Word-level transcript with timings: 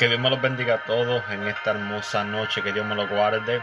Que 0.00 0.08
Dios 0.08 0.18
me 0.18 0.30
los 0.30 0.40
bendiga 0.40 0.76
a 0.76 0.84
todos 0.84 1.22
en 1.28 1.46
esta 1.46 1.72
hermosa 1.72 2.24
noche, 2.24 2.62
que 2.62 2.72
Dios 2.72 2.86
me 2.86 2.94
los 2.94 3.06
guarde. 3.06 3.60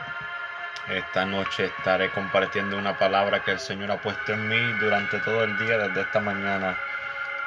Esta 0.88 1.26
noche 1.26 1.66
estaré 1.66 2.12
compartiendo 2.12 2.77
una 2.77 2.96
palabra 2.96 3.40
que 3.40 3.50
el 3.50 3.60
Señor 3.60 3.90
ha 3.90 4.00
puesto 4.00 4.34
en 4.34 4.48
mí 4.48 4.73
durante 4.80 5.18
todo 5.22 5.44
el 5.44 5.58
día, 5.58 5.80
desde 5.80 6.02
esta 6.02 6.20
mañana. 6.20 6.77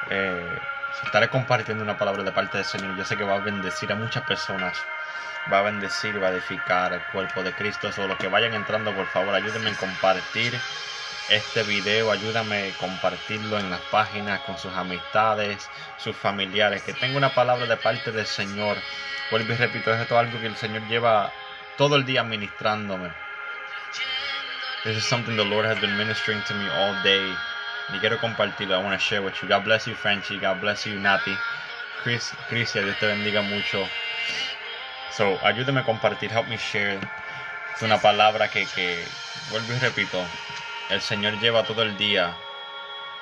Eh, 0.09 0.59
estaré 1.05 1.29
compartiendo 1.29 1.81
una 1.81 1.97
palabra 1.97 2.21
de 2.23 2.33
parte 2.33 2.57
del 2.57 2.65
Señor. 2.65 2.97
Yo 2.97 3.05
sé 3.05 3.15
que 3.15 3.23
va 3.23 3.35
a 3.35 3.39
bendecir 3.39 3.89
a 3.93 3.95
muchas 3.95 4.23
personas. 4.23 4.77
Va 5.49 5.59
a 5.59 5.61
bendecir, 5.61 6.21
va 6.21 6.27
a 6.27 6.31
edificar 6.31 6.91
el 6.91 7.01
cuerpo 7.13 7.43
de 7.43 7.53
Cristo. 7.53 7.93
Solo 7.93 8.17
que 8.17 8.27
vayan 8.27 8.53
entrando, 8.55 8.93
por 8.93 9.07
favor, 9.07 9.33
ayúdenme 9.33 9.69
en 9.69 9.75
compartir 9.75 10.59
este 11.31 11.63
video, 11.63 12.11
ayúdame 12.11 12.69
a 12.69 12.77
compartirlo 12.77 13.57
en 13.57 13.69
las 13.69 13.79
páginas 13.89 14.41
con 14.41 14.57
sus 14.57 14.73
amistades, 14.73 15.69
sus 15.97 16.15
familiares, 16.15 16.83
que 16.83 16.93
tenga 16.93 17.17
una 17.17 17.33
palabra 17.33 17.65
de 17.65 17.77
parte 17.77 18.11
del 18.11 18.25
Señor. 18.25 18.77
Vuelvo 19.31 19.53
y 19.53 19.55
repito, 19.55 19.93
esto 19.93 20.13
es 20.15 20.19
algo 20.19 20.41
que 20.41 20.47
el 20.47 20.57
Señor 20.57 20.85
lleva 20.87 21.31
todo 21.77 21.95
el 21.95 22.05
día 22.05 22.23
ministrándome. 22.23 23.11
This 24.83 24.97
is 24.97 25.05
something 25.05 25.37
the 25.37 25.45
Lord 25.45 25.65
has 25.65 25.79
been 25.79 25.95
ministering 25.95 26.41
to 26.47 26.53
me 26.53 26.67
all 26.69 27.01
day. 27.03 27.33
Y 27.93 27.99
quiero 27.99 28.17
compartirlo. 28.19 28.75
I 28.75 28.83
want 28.83 28.99
to 28.99 28.99
share 28.99 29.21
with 29.21 29.35
you. 29.41 29.47
God 29.47 29.63
bless 29.63 29.85
you, 29.85 29.95
Frenchy. 29.95 30.37
God 30.37 30.59
bless 30.59 30.85
you, 30.85 30.99
Nati. 30.99 31.37
Chris, 32.03 32.33
Chris, 32.49 32.73
Dios 32.73 32.97
te 32.99 33.05
bendiga 33.05 33.41
mucho. 33.41 33.87
So, 35.11 35.37
ayúdame 35.43 35.81
a 35.81 35.83
compartir. 35.83 36.31
Help 36.31 36.47
me 36.47 36.57
share. 36.57 36.99
Es 37.75 37.81
una 37.83 37.99
palabra 37.99 38.49
que, 38.49 38.65
que 38.65 39.05
vuelvo 39.49 39.73
y 39.73 39.79
repito, 39.79 40.25
el 40.91 41.01
Señor 41.01 41.39
lleva 41.39 41.63
todo 41.63 41.83
el 41.83 41.97
día 41.97 42.35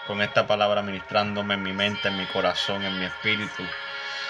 con 0.07 0.23
esta 0.23 0.47
palabra 0.47 0.81
ministrándome 0.81 1.53
en 1.53 1.61
mi 1.61 1.71
mente, 1.71 2.07
en 2.07 2.17
mi 2.17 2.25
corazón, 2.25 2.83
en 2.83 2.99
mi 2.99 3.05
espíritu. 3.05 3.63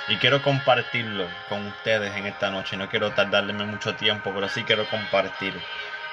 Y 0.09 0.17
quiero 0.17 0.41
compartirlo 0.41 1.25
con 1.47 1.65
ustedes 1.67 2.13
en 2.17 2.25
esta 2.25 2.49
noche. 2.49 2.75
No 2.75 2.89
quiero 2.89 3.11
tardarme 3.11 3.63
mucho 3.63 3.95
tiempo, 3.95 4.31
pero 4.33 4.49
sí 4.49 4.63
quiero 4.65 4.85
compartir 4.89 5.53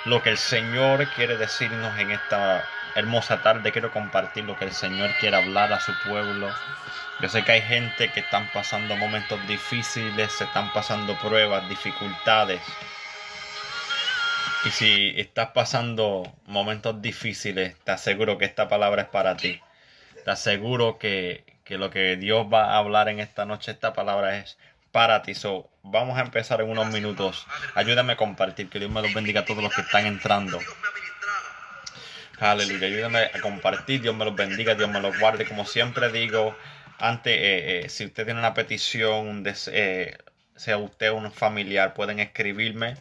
lo 0.05 0.23
que 0.23 0.31
el 0.31 0.39
Señor 0.39 1.09
quiere 1.17 1.37
decirnos 1.37 1.99
en 1.99 2.13
esta 2.13 2.65
hermosa 2.95 3.43
tarde. 3.43 3.73
Quiero 3.73 3.91
compartir 3.91 4.45
lo 4.45 4.57
que 4.57 4.67
el 4.67 4.73
Señor 4.73 5.11
quiere 5.19 5.37
hablar 5.37 5.73
a 5.73 5.81
su 5.81 5.93
pueblo. 6.05 6.49
Yo 7.19 7.29
sé 7.29 7.43
que 7.43 7.53
hay 7.53 7.63
gente 7.63 8.09
que 8.13 8.21
están 8.21 8.49
pasando 8.53 8.95
momentos 8.95 9.45
difíciles, 9.49 10.31
se 10.31 10.45
están 10.45 10.73
pasando 10.73 11.19
pruebas, 11.19 11.69
dificultades. 11.69 12.61
Y 14.65 14.71
si 14.71 15.15
estás 15.17 15.51
pasando 15.51 16.33
momentos 16.47 17.01
difíciles, 17.01 17.77
te 17.85 17.93
aseguro 17.93 18.39
que 18.39 18.47
esta 18.47 18.69
palabra 18.69 19.03
es 19.03 19.09
para 19.09 19.37
ti. 19.37 19.61
Te 20.25 20.31
aseguro 20.31 20.99
que, 20.99 21.45
que 21.65 21.79
lo 21.79 21.91
que 21.91 22.17
Dios 22.17 22.47
va 22.53 22.73
a 22.73 22.79
hablar 22.79 23.09
en 23.09 23.21
esta 23.21 23.45
noche, 23.45 23.71
esta 23.71 23.93
palabra 23.93 24.39
es 24.39 24.59
para 24.91 25.23
ti. 25.23 25.35
So, 25.35 25.69
vamos 25.83 26.19
a 26.19 26.23
empezar 26.23 26.61
en 26.61 26.71
unos 26.71 26.87
minutos. 26.89 27.47
Ayúdame 27.75 28.15
a 28.15 28.17
compartir. 28.17 28.69
Que 28.69 28.79
Dios 28.79 28.91
me 28.91 29.03
los 29.03 29.13
bendiga 29.13 29.43
a 29.43 29.45
todos 29.45 29.63
los 29.63 29.75
que 29.75 29.83
están 29.83 30.07
entrando. 30.07 30.59
Aleluya. 32.41 32.87
Ayúdame 32.87 33.19
a 33.33 33.41
compartir. 33.41 34.01
Dios 34.01 34.17
me 34.17 34.25
los 34.25 34.35
bendiga. 34.35 34.75
Dios 34.75 34.89
me 34.89 35.01
los 35.01 35.19
guarde. 35.19 35.47
Como 35.47 35.65
siempre 35.67 36.11
digo, 36.11 36.57
antes, 36.99 37.35
eh, 37.35 37.85
eh, 37.85 37.89
si 37.89 38.07
usted 38.07 38.25
tiene 38.25 38.41
una 38.41 38.55
petición, 38.55 39.45
eh, 39.67 40.17
sea 40.57 40.79
usted 40.79 41.11
un 41.11 41.31
familiar, 41.31 41.93
pueden 41.95 42.19
escribirme 42.19 42.97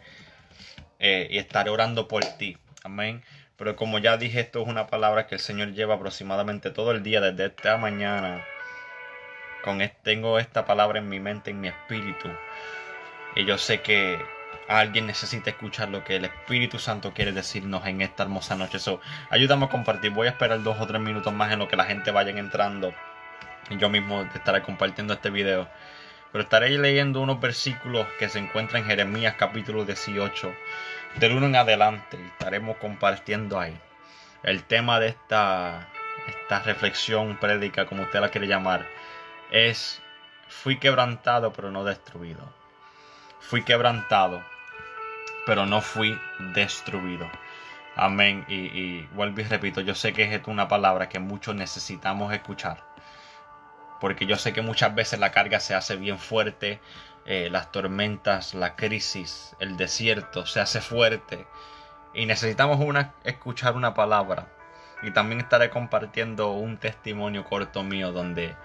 eh, 1.07 1.27
y 1.29 1.37
estaré 1.37 1.69
orando 1.69 2.07
por 2.07 2.25
ti. 2.25 2.57
Amén. 2.83 3.21
Pero 3.57 3.75
como 3.75 3.99
ya 3.99 4.17
dije, 4.17 4.39
esto 4.39 4.63
es 4.63 4.67
una 4.67 4.87
palabra 4.87 5.27
que 5.27 5.35
el 5.35 5.41
Señor 5.41 5.73
lleva 5.73 5.93
aproximadamente 5.93 6.71
todo 6.71 6.89
el 6.91 7.03
día, 7.03 7.21
desde 7.21 7.45
esta 7.45 7.77
mañana. 7.77 8.43
Con 9.63 9.79
tengo 10.01 10.39
esta 10.39 10.65
palabra 10.65 10.97
en 10.97 11.07
mi 11.07 11.19
mente, 11.19 11.51
en 11.51 11.61
mi 11.61 11.67
espíritu. 11.67 12.27
Y 13.35 13.45
yo 13.45 13.59
sé 13.59 13.81
que 13.81 14.17
alguien 14.67 15.05
necesita 15.05 15.51
escuchar 15.51 15.89
lo 15.89 16.03
que 16.03 16.15
el 16.15 16.25
Espíritu 16.25 16.79
Santo 16.79 17.13
quiere 17.13 17.33
decirnos 17.33 17.85
en 17.85 18.01
esta 18.01 18.23
hermosa 18.23 18.55
noche. 18.55 18.79
So, 18.79 18.99
ayúdame 19.29 19.65
a 19.65 19.69
compartir. 19.69 20.09
Voy 20.09 20.25
a 20.25 20.31
esperar 20.31 20.63
dos 20.63 20.77
o 20.79 20.87
tres 20.87 21.01
minutos 21.01 21.31
más 21.31 21.51
en 21.53 21.59
lo 21.59 21.67
que 21.67 21.75
la 21.75 21.85
gente 21.85 22.09
vaya 22.09 22.31
entrando. 22.31 22.95
Y 23.69 23.77
yo 23.77 23.89
mismo 23.91 24.23
estaré 24.33 24.63
compartiendo 24.63 25.13
este 25.13 25.29
video. 25.29 25.67
Pero 26.35 26.43
estaré 26.43 26.69
leyendo 26.77 27.21
unos 27.21 27.39
versículos 27.39 28.05
que 28.19 28.27
se 28.27 28.39
encuentran 28.39 28.81
en 28.81 28.89
Jeremías 28.89 29.35
capítulo 29.39 29.85
18. 29.85 30.53
Del 31.15 31.31
1 31.31 31.45
en 31.45 31.55
adelante 31.55 32.19
estaremos 32.25 32.75
compartiendo 32.75 33.57
ahí. 33.57 33.73
El 34.43 34.65
tema 34.65 34.99
de 34.99 35.07
esta, 35.07 35.87
esta 36.27 36.59
reflexión 36.59 37.37
prédica, 37.37 37.85
como 37.85 38.03
usted 38.03 38.19
la 38.19 38.31
quiere 38.31 38.47
llamar, 38.47 38.85
es 39.49 40.01
fui 40.49 40.75
quebrantado 40.77 41.53
pero 41.53 41.71
no 41.71 41.85
destruido. 41.85 42.43
Fui 43.39 43.63
quebrantado 43.63 44.43
pero 45.45 45.65
no 45.65 45.79
fui 45.79 46.19
destruido. 46.53 47.29
Amén. 47.95 48.43
Y, 48.49 48.55
y 48.55 49.09
vuelvo 49.13 49.39
y 49.39 49.45
repito, 49.45 49.79
yo 49.79 49.95
sé 49.95 50.11
que 50.11 50.35
es 50.35 50.41
una 50.47 50.67
palabra 50.67 51.07
que 51.07 51.19
muchos 51.19 51.55
necesitamos 51.55 52.33
escuchar 52.33 52.94
porque 53.99 54.25
yo 54.25 54.37
sé 54.37 54.53
que 54.53 54.61
muchas 54.61 54.93
veces 54.95 55.19
la 55.19 55.31
carga 55.31 55.59
se 55.59 55.75
hace 55.75 55.95
bien 55.95 56.19
fuerte, 56.19 56.79
eh, 57.25 57.49
las 57.51 57.71
tormentas, 57.71 58.53
la 58.53 58.75
crisis, 58.75 59.55
el 59.59 59.77
desierto 59.77 60.45
se 60.45 60.59
hace 60.59 60.81
fuerte 60.81 61.47
y 62.13 62.25
necesitamos 62.25 62.79
una, 62.79 63.13
escuchar 63.23 63.75
una 63.75 63.93
palabra. 63.93 64.47
Y 65.01 65.11
también 65.11 65.41
estaré 65.41 65.69
compartiendo 65.69 66.51
un 66.51 66.77
testimonio 66.77 67.43
corto 67.45 67.83
mío 67.83 68.11
donde 68.11 68.55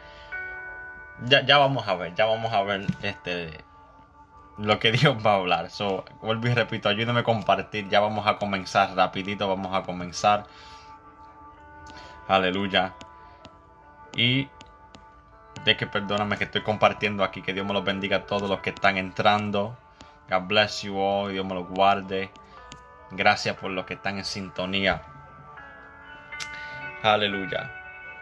ya, 1.25 1.45
ya 1.45 1.59
vamos 1.59 1.87
a 1.89 1.95
ver, 1.95 2.15
ya 2.15 2.27
vamos 2.27 2.53
a 2.53 2.63
ver 2.63 2.87
este 3.03 3.65
lo 4.61 4.79
que 4.79 4.93
Dios 4.93 5.17
va 5.25 5.33
a 5.33 5.37
hablar. 5.37 5.71
So, 5.71 6.05
vuelvo 6.21 6.49
y 6.49 6.55
repito, 6.55 6.89
ayúdame 6.89 7.21
a 7.21 7.25
compartir. 7.25 7.89
Ya 7.89 8.01
vamos 8.01 8.27
a 8.27 8.37
comenzar 8.37 8.95
rapidito, 8.95 9.49
vamos 9.49 9.75
a 9.75 9.83
comenzar. 9.83 10.47
Aleluya. 12.29 12.95
Y 14.15 14.49
de 15.65 15.77
que 15.77 15.87
perdóname 15.87 16.37
que 16.37 16.45
estoy 16.45 16.63
compartiendo 16.63 17.25
aquí. 17.25 17.43
Que 17.43 17.53
Dios 17.53 17.67
me 17.67 17.73
los 17.73 17.85
bendiga 17.85 18.19
a 18.19 18.27
todos 18.27 18.49
los 18.49 18.61
que 18.61 18.71
están 18.71 18.97
entrando. 18.97 19.77
God 20.31 20.43
bless 20.43 20.83
you 20.83 20.99
all. 20.99 21.33
Dios 21.33 21.45
me 21.45 21.55
los 21.55 21.69
guarde. 21.69 22.31
Gracias 23.11 23.57
por 23.57 23.71
los 23.71 23.87
que 23.87 23.95
están 23.95 24.19
en 24.19 24.25
sintonía. 24.25 25.03
Aleluya. 27.03 27.71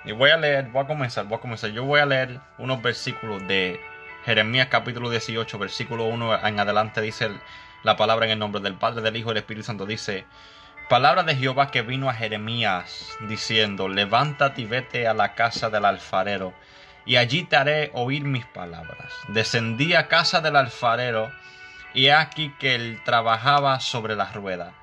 Y 0.04 0.12
voy 0.12 0.31
a 0.31 0.37
leer, 0.37 0.69
voy 0.71 0.84
a 0.84 0.87
comenzar, 0.87 1.26
voy 1.26 1.38
a 1.38 1.41
comenzar. 1.41 1.71
Yo 1.71 1.84
voy 1.84 2.00
a 2.00 2.06
leer 2.06 2.41
unos 2.56 2.81
versículos 2.81 3.47
de 3.47 3.81
Jeremías 4.25 4.69
capítulo 4.70 5.10
18, 5.10 5.59
versículo 5.59 6.05
1 6.05 6.47
en 6.47 6.60
adelante. 6.60 7.00
Dice 7.00 7.31
la 7.82 7.97
palabra 7.97 8.26
en 8.26 8.32
el 8.32 8.38
nombre 8.38 8.60
del 8.60 8.75
Padre, 8.75 9.03
del 9.03 9.16
Hijo 9.16 9.31
y 9.31 9.34
del 9.34 9.43
Espíritu 9.43 9.66
Santo. 9.66 9.84
Dice, 9.84 10.25
palabra 10.88 11.25
de 11.25 11.37
Jehová 11.37 11.70
que 11.70 11.82
vino 11.82 12.09
a 12.09 12.15
Jeremías 12.15 13.17
diciendo, 13.29 13.88
levántate 13.88 14.62
y 14.62 14.67
vete 14.67 15.06
a 15.06 15.14
la 15.14 15.34
casa 15.34 15.69
del 15.70 15.84
alfarero 15.84 16.55
y 17.08 17.16
allí 17.16 17.43
te 17.44 17.56
haré 17.56 17.90
oír 17.94 18.22
mis 18.22 18.44
palabras. 18.44 19.10
Descendí 19.28 19.94
a 19.94 20.08
casa 20.08 20.43
del 20.43 20.56
alfarero, 20.56 21.32
y 21.94 22.10
aquí 22.10 22.55
que 22.60 22.75
él 22.75 23.00
trabajaba 23.02 23.81
sobre 23.81 24.14
la 24.14 24.31
rueda. 24.31 24.75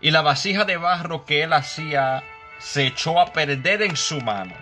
Y 0.00 0.10
la 0.10 0.22
vasija 0.22 0.64
de 0.64 0.78
barro 0.78 1.26
que 1.26 1.42
él 1.42 1.52
hacía 1.52 2.24
se 2.58 2.86
echó 2.86 3.20
a 3.20 3.34
perder 3.34 3.82
en 3.82 3.94
su 3.94 4.22
mano. 4.22 4.54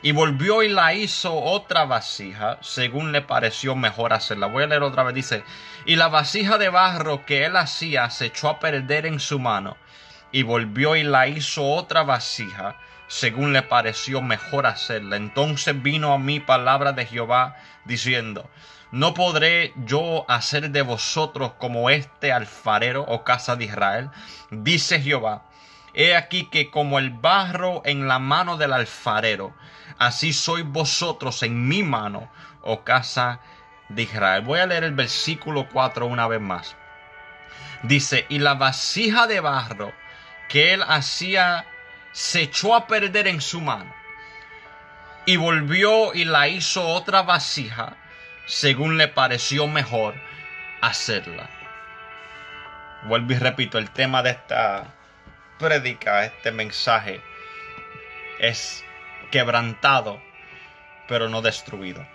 Y 0.00 0.12
volvió 0.12 0.62
y 0.62 0.68
la 0.68 0.94
hizo 0.94 1.34
otra 1.34 1.86
vasija, 1.86 2.58
según 2.60 3.10
le 3.10 3.20
pareció 3.20 3.74
mejor 3.74 4.12
hacerla. 4.12 4.46
Voy 4.46 4.62
a 4.62 4.68
leer 4.68 4.84
otra 4.84 5.02
vez, 5.02 5.16
dice, 5.16 5.42
y 5.86 5.96
la 5.96 6.06
vasija 6.06 6.56
de 6.56 6.68
barro 6.68 7.26
que 7.26 7.46
él 7.46 7.56
hacía 7.56 8.10
se 8.10 8.26
echó 8.26 8.48
a 8.48 8.60
perder 8.60 9.06
en 9.06 9.18
su 9.18 9.40
mano. 9.40 9.76
Y 10.32 10.42
volvió 10.42 10.96
y 10.96 11.04
la 11.04 11.26
hizo 11.26 11.64
otra 11.64 12.02
vasija, 12.02 12.76
según 13.08 13.52
le 13.52 13.62
pareció 13.62 14.20
mejor 14.20 14.66
hacerla. 14.66 15.16
Entonces 15.16 15.82
vino 15.82 16.12
a 16.12 16.18
mí 16.18 16.40
palabra 16.40 16.92
de 16.92 17.06
Jehová 17.06 17.56
diciendo, 17.84 18.48
no 18.90 19.12
podré 19.12 19.72
yo 19.84 20.24
hacer 20.28 20.70
de 20.70 20.82
vosotros 20.82 21.52
como 21.58 21.90
este 21.90 22.32
alfarero 22.32 23.02
o 23.02 23.24
casa 23.24 23.56
de 23.56 23.64
Israel, 23.64 24.10
dice 24.50 25.00
Jehová. 25.00 25.44
He 25.94 26.14
aquí 26.14 26.48
que 26.48 26.70
como 26.70 26.98
el 26.98 27.10
barro 27.10 27.82
en 27.84 28.08
la 28.08 28.18
mano 28.18 28.56
del 28.56 28.72
alfarero, 28.72 29.54
así 29.98 30.32
sois 30.32 30.64
vosotros 30.64 31.42
en 31.42 31.66
mi 31.66 31.82
mano, 31.82 32.30
oh 32.62 32.84
casa 32.84 33.40
de 33.88 34.02
Israel. 34.02 34.42
Voy 34.42 34.60
a 34.60 34.66
leer 34.66 34.84
el 34.84 34.94
versículo 34.94 35.68
4 35.70 36.06
una 36.06 36.28
vez 36.28 36.40
más. 36.40 36.76
Dice, 37.82 38.26
y 38.28 38.38
la 38.38 38.54
vasija 38.54 39.26
de 39.26 39.40
barro 39.40 39.92
que 40.48 40.74
él 40.74 40.82
hacía 40.86 41.66
se 42.12 42.42
echó 42.42 42.74
a 42.74 42.86
perder 42.86 43.28
en 43.28 43.40
su 43.40 43.60
mano. 43.60 43.94
Y 45.26 45.36
volvió 45.36 46.14
y 46.14 46.24
la 46.24 46.48
hizo 46.48 46.86
otra 46.86 47.22
vasija, 47.22 47.96
según 48.46 48.96
le 48.96 49.08
pareció 49.08 49.66
mejor 49.66 50.14
hacerla. 50.80 51.50
Vuelvo 53.04 53.32
y 53.32 53.36
repito, 53.36 53.78
el 53.78 53.90
tema 53.90 54.22
de 54.22 54.30
esta 54.30 54.94
predica, 55.58 56.24
este 56.24 56.50
mensaje, 56.50 57.20
es 58.38 58.84
quebrantado, 59.30 60.22
pero 61.06 61.28
no 61.28 61.42
destruido. 61.42 62.06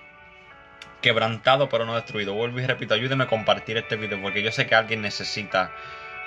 Quebrantado, 1.01 1.69
pero 1.69 1.85
no 1.85 1.95
destruido. 1.95 2.33
Vuelvo 2.33 2.59
y 2.59 2.65
repito, 2.65 2.93
ayúdeme 2.93 3.25
a 3.25 3.27
compartir 3.27 3.77
este 3.77 3.95
video 3.95 4.21
porque 4.21 4.41
yo 4.41 4.51
sé 4.51 4.65
que 4.65 4.75
alguien 4.75 5.01
necesita 5.01 5.71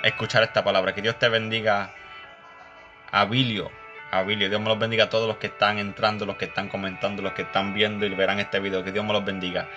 escuchar 0.03 0.43
esta 0.43 0.65
palabra. 0.65 0.95
Que 0.95 1.03
Dios 1.03 1.19
te 1.19 1.29
bendiga, 1.29 1.93
Abilio. 3.11 3.71
Abilio, 4.11 4.49
Dios 4.49 4.61
me 4.61 4.69
los 4.69 4.79
bendiga 4.79 5.05
a 5.05 5.11
todos 5.11 5.27
los 5.27 5.39
que 5.39 5.49
están 5.49 5.79
entrando, 5.79 6.27
los 6.27 6.37
que 6.37 6.47
están 6.47 6.69
comentando, 6.69 7.23
los 7.23 7.33
que 7.33 7.43
están 7.43 7.75
viendo 7.75 8.07
y 8.07 8.11
verán 8.11 8.39
este 8.41 8.61
video. 8.61 8.85
Que 8.85 8.93
Dios 8.93 9.05
me 9.05 9.13
los 9.13 9.25
bendiga. 9.25 9.69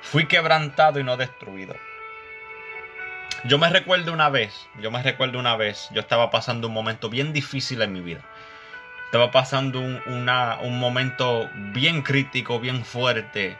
Fui 0.00 0.26
quebrantado 0.26 1.00
y 1.00 1.04
no 1.04 1.16
destruido. 1.16 1.74
Yo 3.44 3.58
me 3.58 3.68
recuerdo 3.70 4.12
una 4.12 4.28
vez, 4.28 4.68
yo 4.80 4.90
me 4.90 5.02
recuerdo 5.02 5.38
una 5.38 5.56
vez, 5.56 5.88
yo 5.92 6.00
estaba 6.00 6.30
pasando 6.30 6.68
un 6.68 6.74
momento 6.74 7.08
bien 7.08 7.32
difícil 7.32 7.82
en 7.82 7.92
mi 7.92 8.00
vida. 8.00 8.20
Estaba 9.04 9.30
pasando 9.30 9.78
un, 9.80 10.00
un 10.06 10.78
momento 10.78 11.48
bien 11.54 12.02
crítico, 12.02 12.58
bien 12.58 12.84
fuerte, 12.84 13.56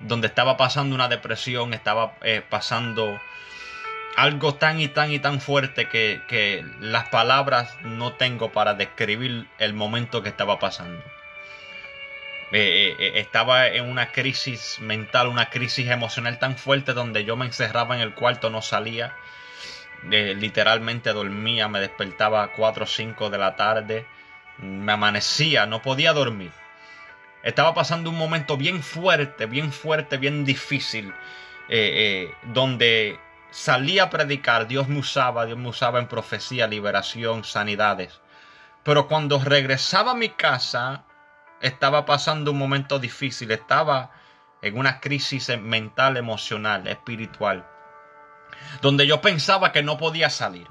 donde 0.00 0.26
estaba 0.26 0.56
pasando 0.56 0.94
una 0.94 1.08
depresión, 1.08 1.72
estaba 1.72 2.14
eh, 2.22 2.42
pasando 2.46 3.18
algo 4.16 4.54
tan 4.54 4.80
y 4.80 4.88
tan 4.88 5.12
y 5.12 5.18
tan 5.18 5.40
fuerte 5.40 5.88
que, 5.88 6.22
que 6.28 6.64
las 6.80 7.08
palabras 7.08 7.76
no 7.82 8.14
tengo 8.14 8.52
para 8.52 8.74
describir 8.74 9.46
el 9.58 9.74
momento 9.74 10.22
que 10.22 10.28
estaba 10.28 10.58
pasando. 10.58 11.02
Eh, 12.52 12.94
eh, 12.98 13.12
estaba 13.16 13.68
en 13.68 13.88
una 13.88 14.12
crisis 14.12 14.78
mental, 14.80 15.28
una 15.28 15.48
crisis 15.48 15.88
emocional 15.88 16.38
tan 16.38 16.56
fuerte 16.56 16.92
donde 16.92 17.24
yo 17.24 17.36
me 17.36 17.46
encerraba 17.46 17.94
en 17.94 18.02
el 18.02 18.14
cuarto, 18.14 18.50
no 18.50 18.62
salía. 18.62 19.16
literalmente 20.04 21.12
dormía, 21.12 21.68
me 21.68 21.80
despertaba 21.80 22.42
a 22.42 22.52
4 22.52 22.84
o 22.84 22.86
5 22.86 23.30
de 23.30 23.38
la 23.38 23.56
tarde 23.56 24.06
me 24.58 24.92
amanecía, 24.92 25.66
no 25.66 25.82
podía 25.82 26.12
dormir. 26.12 26.50
Estaba 27.42 27.74
pasando 27.74 28.10
un 28.10 28.18
momento 28.18 28.56
bien 28.56 28.82
fuerte, 28.82 29.46
bien 29.46 29.72
fuerte, 29.72 30.16
bien 30.16 30.44
difícil, 30.44 31.12
eh, 31.68 32.28
eh, 32.28 32.34
donde 32.44 33.18
salía 33.52 34.04
a 34.04 34.10
predicar, 34.10 34.66
Dios 34.66 34.88
me 34.88 34.98
usaba, 34.98 35.46
Dios 35.46 35.58
me 35.58 35.68
usaba 35.68 36.00
en 36.00 36.08
profecía, 36.08 36.66
liberación, 36.66 37.44
sanidades. 37.44 38.20
Pero 38.82 39.06
cuando 39.06 39.38
regresaba 39.38 40.12
a 40.12 40.16
mi 40.16 40.30
casa, 40.30 41.04
estaba 41.60 42.04
pasando 42.04 42.50
un 42.50 42.58
momento 42.58 42.98
difícil, 42.98 43.52
estaba 43.52 44.10
en 44.62 44.76
una 44.76 45.00
crisis 45.00 45.56
mental, 45.60 46.16
emocional, 46.16 46.88
espiritual, 46.88 47.66
donde 48.80 49.06
yo 49.06 49.20
pensaba 49.20 49.70
que 49.70 49.82
no 49.82 49.98
podía 49.98 50.30
salir 50.30 50.66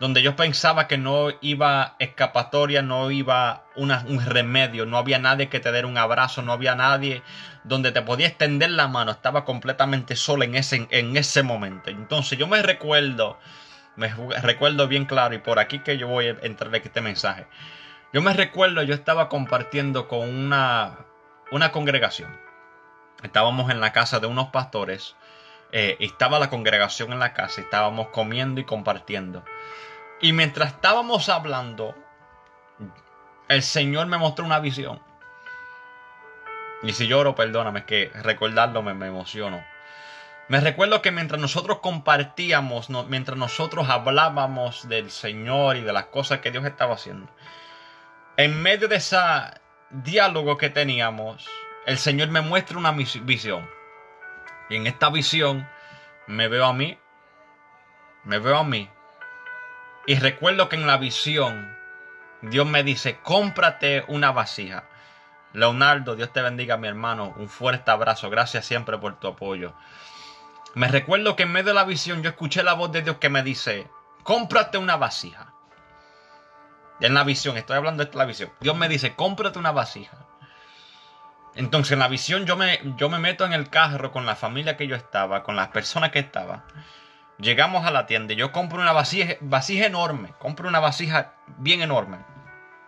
donde 0.00 0.22
yo 0.22 0.36
pensaba 0.36 0.88
que 0.88 0.98
no 0.98 1.28
iba 1.40 1.96
escapatoria, 1.98 2.82
no 2.82 3.10
iba 3.10 3.64
un 3.76 4.20
remedio, 4.24 4.86
no 4.86 4.98
había 4.98 5.18
nadie 5.18 5.48
que 5.48 5.60
te 5.60 5.70
diera 5.72 5.86
un 5.86 5.98
abrazo, 5.98 6.42
no 6.42 6.52
había 6.52 6.74
nadie 6.74 7.22
donde 7.62 7.92
te 7.92 8.02
podía 8.02 8.26
extender 8.26 8.70
la 8.70 8.88
mano, 8.88 9.12
estaba 9.12 9.44
completamente 9.44 10.16
solo 10.16 10.44
en 10.44 10.56
ese, 10.56 10.86
en 10.90 11.16
ese 11.16 11.42
momento. 11.42 11.90
Entonces 11.90 12.38
yo 12.38 12.46
me 12.46 12.62
recuerdo, 12.62 13.38
me 13.96 14.12
recuerdo 14.42 14.88
bien 14.88 15.06
claro, 15.06 15.34
y 15.34 15.38
por 15.38 15.58
aquí 15.58 15.78
que 15.78 15.96
yo 15.96 16.08
voy 16.08 16.26
a 16.26 16.36
entrar 16.42 16.74
este 16.74 17.00
mensaje. 17.00 17.46
Yo 18.12 18.20
me 18.22 18.32
recuerdo, 18.32 18.82
yo 18.82 18.94
estaba 18.94 19.28
compartiendo 19.28 20.06
con 20.06 20.28
una, 20.28 20.98
una 21.50 21.72
congregación. 21.72 22.38
Estábamos 23.22 23.70
en 23.70 23.80
la 23.80 23.92
casa 23.92 24.20
de 24.20 24.26
unos 24.26 24.48
pastores. 24.48 25.16
Eh, 25.76 25.96
estaba 25.98 26.38
la 26.38 26.50
congregación 26.50 27.12
en 27.12 27.18
la 27.18 27.32
casa, 27.32 27.60
estábamos 27.60 28.10
comiendo 28.10 28.60
y 28.60 28.64
compartiendo. 28.64 29.44
Y 30.20 30.32
mientras 30.32 30.74
estábamos 30.74 31.28
hablando, 31.28 31.96
el 33.48 33.60
Señor 33.60 34.06
me 34.06 34.16
mostró 34.16 34.44
una 34.44 34.60
visión. 34.60 35.02
Y 36.84 36.92
si 36.92 37.08
lloro, 37.08 37.34
perdóname, 37.34 37.80
es 37.80 37.84
que 37.86 38.12
recordarlo 38.22 38.84
me, 38.84 38.94
me. 38.94 39.10
Me 40.46 40.60
recuerdo 40.60 41.02
que 41.02 41.10
mientras 41.10 41.40
nosotros 41.40 41.80
compartíamos, 41.80 42.88
mientras 43.08 43.36
nosotros 43.36 43.88
hablábamos 43.88 44.88
del 44.88 45.10
Señor 45.10 45.76
y 45.76 45.80
de 45.80 45.92
las 45.92 46.04
cosas 46.04 46.38
que 46.38 46.52
Dios 46.52 46.64
estaba 46.64 46.94
haciendo, 46.94 47.28
en 48.36 48.62
medio 48.62 48.86
de 48.86 48.96
ese 48.96 49.16
diálogo 49.90 50.56
que 50.56 50.70
teníamos, 50.70 51.48
el 51.84 51.98
Señor 51.98 52.28
me 52.28 52.42
muestra 52.42 52.78
una 52.78 52.92
visión. 52.92 53.68
Y 54.68 54.76
en 54.76 54.86
esta 54.86 55.10
visión 55.10 55.68
me 56.26 56.48
veo 56.48 56.64
a 56.64 56.72
mí, 56.72 56.98
me 58.24 58.38
veo 58.38 58.58
a 58.58 58.64
mí 58.64 58.90
y 60.06 60.16
recuerdo 60.16 60.68
que 60.68 60.76
en 60.76 60.86
la 60.86 60.98
visión 60.98 61.76
Dios 62.42 62.66
me 62.66 62.82
dice, 62.82 63.18
cómprate 63.22 64.04
una 64.08 64.32
vasija. 64.32 64.84
Leonardo, 65.54 66.14
Dios 66.14 66.32
te 66.32 66.42
bendiga, 66.42 66.76
mi 66.76 66.88
hermano. 66.88 67.32
Un 67.38 67.48
fuerte 67.48 67.90
abrazo. 67.90 68.28
Gracias 68.28 68.66
siempre 68.66 68.98
por 68.98 69.18
tu 69.18 69.28
apoyo. 69.28 69.72
Me 70.74 70.88
recuerdo 70.88 71.36
que 71.36 71.44
en 71.44 71.52
medio 71.52 71.68
de 71.68 71.74
la 71.74 71.84
visión 71.84 72.22
yo 72.22 72.30
escuché 72.30 72.62
la 72.62 72.74
voz 72.74 72.92
de 72.92 73.02
Dios 73.02 73.16
que 73.16 73.30
me 73.30 73.42
dice, 73.42 73.88
cómprate 74.24 74.76
una 74.76 74.96
vasija. 74.96 75.54
En 77.00 77.14
la 77.14 77.24
visión, 77.24 77.56
estoy 77.56 77.76
hablando 77.76 78.04
de 78.04 78.14
la 78.14 78.24
visión. 78.24 78.52
Dios 78.60 78.76
me 78.76 78.88
dice, 78.88 79.14
cómprate 79.14 79.58
una 79.58 79.72
vasija. 79.72 80.26
Entonces 81.54 81.92
en 81.92 82.00
la 82.00 82.08
visión 82.08 82.46
yo 82.46 82.56
me, 82.56 82.80
yo 82.96 83.08
me 83.08 83.18
meto 83.18 83.44
en 83.44 83.52
el 83.52 83.70
carro 83.70 84.10
con 84.10 84.26
la 84.26 84.34
familia 84.34 84.76
que 84.76 84.86
yo 84.86 84.96
estaba, 84.96 85.42
con 85.42 85.56
las 85.56 85.68
personas 85.68 86.10
que 86.10 86.18
estaba. 86.18 86.64
Llegamos 87.38 87.84
a 87.84 87.90
la 87.90 88.06
tienda 88.06 88.32
y 88.32 88.36
yo 88.36 88.52
compro 88.52 88.80
una 88.80 88.92
vasija, 88.92 89.34
vasija 89.40 89.86
enorme. 89.86 90.34
Compro 90.38 90.68
una 90.68 90.80
vasija 90.80 91.34
bien 91.58 91.82
enorme. 91.82 92.18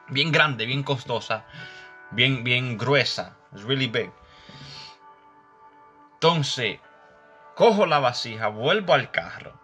Bien 0.08 0.30
grande, 0.30 0.66
bien 0.66 0.82
costosa. 0.82 1.44
Bien, 2.11 2.44
bien 2.44 2.78
gruesa. 2.78 3.37
Es 3.54 3.62
really 3.64 3.88
big. 3.88 4.12
Entonces, 6.14 6.80
cojo 7.54 7.87
la 7.87 7.99
vasija, 7.99 8.49
vuelvo 8.49 8.94
al 8.94 9.11
carro. 9.11 9.61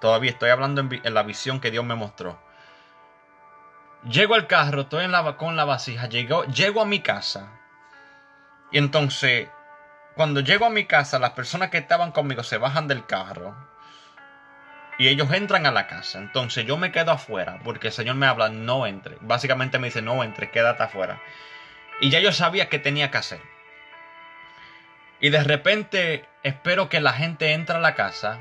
Todavía 0.00 0.30
estoy 0.30 0.50
hablando 0.50 0.80
en, 0.80 1.14
la 1.14 1.22
visión 1.22 1.60
que 1.60 1.70
Dios 1.70 1.84
me 1.84 1.94
mostró. 1.94 2.40
Llego 4.04 4.34
al 4.34 4.46
carro, 4.46 4.82
estoy 4.82 5.04
en 5.04 5.12
la, 5.12 5.36
con 5.36 5.56
la 5.56 5.64
vasija, 5.64 6.08
llego, 6.08 6.44
llego 6.44 6.80
a 6.80 6.86
mi 6.86 7.00
casa. 7.00 7.59
Y 8.72 8.78
entonces, 8.78 9.48
cuando 10.14 10.40
llego 10.40 10.66
a 10.66 10.70
mi 10.70 10.84
casa, 10.84 11.18
las 11.18 11.30
personas 11.30 11.70
que 11.70 11.78
estaban 11.78 12.12
conmigo 12.12 12.42
se 12.42 12.58
bajan 12.58 12.88
del 12.88 13.06
carro 13.06 13.56
y 14.98 15.08
ellos 15.08 15.32
entran 15.32 15.66
a 15.66 15.70
la 15.70 15.86
casa. 15.86 16.18
Entonces 16.18 16.66
yo 16.66 16.76
me 16.76 16.92
quedo 16.92 17.12
afuera 17.12 17.58
porque 17.64 17.88
el 17.88 17.92
Señor 17.92 18.16
me 18.16 18.26
habla, 18.26 18.50
no 18.50 18.86
entre. 18.86 19.16
Básicamente 19.22 19.78
me 19.78 19.86
dice, 19.88 20.02
no 20.02 20.22
entre, 20.22 20.50
quédate 20.50 20.82
afuera. 20.82 21.20
Y 22.00 22.10
ya 22.10 22.20
yo 22.20 22.32
sabía 22.32 22.68
qué 22.68 22.78
tenía 22.78 23.10
que 23.10 23.18
hacer. 23.18 23.40
Y 25.20 25.30
de 25.30 25.42
repente 25.42 26.28
espero 26.42 26.88
que 26.88 27.00
la 27.00 27.12
gente 27.12 27.52
entre 27.52 27.76
a 27.76 27.80
la 27.80 27.94
casa 27.94 28.40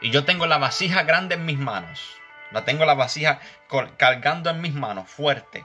y 0.00 0.10
yo 0.10 0.24
tengo 0.24 0.46
la 0.46 0.58
vasija 0.58 1.04
grande 1.04 1.36
en 1.36 1.46
mis 1.46 1.58
manos. 1.58 2.16
La 2.50 2.64
tengo 2.64 2.84
la 2.84 2.94
vasija 2.94 3.40
cargando 3.96 4.50
en 4.50 4.60
mis 4.60 4.74
manos, 4.74 5.08
fuerte. 5.08 5.64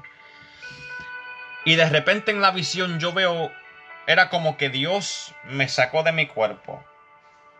Y 1.67 1.75
de 1.75 1.87
repente 1.87 2.31
en 2.31 2.41
la 2.41 2.51
visión 2.51 2.99
yo 2.99 3.13
veo, 3.13 3.51
era 4.07 4.29
como 4.29 4.57
que 4.57 4.69
Dios 4.69 5.35
me 5.43 5.67
sacó 5.67 6.01
de 6.01 6.13
mi 6.13 6.25
cuerpo 6.25 6.83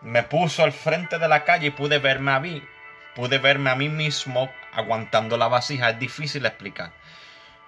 me 0.02 0.24
puso 0.24 0.64
al 0.64 0.72
frente 0.72 1.18
de 1.18 1.28
la 1.28 1.44
calle 1.44 1.68
y 1.68 1.72
pude 1.72 2.00
verme 2.00 2.32
a 2.32 2.40
mí. 2.40 2.64
Pude 3.16 3.40
verme 3.40 3.72
a 3.72 3.76
mí 3.76 3.90
mismo 3.90 4.50
aguantando 4.74 5.38
la 5.38 5.48
vasija. 5.48 5.90
Es 5.90 6.00
difícil 6.00 6.46
explicar. 6.46 6.92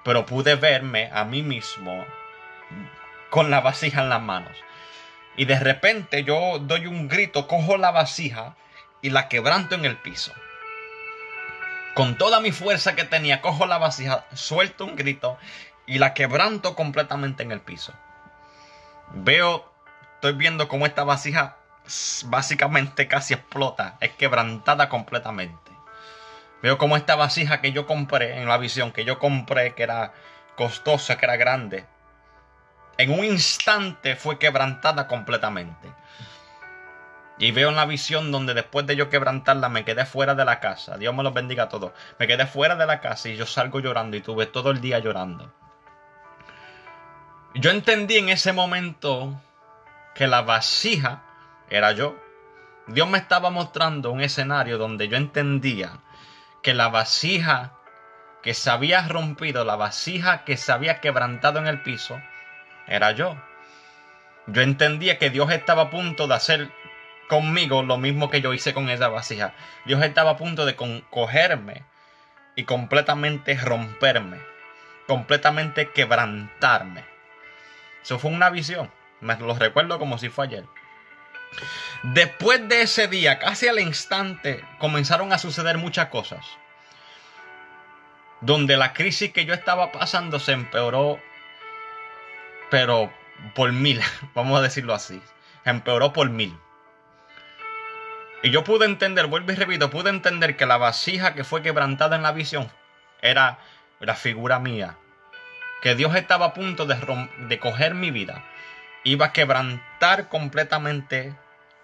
Pero 0.04 0.26
pude 0.26 0.56
verme 0.56 1.10
a 1.14 1.26
mí 1.26 1.42
mismo 1.42 2.06
con 3.30 3.50
la 3.50 3.62
vasija 3.62 4.02
en 4.02 4.10
las 4.10 4.22
manos. 4.22 4.58
Y 5.36 5.46
de 5.46 5.60
repente 5.60 6.24
yo 6.24 6.60
doy 6.60 6.86
un 6.86 7.08
grito, 7.08 7.48
cojo 7.48 7.78
la 7.78 7.92
vasija 7.92 8.56
y 9.02 9.10
la 9.10 9.28
quebranto 9.28 9.76
en 9.76 9.86
el 9.86 9.98
piso. 9.98 10.34
Con 11.96 12.18
toda 12.18 12.40
mi 12.40 12.52
fuerza 12.52 12.96
que 12.96 13.04
tenía, 13.04 13.42
cojo 13.42 13.66
la 13.66 13.78
vasija, 13.78 14.26
suelto 14.34 14.86
un 14.86 14.96
grito 14.96 15.38
y 15.90 15.98
la 15.98 16.14
quebranto 16.14 16.76
completamente 16.76 17.42
en 17.42 17.52
el 17.52 17.62
piso. 17.62 17.94
Veo, 19.12 19.74
estoy 20.16 20.34
viendo 20.34 20.68
cómo 20.68 20.86
esta 20.86 21.04
vasija 21.04 21.58
básicamente 22.26 23.08
casi 23.08 23.34
explota, 23.34 23.98
es 24.00 24.12
quebrantada 24.12 24.88
completamente. 24.88 25.72
Veo 26.62 26.78
como 26.78 26.96
esta 26.96 27.16
vasija 27.16 27.60
que 27.60 27.72
yo 27.72 27.88
compré 27.88 28.40
en 28.40 28.48
la 28.48 28.60
visión, 28.60 28.92
que 28.92 29.04
yo 29.04 29.18
compré, 29.18 29.74
que 29.74 29.82
era 29.82 30.14
costosa, 30.56 31.18
que 31.18 31.26
era 31.26 31.38
grande, 31.38 31.88
en 32.98 33.12
un 33.12 33.26
instante 33.26 34.16
fue 34.16 34.38
quebrantada 34.38 35.08
completamente. 35.08 35.92
Y 37.40 37.52
veo 37.52 37.70
en 37.70 37.78
la 37.78 37.86
visión 37.86 38.32
donde 38.32 38.54
después 38.54 38.86
de 38.86 38.96
yo 38.96 39.10
quebrantarla 39.10 39.70
me 39.70 39.86
quedé 39.86 40.06
fuera 40.06 40.36
de 40.36 40.46
la 40.46 40.60
casa. 40.60 40.98
Dios 40.98 41.16
me 41.16 41.24
los 41.24 41.34
bendiga 41.34 41.64
a 41.64 41.70
todos. 41.70 41.94
Me 42.20 42.28
quedé 42.28 42.46
fuera 42.46 42.76
de 42.76 42.86
la 42.86 43.00
casa 43.00 43.30
y 43.30 43.38
yo 43.38 43.46
salgo 43.48 43.80
llorando 43.80 44.18
y 44.18 44.22
tuve 44.22 44.46
todo 44.46 44.70
el 44.70 44.82
día 44.82 45.00
llorando. 45.00 45.52
Yo 47.60 47.72
entendí 47.72 48.16
en 48.16 48.30
ese 48.30 48.54
momento 48.54 49.42
que 50.16 50.28
la 50.28 50.44
vasija 50.44 51.24
era 51.70 51.92
yo. 51.92 52.16
Dios 52.88 53.10
me 53.10 53.18
estaba 53.18 53.50
mostrando 53.50 54.12
un 54.12 54.22
escenario 54.22 54.78
donde 54.78 55.10
yo 55.10 55.18
entendía 55.18 56.00
que 56.64 56.74
la 56.74 56.88
vasija 56.88 57.74
que 58.44 58.54
se 58.54 58.70
había 58.70 59.06
rompido, 59.10 59.66
la 59.66 59.76
vasija 59.76 60.46
que 60.46 60.56
se 60.56 60.72
había 60.72 61.02
quebrantado 61.02 61.60
en 61.60 61.68
el 61.68 61.82
piso, 61.82 62.22
era 62.88 63.12
yo. 63.12 63.36
Yo 64.48 64.62
entendía 64.62 65.18
que 65.18 65.30
Dios 65.30 65.52
estaba 65.52 65.84
a 65.84 65.90
punto 65.90 66.28
de 66.28 66.36
hacer 66.36 66.72
conmigo 67.28 67.84
lo 67.84 67.98
mismo 67.98 68.30
que 68.30 68.40
yo 68.40 68.54
hice 68.54 68.74
con 68.74 68.88
esa 68.88 69.10
vasija. 69.10 69.54
Dios 69.84 70.02
estaba 70.02 70.32
a 70.32 70.38
punto 70.38 70.66
de 70.66 70.78
cogerme 70.78 71.84
y 72.56 72.64
completamente 72.64 73.56
romperme, 73.56 74.40
completamente 75.08 75.92
quebrantarme. 75.92 77.19
Eso 78.10 78.18
fue 78.18 78.32
una 78.32 78.50
visión. 78.50 78.90
Me 79.22 79.38
lo 79.38 79.54
recuerdo 79.54 80.00
como 80.00 80.18
si 80.18 80.30
fue 80.30 80.48
ayer. 80.48 80.66
Después 82.02 82.68
de 82.68 82.82
ese 82.82 83.08
día, 83.08 83.38
casi 83.38 83.68
al 83.68 83.80
instante, 83.80 84.66
comenzaron 84.80 85.32
a 85.32 85.38
suceder 85.38 85.78
muchas 85.78 86.08
cosas. 86.08 86.44
Donde 88.42 88.78
la 88.78 88.94
crisis 88.94 89.32
que 89.32 89.46
yo 89.46 89.54
estaba 89.54 89.92
pasando 89.92 90.40
se 90.40 90.54
empeoró, 90.54 91.20
pero 92.72 93.14
por 93.54 93.72
mil, 93.74 94.02
vamos 94.34 94.58
a 94.58 94.64
decirlo 94.64 94.96
así. 94.96 95.22
Empeoró 95.64 96.12
por 96.12 96.32
mil. 96.32 96.58
Y 98.42 98.50
yo 98.50 98.64
pude 98.64 98.86
entender, 98.86 99.28
vuelvo 99.28 99.52
y 99.52 99.56
repito, 99.56 99.92
pude 99.92 100.10
entender 100.10 100.58
que 100.58 100.66
la 100.66 100.78
vasija 100.78 101.36
que 101.36 101.44
fue 101.44 101.62
quebrantada 101.62 102.16
en 102.16 102.24
la 102.24 102.32
visión 102.32 102.72
era 103.22 103.60
la 104.00 104.16
figura 104.16 104.58
mía. 104.58 104.98
Que 105.82 105.96
Dios 105.96 106.16
estaba 106.16 106.48
a 106.48 106.54
punto 106.54 106.86
de, 106.86 107.60
coger 107.60 107.96
mi 107.96 108.12
vida. 108.12 108.44
Iba 109.04 109.28
a 109.28 109.34
quebrantar 109.34 110.28
completamente 110.28 111.36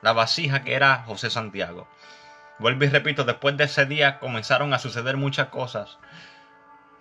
la 0.02 0.14
vasija 0.14 0.64
que 0.64 0.74
era 0.74 1.04
José 1.06 1.30
Santiago. 1.30 1.88
Vuelvo 2.60 2.84
y 2.84 2.90
repito, 2.90 3.24
después 3.24 3.58
de 3.58 3.66
ese 3.66 3.86
día 3.86 4.20
comenzaron 4.20 4.74
a 4.74 4.80
suceder 4.80 5.18
muchas 5.18 5.48
cosas. 5.48 5.98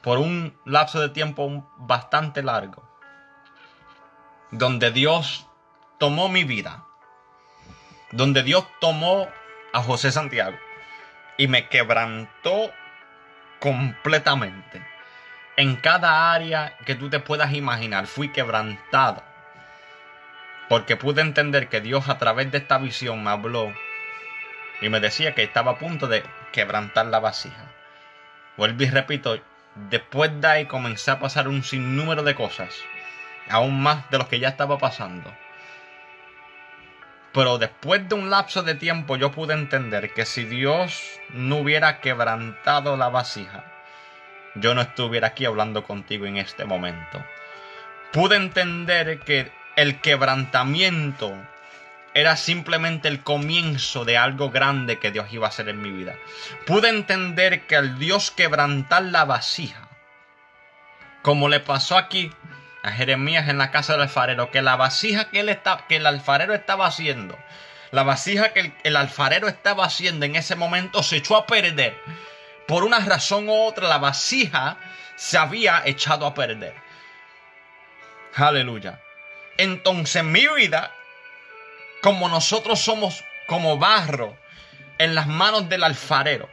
Por 0.02 0.18
un 0.18 0.58
lapso 0.64 1.00
de 1.00 1.08
tiempo 1.08 1.68
bastante 1.78 2.42
largo. 2.42 2.88
Donde 4.50 4.90
Dios 4.90 5.46
tomó 5.98 6.28
mi 6.28 6.44
vida. 6.44 6.84
Donde 8.12 8.42
Dios 8.42 8.64
tomó 8.80 9.28
a 9.72 9.82
José 9.82 10.12
Santiago 10.12 10.56
y 11.36 11.48
me 11.48 11.68
quebrantó 11.68 12.70
completamente. 13.58 14.93
En 15.56 15.76
cada 15.76 16.32
área 16.32 16.76
que 16.84 16.96
tú 16.96 17.10
te 17.10 17.20
puedas 17.20 17.52
imaginar, 17.52 18.08
fui 18.08 18.30
quebrantado. 18.30 19.22
Porque 20.68 20.96
pude 20.96 21.20
entender 21.20 21.68
que 21.68 21.80
Dios 21.80 22.08
a 22.08 22.18
través 22.18 22.50
de 22.50 22.58
esta 22.58 22.78
visión 22.78 23.22
me 23.22 23.30
habló 23.30 23.72
y 24.80 24.88
me 24.88 24.98
decía 24.98 25.34
que 25.34 25.44
estaba 25.44 25.72
a 25.72 25.78
punto 25.78 26.08
de 26.08 26.24
quebrantar 26.52 27.06
la 27.06 27.20
vasija. 27.20 27.70
Vuelvo 28.56 28.82
y 28.82 28.90
repito, 28.90 29.40
después 29.76 30.40
de 30.40 30.48
ahí 30.48 30.66
comencé 30.66 31.12
a 31.12 31.20
pasar 31.20 31.46
un 31.46 31.62
sinnúmero 31.62 32.24
de 32.24 32.34
cosas, 32.34 32.74
aún 33.48 33.80
más 33.80 34.10
de 34.10 34.18
lo 34.18 34.28
que 34.28 34.40
ya 34.40 34.48
estaba 34.48 34.78
pasando. 34.78 35.32
Pero 37.32 37.58
después 37.58 38.08
de 38.08 38.16
un 38.16 38.30
lapso 38.30 38.64
de 38.64 38.74
tiempo 38.74 39.16
yo 39.16 39.30
pude 39.30 39.54
entender 39.54 40.12
que 40.12 40.24
si 40.24 40.44
Dios 40.44 41.20
no 41.30 41.58
hubiera 41.58 42.00
quebrantado 42.00 42.96
la 42.96 43.08
vasija, 43.08 43.73
yo 44.54 44.74
no 44.74 44.82
estuviera 44.82 45.28
aquí 45.28 45.44
hablando 45.44 45.84
contigo 45.84 46.26
en 46.26 46.36
este 46.36 46.64
momento. 46.64 47.24
Pude 48.12 48.36
entender 48.36 49.20
que 49.20 49.50
el 49.76 50.00
quebrantamiento 50.00 51.34
era 52.14 52.36
simplemente 52.36 53.08
el 53.08 53.22
comienzo 53.22 54.04
de 54.04 54.16
algo 54.16 54.50
grande 54.50 55.00
que 55.00 55.10
Dios 55.10 55.32
iba 55.32 55.46
a 55.46 55.48
hacer 55.48 55.68
en 55.68 55.82
mi 55.82 55.90
vida. 55.90 56.14
Pude 56.66 56.88
entender 56.88 57.66
que 57.66 57.76
al 57.76 57.98
Dios 57.98 58.30
quebrantar 58.30 59.02
la 59.02 59.24
vasija, 59.24 59.88
como 61.22 61.48
le 61.48 61.58
pasó 61.58 61.96
aquí, 61.96 62.30
a 62.84 62.92
Jeremías 62.92 63.48
en 63.48 63.56
la 63.56 63.70
casa 63.70 63.94
del 63.94 64.02
alfarero 64.02 64.50
que 64.50 64.60
la 64.60 64.76
vasija 64.76 65.30
que, 65.30 65.40
él 65.40 65.48
está, 65.48 65.86
que 65.88 65.96
el 65.96 66.06
alfarero 66.06 66.54
estaba 66.54 66.86
haciendo, 66.86 67.36
la 67.90 68.02
vasija 68.02 68.52
que 68.52 68.74
el, 68.84 68.96
alfarero 68.96 69.48
estaba 69.48 69.86
haciendo 69.86 70.26
en 70.26 70.36
ese 70.36 70.54
momento 70.54 71.02
se 71.02 71.16
echó 71.16 71.36
a 71.36 71.46
perder. 71.46 71.96
Por 72.66 72.84
una 72.84 73.00
razón 73.00 73.48
u 73.48 73.54
otra, 73.54 73.88
la 73.88 73.98
vasija 73.98 74.78
se 75.16 75.38
había 75.38 75.82
echado 75.84 76.26
a 76.26 76.34
perder. 76.34 76.74
Aleluya. 78.34 79.00
Entonces 79.56 80.24
mi 80.24 80.46
vida, 80.48 80.92
como 82.02 82.28
nosotros 82.28 82.80
somos 82.80 83.24
como 83.46 83.78
barro 83.78 84.36
en 84.98 85.14
las 85.14 85.26
manos 85.26 85.68
del 85.68 85.84
alfarero, 85.84 86.48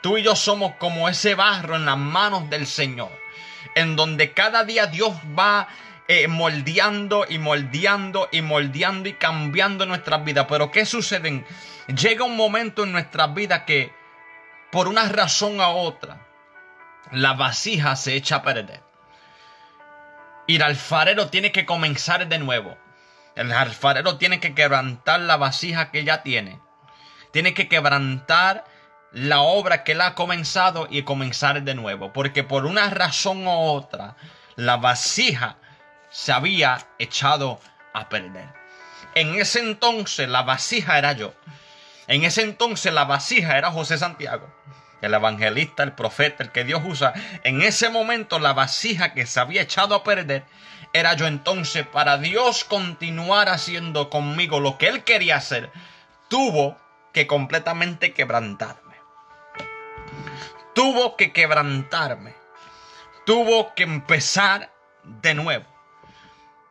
tú 0.00 0.16
y 0.16 0.22
yo 0.22 0.34
somos 0.34 0.74
como 0.76 1.08
ese 1.08 1.34
barro 1.34 1.76
en 1.76 1.84
las 1.84 1.98
manos 1.98 2.48
del 2.48 2.66
Señor 2.66 3.10
en 3.74 3.96
donde 3.96 4.32
cada 4.32 4.64
día 4.64 4.86
Dios 4.86 5.14
va 5.38 5.68
eh, 6.08 6.28
moldeando 6.28 7.26
y 7.28 7.38
moldeando 7.38 8.28
y 8.32 8.42
moldeando 8.42 9.08
y 9.08 9.14
cambiando 9.14 9.86
nuestras 9.86 10.24
vidas. 10.24 10.46
Pero 10.48 10.70
¿qué 10.70 10.84
sucede? 10.84 11.44
Llega 11.86 12.24
un 12.24 12.36
momento 12.36 12.84
en 12.84 12.92
nuestras 12.92 13.32
vidas 13.34 13.62
que 13.66 13.92
por 14.72 14.88
una 14.88 15.08
razón 15.08 15.60
u 15.60 15.62
otra 15.62 16.26
la 17.12 17.34
vasija 17.34 17.94
se 17.94 18.14
echa 18.14 18.36
a 18.36 18.42
perder. 18.42 18.82
Y 20.46 20.56
el 20.56 20.62
alfarero 20.62 21.28
tiene 21.28 21.52
que 21.52 21.66
comenzar 21.66 22.26
de 22.26 22.38
nuevo. 22.38 22.78
El 23.36 23.52
alfarero 23.52 24.16
tiene 24.16 24.40
que 24.40 24.54
quebrantar 24.54 25.20
la 25.20 25.36
vasija 25.36 25.90
que 25.90 26.04
ya 26.04 26.22
tiene. 26.22 26.58
Tiene 27.32 27.52
que 27.52 27.68
quebrantar 27.68 28.64
la 29.12 29.42
obra 29.42 29.84
que 29.84 29.92
él 29.92 30.00
ha 30.00 30.14
comenzado 30.14 30.86
y 30.90 31.02
comenzar 31.02 31.62
de 31.62 31.74
nuevo. 31.74 32.12
Porque 32.14 32.42
por 32.42 32.64
una 32.64 32.88
razón 32.88 33.46
u 33.46 33.50
otra, 33.50 34.16
la 34.56 34.78
vasija 34.78 35.56
se 36.10 36.32
había 36.32 36.86
echado 36.98 37.60
a 37.92 38.08
perder. 38.08 38.48
En 39.14 39.34
ese 39.34 39.60
entonces 39.60 40.28
la 40.28 40.42
vasija 40.42 40.98
era 40.98 41.12
yo. 41.12 41.34
En 42.08 42.24
ese 42.24 42.42
entonces 42.42 42.92
la 42.92 43.04
vasija 43.04 43.56
era 43.56 43.70
José 43.70 43.96
Santiago, 43.96 44.52
el 45.02 45.14
evangelista, 45.14 45.82
el 45.82 45.92
profeta, 45.92 46.42
el 46.42 46.52
que 46.52 46.64
Dios 46.64 46.82
usa. 46.84 47.12
En 47.44 47.62
ese 47.62 47.90
momento 47.90 48.38
la 48.38 48.52
vasija 48.52 49.12
que 49.12 49.26
se 49.26 49.40
había 49.40 49.62
echado 49.62 49.94
a 49.94 50.04
perder 50.04 50.44
era 50.92 51.14
yo 51.14 51.26
entonces 51.26 51.86
para 51.86 52.18
Dios 52.18 52.64
continuar 52.64 53.48
haciendo 53.48 54.10
conmigo 54.10 54.60
lo 54.60 54.78
que 54.78 54.88
él 54.88 55.04
quería 55.04 55.36
hacer. 55.36 55.70
Tuvo 56.28 56.76
que 57.12 57.26
completamente 57.26 58.14
quebrantar 58.14 58.82
tuvo 60.74 61.16
que 61.16 61.32
quebrantarme, 61.32 62.34
tuvo 63.26 63.74
que 63.74 63.82
empezar 63.82 64.72
de 65.04 65.34
nuevo, 65.34 65.66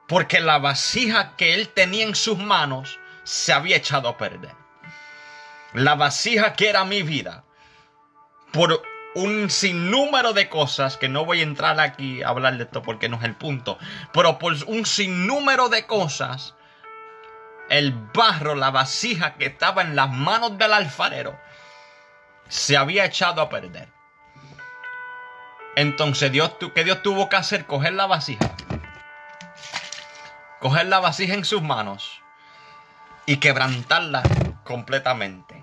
porque 0.08 0.40
la 0.40 0.58
vasija 0.58 1.36
que 1.36 1.54
él 1.54 1.70
tenía 1.70 2.06
en 2.06 2.16
sus 2.16 2.38
manos 2.38 3.00
se 3.24 3.54
había 3.54 3.78
echado 3.78 4.10
a 4.10 4.18
perder. 4.18 4.56
La 5.74 5.96
vasija 5.96 6.54
que 6.54 6.70
era 6.70 6.84
mi 6.84 7.04
vida, 7.04 7.44
por 8.52 8.82
un 9.14 9.50
sinnúmero 9.50 10.34
de 10.34 10.50
cosas 10.50 10.98
que 10.98 11.10
no 11.10 11.26
voy 11.26 11.42
a 11.42 11.44
entrar 11.44 11.80
aquí 11.80 12.24
a 12.24 12.30
hablar 12.30 12.58
de 12.58 12.64
esto 12.64 12.82
porque 12.82 13.10
no 13.10 13.18
es 13.18 13.24
el 13.24 13.36
punto, 13.36 13.78
pero 14.14 14.40
por 14.40 14.54
un 14.68 14.86
sinnúmero 14.86 15.70
de 15.70 15.86
cosas, 15.86 16.56
el 17.70 17.94
barro, 18.14 18.56
la 18.56 18.72
vasija 18.72 19.36
que 19.36 19.46
estaba 19.46 19.82
en 19.82 19.96
las 19.96 20.12
manos 20.12 20.58
del 20.58 20.74
alfarero, 20.74 21.38
se 22.48 22.78
había 22.78 23.06
echado 23.06 23.42
a 23.42 23.50
perder. 23.50 23.90
Entonces, 25.76 26.32
¿qué 26.76 26.84
Dios 26.84 27.02
tuvo 27.02 27.30
que 27.30 27.38
hacer? 27.38 27.66
Coger 27.66 27.94
la 27.94 28.08
vasija. 28.08 28.56
Coger 30.60 30.88
la 30.88 31.00
vasija 31.00 31.34
en 31.34 31.46
sus 31.46 31.62
manos 31.62 32.22
y 33.26 33.38
quebrantarla 33.38 34.22
completamente. 34.64 35.61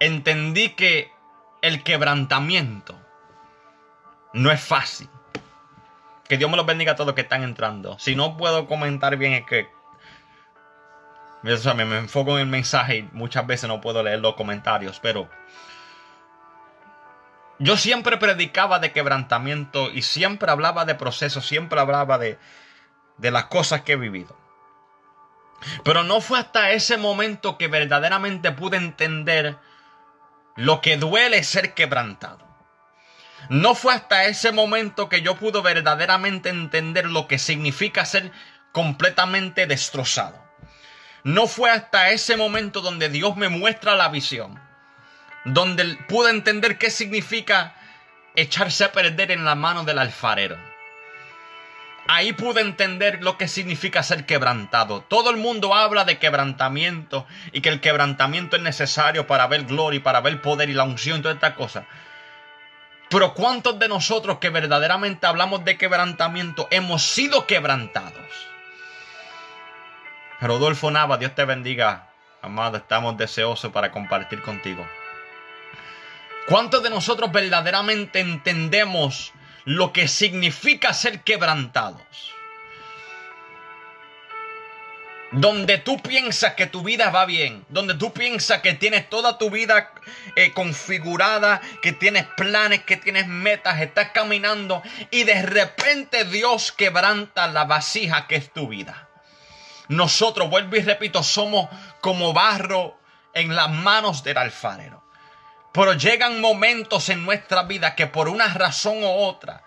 Entendí 0.00 0.70
que 0.70 1.12
el 1.62 1.82
quebrantamiento 1.82 2.98
no 4.32 4.50
es 4.50 4.60
fácil. 4.60 5.08
Que 6.28 6.36
Dios 6.36 6.50
me 6.50 6.56
los 6.56 6.66
bendiga 6.66 6.92
a 6.92 6.94
todos 6.94 7.06
los 7.06 7.14
que 7.14 7.22
están 7.22 7.42
entrando. 7.42 7.98
Si 7.98 8.14
no 8.14 8.36
puedo 8.36 8.66
comentar 8.66 9.16
bien 9.16 9.32
es 9.32 9.46
que 9.46 9.68
me, 11.42 11.98
enfoco 11.98 12.32
en 12.32 12.40
el 12.40 12.46
mensaje 12.46 12.98
y 12.98 13.02
muchas 13.12 13.46
veces 13.46 13.68
no 13.68 13.80
puedo 13.80 14.02
leer 14.02 14.20
los 14.20 14.34
comentarios, 14.34 14.98
pero 15.00 15.28
Yo 17.60 17.76
siempre 17.76 18.18
predicaba 18.18 18.78
de 18.78 18.92
quebrantamiento 18.92 19.90
y 19.90 20.02
siempre 20.02 20.50
hablaba 20.50 20.84
de 20.84 20.94
procesos, 20.94 21.46
siempre 21.46 21.80
hablaba 21.80 22.18
de, 22.18 22.38
de 23.16 23.30
las 23.30 23.46
cosas 23.46 23.82
que 23.82 23.92
he 23.92 23.96
vivido. 23.96 24.36
Pero 25.82 26.04
no 26.04 26.20
fue 26.20 26.38
hasta 26.38 26.70
ese 26.70 26.98
momento 26.98 27.58
que 27.58 27.66
verdaderamente 27.66 28.52
pude 28.52 28.76
entender 28.76 29.58
lo 30.58 30.80
que 30.80 30.96
duele 30.96 31.44
ser 31.44 31.72
quebrantado. 31.72 32.44
No 33.48 33.76
fue 33.76 33.94
hasta 33.94 34.24
ese 34.24 34.50
momento 34.50 35.08
que 35.08 35.22
yo 35.22 35.36
pude 35.36 35.62
verdaderamente 35.62 36.48
entender 36.48 37.06
lo 37.06 37.28
que 37.28 37.38
significa 37.38 38.04
ser 38.04 38.32
completamente 38.72 39.68
destrozado. 39.68 40.44
No 41.22 41.46
fue 41.46 41.70
hasta 41.70 42.10
ese 42.10 42.36
momento 42.36 42.80
donde 42.80 43.08
Dios 43.08 43.36
me 43.36 43.48
muestra 43.48 43.94
la 43.94 44.08
visión, 44.08 44.60
donde 45.44 45.96
pude 46.08 46.30
entender 46.30 46.76
qué 46.76 46.90
significa 46.90 47.76
echarse 48.34 48.82
a 48.82 48.90
perder 48.90 49.30
en 49.30 49.44
la 49.44 49.54
mano 49.54 49.84
del 49.84 50.00
alfarero. 50.00 50.58
Ahí 52.10 52.32
pude 52.32 52.62
entender 52.62 53.22
lo 53.22 53.36
que 53.36 53.48
significa 53.48 54.02
ser 54.02 54.24
quebrantado. 54.24 55.02
Todo 55.02 55.28
el 55.28 55.36
mundo 55.36 55.74
habla 55.74 56.06
de 56.06 56.18
quebrantamiento 56.18 57.26
y 57.52 57.60
que 57.60 57.68
el 57.68 57.82
quebrantamiento 57.82 58.56
es 58.56 58.62
necesario 58.62 59.26
para 59.26 59.46
ver 59.46 59.64
gloria 59.64 60.02
para 60.02 60.22
ver 60.22 60.40
poder 60.40 60.70
y 60.70 60.72
la 60.72 60.84
unción 60.84 61.18
y 61.18 61.22
toda 61.22 61.34
esta 61.34 61.54
cosa. 61.54 61.84
Pero 63.10 63.34
¿cuántos 63.34 63.78
de 63.78 63.88
nosotros 63.88 64.38
que 64.38 64.48
verdaderamente 64.48 65.26
hablamos 65.26 65.66
de 65.66 65.76
quebrantamiento 65.76 66.66
hemos 66.70 67.02
sido 67.02 67.46
quebrantados? 67.46 68.48
Rodolfo 70.40 70.90
Nava, 70.90 71.18
Dios 71.18 71.34
te 71.34 71.44
bendiga. 71.44 72.08
Amado, 72.40 72.78
estamos 72.78 73.18
deseosos 73.18 73.70
para 73.70 73.90
compartir 73.90 74.40
contigo. 74.40 74.86
¿Cuántos 76.48 76.82
de 76.82 76.88
nosotros 76.88 77.30
verdaderamente 77.30 78.20
entendemos 78.20 79.34
lo 79.64 79.92
que 79.92 80.08
significa 80.08 80.92
ser 80.92 81.22
quebrantados. 81.22 82.34
Donde 85.30 85.76
tú 85.76 86.00
piensas 86.00 86.54
que 86.54 86.66
tu 86.66 86.82
vida 86.82 87.10
va 87.10 87.26
bien, 87.26 87.66
donde 87.68 87.94
tú 87.94 88.14
piensas 88.14 88.62
que 88.62 88.72
tienes 88.72 89.10
toda 89.10 89.36
tu 89.36 89.50
vida 89.50 89.92
eh, 90.36 90.52
configurada, 90.54 91.60
que 91.82 91.92
tienes 91.92 92.24
planes, 92.36 92.82
que 92.84 92.96
tienes 92.96 93.26
metas, 93.26 93.80
estás 93.82 94.10
caminando 94.12 94.82
y 95.10 95.24
de 95.24 95.42
repente 95.42 96.24
Dios 96.24 96.72
quebranta 96.72 97.46
la 97.46 97.64
vasija 97.64 98.26
que 98.26 98.36
es 98.36 98.50
tu 98.52 98.68
vida. 98.68 99.08
Nosotros, 99.88 100.48
vuelvo 100.48 100.76
y 100.76 100.82
repito, 100.82 101.22
somos 101.22 101.68
como 102.00 102.32
barro 102.32 102.98
en 103.34 103.54
las 103.54 103.70
manos 103.70 104.22
del 104.22 104.38
alfarero. 104.38 104.97
Pero 105.78 105.92
llegan 105.92 106.40
momentos 106.40 107.08
en 107.08 107.24
nuestra 107.24 107.62
vida 107.62 107.94
que 107.94 108.08
por 108.08 108.28
una 108.28 108.52
razón 108.52 109.04
u 109.04 109.06
otra 109.06 109.62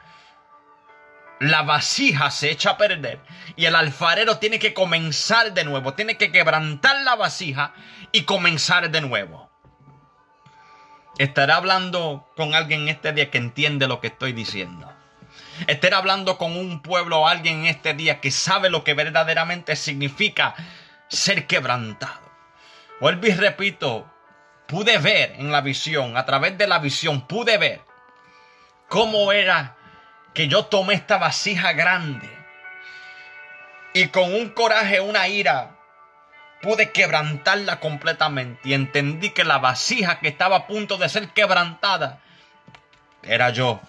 la 1.40 1.62
vasija 1.62 2.30
se 2.32 2.52
echa 2.52 2.72
a 2.72 2.78
perder 2.78 3.22
y 3.56 3.64
el 3.64 3.76
alfarero 3.76 4.38
tiene 4.38 4.60
que 4.60 4.74
comenzar 4.74 5.54
de 5.54 5.64
nuevo, 5.64 5.94
tiene 5.94 6.18
que 6.18 6.30
quebrantar 6.30 7.04
la 7.04 7.16
vasija 7.16 7.74
y 8.12 8.24
comenzar 8.24 8.92
de 8.92 9.00
nuevo. 9.00 9.50
Estaré 11.18 11.54
hablando 11.54 12.30
con 12.36 12.56
alguien 12.56 12.82
en 12.82 12.90
este 12.90 13.14
día 13.14 13.32
que 13.32 13.38
entiende 13.38 13.88
lo 13.88 14.02
que 14.02 14.08
estoy 14.08 14.34
diciendo. 14.34 14.92
Estaré 15.68 15.96
hablando 15.96 16.38
con 16.38 16.58
un 16.58 16.82
pueblo 16.82 17.22
o 17.22 17.28
alguien 17.30 17.60
en 17.60 17.68
este 17.68 17.94
día 17.94 18.20
que 18.20 18.32
sabe 18.32 18.70
lo 18.70 18.84
que 18.84 18.96
verdaderamente 18.96 19.78
significa 19.78 20.56
ser 21.08 21.48
quebrantado. 21.48 22.30
Vuelvo 23.00 23.28
y 23.28 23.32
repito, 23.32 24.12
pude 24.72 25.00
ver 25.00 25.36
en 25.38 25.52
la 25.52 25.60
visión, 25.60 26.16
a 26.16 26.26
través 26.26 26.58
de 26.58 26.66
la 26.66 26.80
visión, 26.80 27.28
pude 27.28 27.58
ver 27.58 27.82
cómo 28.88 29.34
era 29.34 29.76
que 30.34 30.48
yo 30.48 30.68
tomé 30.68 30.94
esta 30.94 31.18
vasija 31.18 31.74
grande 31.74 32.30
y 33.94 34.08
con 34.08 34.34
un 34.34 34.52
coraje, 34.52 35.02
una 35.02 35.28
ira, 35.28 35.76
pude 36.62 36.94
quebrantarla 36.94 37.82
completamente 37.82 38.62
y 38.70 38.74
entendí 38.74 39.32
que 39.32 39.44
la 39.44 39.58
vasija 39.58 40.22
que 40.22 40.30
estaba 40.30 40.56
a 40.56 40.68
punto 40.68 40.96
de 40.96 41.10
ser 41.10 41.28
quebrantada 41.34 42.22
era 43.24 43.50
yo. 43.50 43.82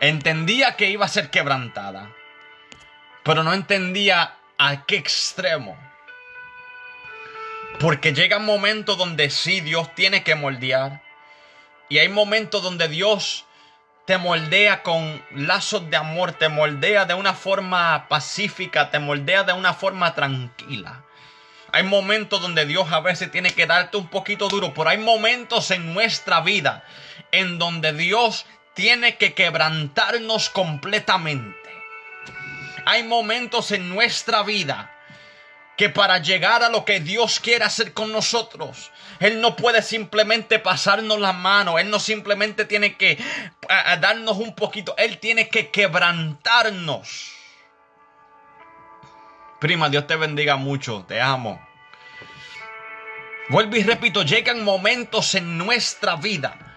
Entendía 0.00 0.74
que 0.74 0.90
iba 0.90 1.06
a 1.06 1.08
ser 1.08 1.30
quebrantada, 1.30 2.10
pero 3.22 3.44
no 3.44 3.52
entendía 3.52 4.34
a 4.58 4.84
qué 4.84 4.96
extremo. 4.96 5.91
Porque 7.82 8.12
llega 8.12 8.36
un 8.36 8.46
momento 8.46 8.94
donde 8.94 9.28
sí 9.28 9.60
Dios 9.60 9.92
tiene 9.96 10.22
que 10.22 10.36
moldear. 10.36 11.02
Y 11.88 11.98
hay 11.98 12.08
momentos 12.08 12.62
donde 12.62 12.86
Dios 12.86 13.44
te 14.06 14.18
moldea 14.18 14.84
con 14.84 15.20
lazos 15.32 15.90
de 15.90 15.96
amor, 15.96 16.30
te 16.30 16.48
moldea 16.48 17.06
de 17.06 17.14
una 17.14 17.34
forma 17.34 18.06
pacífica, 18.08 18.92
te 18.92 19.00
moldea 19.00 19.42
de 19.42 19.52
una 19.52 19.74
forma 19.74 20.14
tranquila. 20.14 21.02
Hay 21.72 21.82
momentos 21.82 22.40
donde 22.40 22.66
Dios 22.66 22.92
a 22.92 23.00
veces 23.00 23.32
tiene 23.32 23.50
que 23.52 23.66
darte 23.66 23.96
un 23.96 24.06
poquito 24.06 24.48
duro, 24.48 24.72
pero 24.72 24.88
hay 24.88 24.98
momentos 24.98 25.72
en 25.72 25.92
nuestra 25.92 26.40
vida 26.40 26.84
en 27.32 27.58
donde 27.58 27.92
Dios 27.92 28.46
tiene 28.74 29.16
que 29.16 29.34
quebrantarnos 29.34 30.50
completamente. 30.50 31.58
Hay 32.86 33.02
momentos 33.02 33.72
en 33.72 33.88
nuestra 33.88 34.44
vida 34.44 34.91
que 35.76 35.88
para 35.88 36.18
llegar 36.18 36.62
a 36.62 36.68
lo 36.68 36.84
que 36.84 37.00
Dios 37.00 37.40
quiere 37.40 37.64
hacer 37.64 37.92
con 37.92 38.12
nosotros, 38.12 38.90
Él 39.20 39.40
no 39.40 39.56
puede 39.56 39.82
simplemente 39.82 40.58
pasarnos 40.58 41.18
la 41.18 41.32
mano, 41.32 41.78
Él 41.78 41.90
no 41.90 41.98
simplemente 41.98 42.64
tiene 42.64 42.96
que 42.96 43.18
darnos 44.00 44.36
un 44.36 44.54
poquito, 44.54 44.94
Él 44.98 45.18
tiene 45.18 45.48
que 45.48 45.70
quebrantarnos. 45.70 47.32
Prima, 49.60 49.88
Dios 49.88 50.06
te 50.06 50.16
bendiga 50.16 50.56
mucho, 50.56 51.04
te 51.06 51.20
amo. 51.20 51.64
Vuelvo 53.48 53.76
y 53.76 53.82
repito, 53.82 54.22
llegan 54.22 54.64
momentos 54.64 55.34
en 55.34 55.58
nuestra 55.58 56.16
vida 56.16 56.71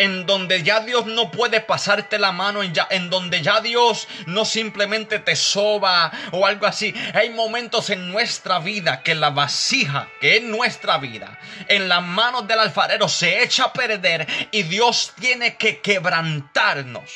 en 0.00 0.24
donde 0.24 0.62
ya 0.62 0.80
Dios 0.80 1.04
no 1.04 1.30
puede 1.30 1.60
pasarte 1.60 2.18
la 2.18 2.32
mano, 2.32 2.62
en, 2.62 3.10
donde 3.10 3.42
ya 3.42 3.60
Dios 3.60 4.08
no 4.24 4.46
simplemente 4.46 5.18
te 5.18 5.36
soba 5.36 6.10
o 6.30 6.46
algo 6.46 6.66
así. 6.66 6.94
Hay 7.12 7.28
momentos 7.28 7.90
en 7.90 8.10
nuestra 8.10 8.60
vida 8.60 9.02
que 9.02 9.14
la 9.14 9.28
vasija, 9.28 10.08
que 10.18 10.38
es 10.38 10.42
nuestra 10.42 10.96
vida, 10.96 11.38
en 11.68 11.90
las 11.90 12.02
manos 12.02 12.48
del 12.48 12.60
alfarero 12.60 13.10
se 13.10 13.42
echa 13.42 13.64
a 13.64 13.72
perder 13.74 14.26
y 14.50 14.62
Dios 14.62 15.12
tiene 15.20 15.56
que 15.56 15.82
quebrantarnos. 15.82 17.10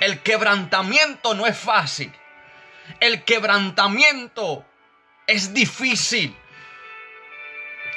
El 0.00 0.20
quebrantamiento 0.22 1.32
no 1.34 1.46
es 1.46 1.56
fácil. 1.56 2.12
El 2.98 3.22
quebrantamiento 3.22 4.66
es 5.28 5.54
difícil. 5.54 6.36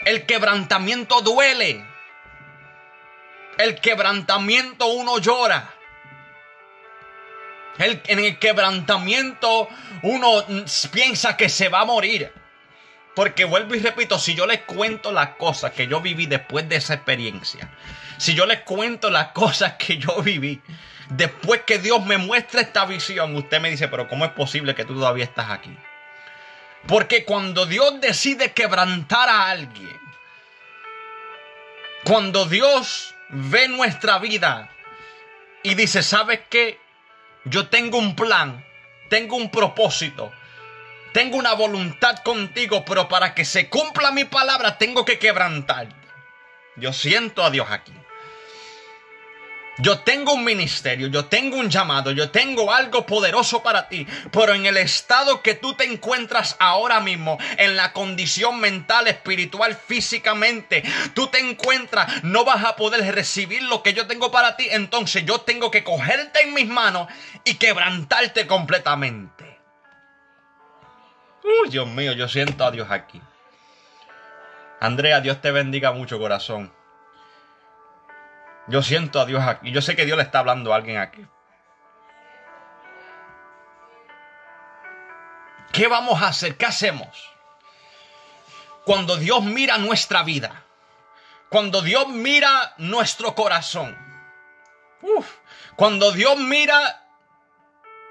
El 0.06 0.28
quebrantamiento 0.28 1.22
duele. 1.22 1.91
El 3.62 3.80
quebrantamiento 3.80 4.88
uno 4.88 5.20
llora. 5.20 5.72
El, 7.78 8.02
en 8.08 8.18
el 8.18 8.40
quebrantamiento 8.40 9.70
uno 10.02 10.44
piensa 10.92 11.38
que 11.38 11.48
se 11.48 11.70
va 11.70 11.82
a 11.82 11.86
morir. 11.86 12.34
Porque 13.16 13.46
vuelvo 13.46 13.76
y 13.76 13.80
repito, 13.80 14.18
si 14.18 14.34
yo 14.34 14.48
les 14.48 14.62
cuento 14.62 15.12
las 15.12 15.36
cosas 15.36 15.74
que 15.74 15.86
yo 15.86 16.02
viví 16.02 16.26
después 16.26 16.68
de 16.68 16.78
esa 16.78 16.96
experiencia, 16.96 17.70
si 18.18 18.34
yo 18.34 18.48
les 18.48 18.62
cuento 18.62 19.12
las 19.12 19.28
cosas 19.28 19.74
que 19.74 19.98
yo 19.98 20.24
viví, 20.24 20.60
después 21.10 21.62
que 21.62 21.78
Dios 21.78 22.04
me 22.04 22.18
muestra 22.18 22.62
esta 22.62 22.86
visión, 22.86 23.36
usted 23.36 23.62
me 23.62 23.70
dice, 23.70 23.88
pero 23.90 24.08
¿cómo 24.08 24.26
es 24.26 24.32
posible 24.32 24.74
que 24.74 24.86
tú 24.86 24.96
todavía 24.96 25.26
estás 25.26 25.52
aquí? 25.52 25.78
Porque 26.88 27.26
cuando 27.26 27.68
Dios 27.68 28.02
decide 28.02 28.54
quebrantar 28.54 29.30
a 29.30 29.50
alguien, 29.50 30.00
cuando 32.04 32.46
Dios 32.46 33.14
ve 33.32 33.68
nuestra 33.68 34.20
vida 34.20 34.70
y 35.64 35.76
dice, 35.76 36.04
¿sabes 36.04 36.42
qué? 36.50 36.80
Yo 37.46 37.68
tengo 37.68 37.98
un 37.98 38.16
plan, 38.16 38.66
tengo 39.10 39.36
un 39.36 39.50
propósito, 39.50 40.32
tengo 41.14 41.38
una 41.38 41.54
voluntad 41.54 42.18
contigo, 42.24 42.86
pero 42.86 43.08
para 43.08 43.34
que 43.34 43.46
se 43.46 43.70
cumpla 43.70 44.12
mi 44.12 44.26
palabra 44.26 44.78
tengo 44.78 45.06
que 45.06 45.20
quebrantar. 45.20 45.88
Yo 46.76 46.94
siento 46.94 47.44
a 47.44 47.50
Dios 47.50 47.68
aquí. 47.70 47.94
Yo 49.78 50.00
tengo 50.00 50.34
un 50.34 50.44
ministerio, 50.44 51.08
yo 51.08 51.26
tengo 51.26 51.58
un 51.58 51.70
llamado, 51.70 52.12
yo 52.12 52.30
tengo 52.30 52.74
algo 52.74 53.06
poderoso 53.06 53.64
para 53.64 53.88
ti, 53.88 54.06
pero 54.32 54.54
en 54.54 54.66
el 54.66 54.78
estado 54.78 55.42
que 55.42 55.56
tú 55.56 55.74
te 55.74 55.86
encuentras 55.86 56.58
ahora 56.60 57.00
mismo, 57.00 57.38
en 57.58 57.78
la 57.78 57.94
condición 57.94 58.60
mental, 58.60 59.08
espiritual, 59.08 59.76
físicamente, 59.76 60.84
tú 61.14 61.28
te 61.28 61.40
encuentras, 61.40 62.24
no 62.24 62.44
vas 62.44 62.66
a 62.66 62.76
poder 62.76 63.16
recibir 63.16 63.64
lo 63.64 63.82
que 63.82 63.94
yo 63.94 64.08
tengo 64.08 64.30
para 64.30 64.58
ti, 64.58 64.68
entonces 64.70 65.26
yo 65.26 65.42
tengo 65.42 65.72
que 65.72 65.84
cogerte 65.84 66.42
en 66.42 66.54
mis 66.54 66.68
manos 66.68 67.08
y 67.46 67.56
quebrantarte 67.56 68.46
completamente. 68.46 69.58
Uy, 71.44 71.70
Dios 71.70 71.88
mío, 71.88 72.12
yo 72.12 72.28
siento 72.28 72.66
a 72.66 72.72
Dios 72.72 72.92
aquí. 72.92 73.22
Andrea, 74.80 75.22
Dios 75.22 75.42
te 75.42 75.52
bendiga 75.52 75.92
mucho, 75.92 76.20
corazón. 76.20 76.72
Yo 78.68 78.82
siento 78.84 79.20
a 79.20 79.26
Dios 79.26 79.44
aquí. 79.44 79.72
Yo 79.72 79.82
sé 79.82 79.96
que 79.96 80.06
Dios 80.06 80.18
le 80.18 80.24
está 80.24 80.40
hablando 80.40 80.74
a 80.74 80.76
alguien 80.76 80.98
aquí. 80.98 81.26
¿Qué 85.72 85.88
vamos 85.88 86.22
a 86.22 86.28
hacer? 86.28 86.58
¿Qué 86.58 86.66
hacemos? 86.66 87.32
Cuando 88.86 89.18
Dios 89.18 89.44
mira 89.44 89.78
nuestra 89.78 90.24
vida. 90.24 90.66
Cuando 91.50 91.82
Dios 91.82 92.08
mira 92.10 92.74
nuestro 92.78 93.36
corazón. 93.36 93.98
cuando 95.76 96.12
Dios 96.12 96.38
mira 96.38 97.08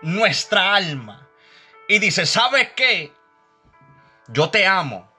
nuestra 0.02 0.74
alma. 0.74 1.28
Y 1.88 1.98
dice, 1.98 2.26
¿sabes 2.26 2.70
qué? 2.74 3.12
Yo 4.28 4.50
te 4.50 4.66
amo. 4.66 5.10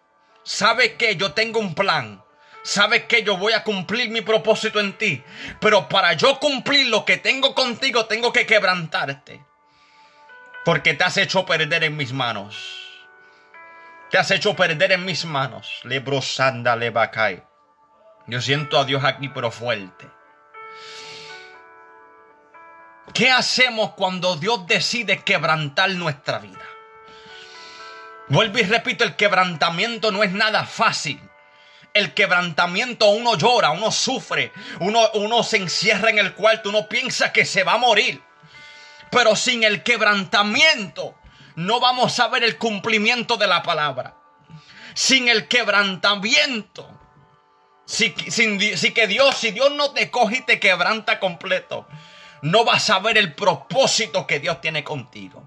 ¿Sabes 0.44 0.94
qué? 0.98 1.16
Yo 1.16 1.34
tengo 1.34 1.60
un 1.60 1.76
plan. 1.76 2.24
¿Sabes 2.64 3.06
que 3.06 3.24
yo 3.24 3.38
voy 3.38 3.54
a 3.54 3.64
cumplir 3.64 4.10
mi 4.12 4.22
propósito 4.22 4.80
en 4.80 4.94
ti? 4.94 5.24
Pero 5.60 5.90
para 5.90 6.14
yo 6.14 6.40
cumplir 6.40 6.88
lo 6.88 7.06
que 7.06 7.18
tengo 7.18 7.56
contigo, 7.56 8.06
tengo 8.06 8.32
que 8.32 8.46
quebrantarte. 8.46 9.44
Porque 10.64 10.94
te 10.94 11.04
has 11.04 11.18
hecho 11.18 11.46
perder 11.46 11.84
en 11.84 11.98
mis 11.98 12.14
manos. 12.14 12.78
Te 14.12 14.20
has 14.20 14.30
hecho 14.30 14.56
perder 14.56 14.92
en 14.92 15.06
mis 15.06 15.26
manos. 15.26 15.80
Lebrosanda 15.84 16.76
lebacai. 16.76 17.44
Yo 18.28 18.40
siento 18.42 18.78
a 18.78 18.86
Dios 18.86 19.04
aquí, 19.04 19.30
pero 19.30 19.50
fuerte. 19.50 20.08
¿Qué 23.14 23.32
hacemos 23.32 23.94
cuando 23.94 24.36
Dios 24.36 24.68
decide 24.68 25.24
quebrantar 25.24 25.90
nuestra 25.92 26.38
vida? 26.38 26.62
Vuelvo 28.28 28.60
y 28.60 28.64
repito, 28.64 29.04
el 29.04 29.16
quebrantamiento 29.16 30.12
no 30.12 30.24
es 30.24 30.32
nada 30.32 30.64
fácil 30.66 31.20
el 31.94 32.14
quebrantamiento 32.14 33.10
uno 33.10 33.36
llora, 33.36 33.72
uno 33.72 33.92
sufre, 33.92 34.52
uno, 34.80 35.10
uno 35.14 35.44
se 35.44 35.58
encierra 35.58 36.10
en 36.10 36.20
el 36.20 36.34
cuarto, 36.34 36.70
uno 36.70 36.88
piensa 36.88 37.34
que 37.34 37.46
se 37.46 37.64
va 37.64 37.74
a 37.74 37.78
morir. 37.78 38.22
Pero 39.10 39.36
sin 39.36 39.64
el 39.64 39.84
quebrantamiento 39.84 41.16
no 41.56 41.80
vamos 41.80 42.20
a 42.20 42.28
ver 42.30 42.44
el 42.44 42.58
cumplimiento 42.58 43.38
de 43.38 43.48
la 43.48 43.62
palabra. 43.62 44.16
Sin 44.94 45.28
el 45.28 45.48
quebrantamiento, 45.48 46.90
si, 47.86 48.14
si 48.30 48.94
que 48.94 49.08
Dios, 49.08 49.36
si 49.36 49.52
Dios 49.52 49.72
no 49.72 49.92
te 49.92 50.10
coge 50.10 50.38
y 50.38 50.42
te 50.42 50.60
quebranta 50.60 51.20
completo, 51.20 51.88
no 52.42 52.64
vas 52.66 52.90
a 52.90 53.00
ver 53.00 53.18
el 53.18 53.34
propósito 53.34 54.26
que 54.26 54.40
Dios 54.40 54.62
tiene 54.62 54.84
contigo. 54.84 55.41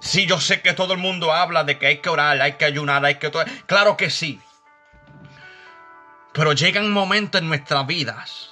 Sí, 0.00 0.26
yo 0.26 0.40
sé 0.40 0.62
que 0.62 0.72
todo 0.72 0.92
el 0.92 0.98
mundo 0.98 1.32
habla 1.32 1.64
de 1.64 1.78
que 1.78 1.86
hay 1.86 1.98
que 1.98 2.08
orar, 2.08 2.40
hay 2.40 2.52
que 2.52 2.64
ayunar, 2.64 3.04
hay 3.04 3.16
que... 3.16 3.30
Claro 3.66 3.96
que 3.96 4.10
sí. 4.10 4.40
Pero 6.32 6.52
llegan 6.52 6.90
momentos 6.92 7.40
en 7.40 7.48
nuestras 7.48 7.86
vidas 7.86 8.48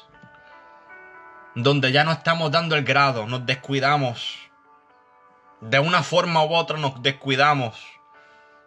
donde 1.57 1.91
ya 1.91 2.05
no 2.05 2.13
estamos 2.13 2.53
dando 2.53 2.77
el 2.77 2.85
grado, 2.85 3.27
nos 3.27 3.47
descuidamos. 3.47 4.39
De 5.63 5.79
una 5.79 6.03
forma 6.03 6.45
u 6.45 6.55
otra 6.55 6.77
nos 6.77 7.03
descuidamos. 7.03 7.83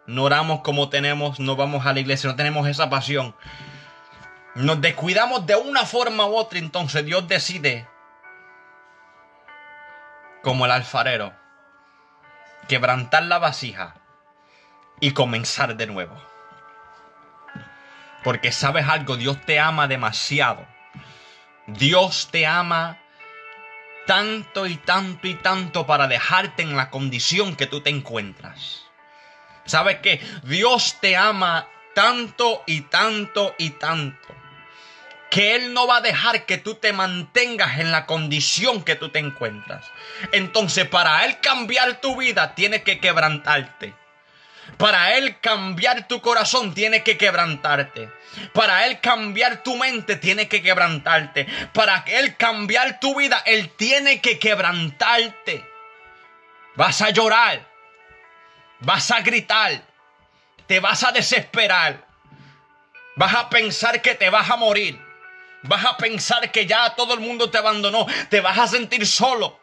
No 0.06 0.24
oramos 0.24 0.62
como 0.62 0.88
tenemos, 0.88 1.38
no 1.38 1.54
vamos 1.54 1.86
a 1.86 1.92
la 1.92 2.00
iglesia, 2.00 2.28
no 2.28 2.34
tenemos 2.34 2.66
esa 2.66 2.90
pasión. 2.90 3.36
Nos 4.56 4.80
descuidamos 4.80 5.46
de 5.46 5.54
una 5.54 5.86
forma 5.86 6.26
u 6.26 6.34
otra, 6.34 6.58
entonces 6.58 7.04
Dios 7.04 7.28
decide, 7.28 7.88
como 10.42 10.64
el 10.64 10.72
alfarero, 10.72 11.32
quebrantar 12.70 13.24
la 13.24 13.40
vasija 13.40 13.96
y 15.00 15.10
comenzar 15.10 15.76
de 15.76 15.88
nuevo. 15.88 16.16
Porque 18.22 18.52
sabes 18.52 18.86
algo, 18.86 19.16
Dios 19.16 19.40
te 19.44 19.58
ama 19.58 19.88
demasiado. 19.88 20.64
Dios 21.66 22.28
te 22.30 22.46
ama 22.46 22.96
tanto 24.06 24.68
y 24.68 24.76
tanto 24.76 25.26
y 25.26 25.34
tanto 25.34 25.84
para 25.84 26.06
dejarte 26.06 26.62
en 26.62 26.76
la 26.76 26.90
condición 26.90 27.56
que 27.56 27.66
tú 27.66 27.80
te 27.80 27.90
encuentras. 27.90 28.84
¿Sabes 29.64 29.98
qué? 29.98 30.24
Dios 30.44 30.98
te 31.00 31.16
ama 31.16 31.66
tanto 31.96 32.62
y 32.66 32.82
tanto 32.82 33.56
y 33.58 33.70
tanto 33.70 34.39
que 35.30 35.54
Él 35.54 35.72
no 35.72 35.86
va 35.86 35.98
a 35.98 36.00
dejar 36.00 36.44
que 36.44 36.58
tú 36.58 36.74
te 36.74 36.92
mantengas 36.92 37.78
en 37.78 37.92
la 37.92 38.04
condición 38.04 38.82
que 38.82 38.96
tú 38.96 39.10
te 39.10 39.20
encuentras. 39.20 39.86
Entonces, 40.32 40.88
para 40.88 41.24
Él 41.24 41.38
cambiar 41.40 42.00
tu 42.00 42.16
vida, 42.16 42.54
tiene 42.56 42.82
que 42.82 42.98
quebrantarte. 42.98 43.94
Para 44.76 45.16
Él 45.16 45.38
cambiar 45.40 46.08
tu 46.08 46.20
corazón, 46.20 46.74
tiene 46.74 47.02
que 47.04 47.16
quebrantarte. 47.16 48.10
Para 48.52 48.86
Él 48.86 49.00
cambiar 49.00 49.62
tu 49.62 49.76
mente, 49.76 50.16
tiene 50.16 50.48
que 50.48 50.62
quebrantarte. 50.62 51.46
Para 51.72 52.04
Él 52.06 52.36
cambiar 52.36 52.98
tu 52.98 53.16
vida, 53.16 53.40
Él 53.46 53.70
tiene 53.76 54.20
que 54.20 54.38
quebrantarte. 54.38 55.64
Vas 56.74 57.02
a 57.02 57.10
llorar. 57.10 57.68
Vas 58.80 59.10
a 59.12 59.20
gritar. 59.20 59.82
Te 60.66 60.80
vas 60.80 61.04
a 61.04 61.12
desesperar. 61.12 62.04
Vas 63.16 63.34
a 63.34 63.48
pensar 63.48 64.02
que 64.02 64.14
te 64.14 64.28
vas 64.30 64.50
a 64.50 64.56
morir. 64.56 65.09
Vas 65.62 65.84
a 65.84 65.96
pensar 65.96 66.50
que 66.50 66.66
ya 66.66 66.94
todo 66.94 67.14
el 67.14 67.20
mundo 67.20 67.50
te 67.50 67.58
abandonó. 67.58 68.06
Te 68.28 68.40
vas 68.40 68.58
a 68.58 68.66
sentir 68.66 69.06
solo. 69.06 69.60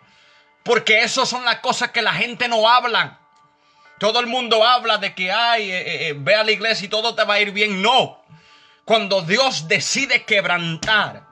Porque 0.63 1.01
eso 1.01 1.25
son 1.25 1.45
las 1.45 1.59
cosas 1.59 1.91
que 1.91 2.01
la 2.01 2.13
gente 2.13 2.47
no 2.47 2.69
habla. 2.69 3.19
Todo 3.99 4.19
el 4.19 4.27
mundo 4.27 4.63
habla 4.63 4.97
de 4.97 5.15
que, 5.15 5.31
ay, 5.31 5.71
eh, 5.71 5.79
eh, 5.79 6.07
eh, 6.09 6.15
ve 6.15 6.35
a 6.35 6.43
la 6.43 6.51
iglesia 6.51 6.85
y 6.85 6.89
todo 6.89 7.15
te 7.15 7.23
va 7.23 7.35
a 7.35 7.39
ir 7.39 7.51
bien. 7.51 7.81
No. 7.81 8.23
Cuando 8.85 9.21
Dios 9.21 9.67
decide 9.67 10.23
quebrantar, 10.23 11.23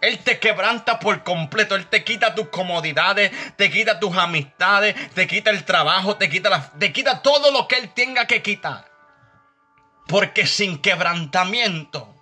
Él 0.00 0.18
te 0.20 0.38
quebranta 0.38 0.98
por 0.98 1.22
completo. 1.22 1.74
Él 1.74 1.86
te 1.88 2.02
quita 2.02 2.34
tus 2.34 2.48
comodidades, 2.48 3.30
te 3.56 3.70
quita 3.70 4.00
tus 4.00 4.16
amistades, 4.16 4.94
te 5.12 5.26
quita 5.26 5.50
el 5.50 5.64
trabajo, 5.64 6.16
te 6.16 6.30
quita, 6.30 6.72
te 6.78 6.92
quita 6.92 7.20
todo 7.20 7.50
lo 7.50 7.68
que 7.68 7.76
Él 7.76 7.92
tenga 7.92 8.26
que 8.26 8.40
quitar. 8.40 8.90
Porque 10.06 10.46
sin 10.46 10.78
quebrantamiento 10.78 12.13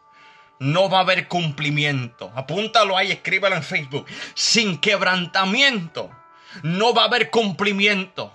no 0.63 0.89
va 0.89 0.99
a 0.99 1.01
haber 1.01 1.27
cumplimiento. 1.27 2.33
Apúntalo 2.37 2.97
ahí, 2.97 3.11
escríbelo 3.11 3.57
en 3.57 3.65
Facebook. 3.65 4.07
Sin 4.35 4.79
quebrantamiento, 4.79 6.11
no 6.63 6.95
va 6.95 7.03
a 7.03 7.07
haber 7.07 7.31
cumplimiento. 7.31 8.33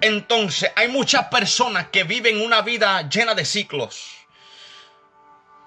Entonces, 0.00 0.70
hay 0.76 0.88
muchas 0.88 1.26
personas 1.26 1.88
que 1.88 2.04
viven 2.04 2.40
una 2.40 2.60
vida 2.60 3.08
llena 3.08 3.34
de 3.34 3.44
ciclos. 3.44 4.12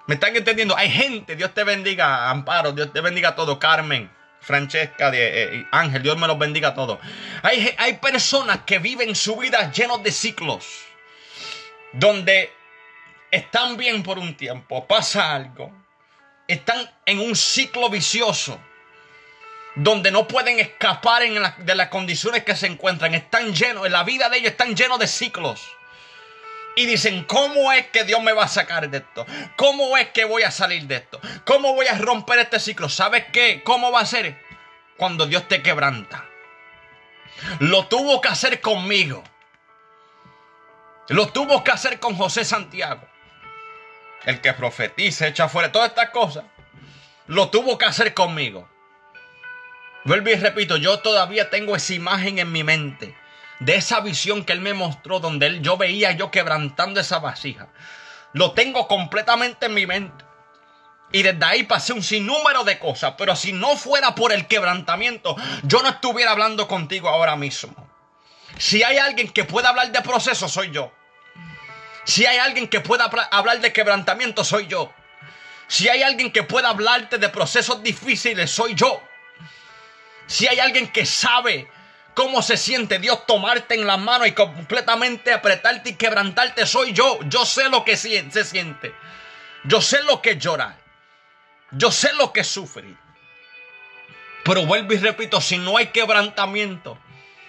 ¿Me 0.06 0.14
están 0.14 0.34
entendiendo? 0.34 0.74
Hay 0.76 0.90
gente, 0.90 1.36
Dios 1.36 1.52
te 1.52 1.64
bendiga, 1.64 2.30
Amparo, 2.30 2.72
Dios 2.72 2.90
te 2.92 3.02
bendiga 3.02 3.30
a 3.30 3.34
todo, 3.34 3.58
Carmen, 3.58 4.10
Francesca, 4.40 5.10
de, 5.10 5.58
eh, 5.58 5.66
Ángel, 5.70 6.02
Dios 6.02 6.16
me 6.16 6.26
los 6.28 6.38
bendiga 6.38 6.68
a 6.68 6.74
todos. 6.74 6.98
Hay, 7.42 7.74
hay 7.76 7.94
personas 7.98 8.60
que 8.64 8.78
viven 8.78 9.14
su 9.14 9.36
vida 9.36 9.70
llenos 9.70 10.02
de 10.02 10.12
ciclos, 10.12 10.64
donde 11.92 12.52
están 13.30 13.76
bien 13.76 14.02
por 14.02 14.18
un 14.18 14.36
tiempo, 14.36 14.86
pasa 14.86 15.34
algo, 15.34 15.72
están 16.48 16.90
en 17.06 17.20
un 17.20 17.36
ciclo 17.36 17.88
vicioso 17.88 18.60
donde 19.76 20.10
no 20.10 20.26
pueden 20.26 20.58
escapar 20.58 21.22
de 21.22 21.74
las 21.74 21.88
condiciones 21.88 22.42
que 22.42 22.56
se 22.56 22.66
encuentran, 22.66 23.14
están 23.14 23.54
llenos, 23.54 23.86
en 23.86 23.92
la 23.92 24.02
vida 24.02 24.28
de 24.28 24.38
ellos 24.38 24.52
están 24.52 24.74
llenos 24.74 24.98
de 24.98 25.06
ciclos. 25.06 25.60
Y 26.76 26.86
dicen, 26.86 27.24
¿cómo 27.24 27.72
es 27.72 27.88
que 27.88 28.04
Dios 28.04 28.22
me 28.22 28.32
va 28.32 28.44
a 28.44 28.48
sacar 28.48 28.88
de 28.88 28.98
esto? 28.98 29.26
¿Cómo 29.56 29.96
es 29.96 30.10
que 30.10 30.24
voy 30.24 30.44
a 30.44 30.50
salir 30.50 30.84
de 30.84 30.96
esto? 30.96 31.20
¿Cómo 31.44 31.74
voy 31.74 31.86
a 31.88 31.98
romper 31.98 32.38
este 32.38 32.60
ciclo? 32.60 32.88
¿Sabes 32.88 33.26
qué? 33.32 33.62
¿Cómo 33.64 33.90
va 33.90 34.00
a 34.00 34.06
ser? 34.06 34.40
Cuando 34.96 35.26
Dios 35.26 35.48
te 35.48 35.62
quebranta. 35.62 36.26
Lo 37.58 37.86
tuvo 37.86 38.20
que 38.20 38.28
hacer 38.28 38.60
conmigo. 38.60 39.22
Lo 41.08 41.28
tuvo 41.28 41.64
que 41.64 41.72
hacer 41.72 41.98
con 41.98 42.14
José 42.16 42.44
Santiago 42.44 43.09
el 44.24 44.40
que 44.40 44.52
profetiza, 44.52 45.26
echa 45.26 45.48
fuera 45.48 45.72
todas 45.72 45.90
estas 45.90 46.10
cosas, 46.10 46.44
lo 47.26 47.48
tuvo 47.50 47.78
que 47.78 47.86
hacer 47.86 48.14
conmigo. 48.14 48.68
Vuelvo 50.04 50.30
y 50.30 50.34
repito, 50.34 50.76
yo 50.76 51.00
todavía 51.00 51.50
tengo 51.50 51.76
esa 51.76 51.94
imagen 51.94 52.38
en 52.38 52.50
mi 52.50 52.64
mente 52.64 53.14
de 53.60 53.76
esa 53.76 54.00
visión 54.00 54.44
que 54.44 54.52
él 54.52 54.60
me 54.60 54.74
mostró 54.74 55.20
donde 55.20 55.46
él, 55.46 55.62
yo 55.62 55.76
veía 55.76 56.12
yo 56.12 56.30
quebrantando 56.30 56.98
esa 56.98 57.18
vasija. 57.18 57.68
Lo 58.32 58.52
tengo 58.52 58.88
completamente 58.88 59.66
en 59.66 59.74
mi 59.74 59.86
mente. 59.86 60.24
Y 61.12 61.22
desde 61.22 61.44
ahí 61.44 61.62
pasé 61.64 61.92
un 61.92 62.02
sinnúmero 62.02 62.64
de 62.64 62.78
cosas, 62.78 63.14
pero 63.18 63.36
si 63.36 63.52
no 63.52 63.76
fuera 63.76 64.14
por 64.14 64.32
el 64.32 64.46
quebrantamiento, 64.46 65.36
yo 65.64 65.82
no 65.82 65.88
estuviera 65.88 66.30
hablando 66.30 66.68
contigo 66.68 67.08
ahora 67.08 67.36
mismo. 67.36 67.88
Si 68.58 68.82
hay 68.82 68.96
alguien 68.98 69.28
que 69.28 69.44
pueda 69.44 69.70
hablar 69.70 69.90
de 69.92 70.00
proceso, 70.02 70.48
soy 70.48 70.70
yo. 70.70 70.92
Si 72.10 72.26
hay 72.26 72.38
alguien 72.38 72.66
que 72.66 72.80
pueda 72.80 73.04
hablar 73.04 73.60
de 73.60 73.72
quebrantamiento, 73.72 74.42
soy 74.42 74.66
yo. 74.66 74.92
Si 75.68 75.88
hay 75.88 76.02
alguien 76.02 76.32
que 76.32 76.42
pueda 76.42 76.70
hablarte 76.70 77.18
de 77.18 77.28
procesos 77.28 77.84
difíciles, 77.84 78.50
soy 78.50 78.74
yo. 78.74 79.00
Si 80.26 80.48
hay 80.48 80.58
alguien 80.58 80.90
que 80.90 81.06
sabe 81.06 81.70
cómo 82.14 82.42
se 82.42 82.56
siente 82.56 82.98
Dios 82.98 83.26
tomarte 83.26 83.76
en 83.76 83.86
la 83.86 83.96
mano 83.96 84.26
y 84.26 84.32
completamente 84.32 85.32
apretarte 85.32 85.90
y 85.90 85.94
quebrantarte, 85.94 86.66
soy 86.66 86.92
yo. 86.92 87.20
Yo 87.26 87.46
sé 87.46 87.68
lo 87.68 87.84
que 87.84 87.96
se 87.96 88.44
siente. 88.44 88.92
Yo 89.62 89.80
sé 89.80 90.02
lo 90.02 90.20
que 90.20 90.36
llorar. 90.36 90.76
Yo 91.70 91.92
sé 91.92 92.12
lo 92.14 92.32
que 92.32 92.42
sufrir. 92.42 92.96
Pero 94.42 94.66
vuelvo 94.66 94.94
y 94.94 94.98
repito, 94.98 95.40
si 95.40 95.58
no 95.58 95.76
hay 95.76 95.86
quebrantamiento, 95.92 96.98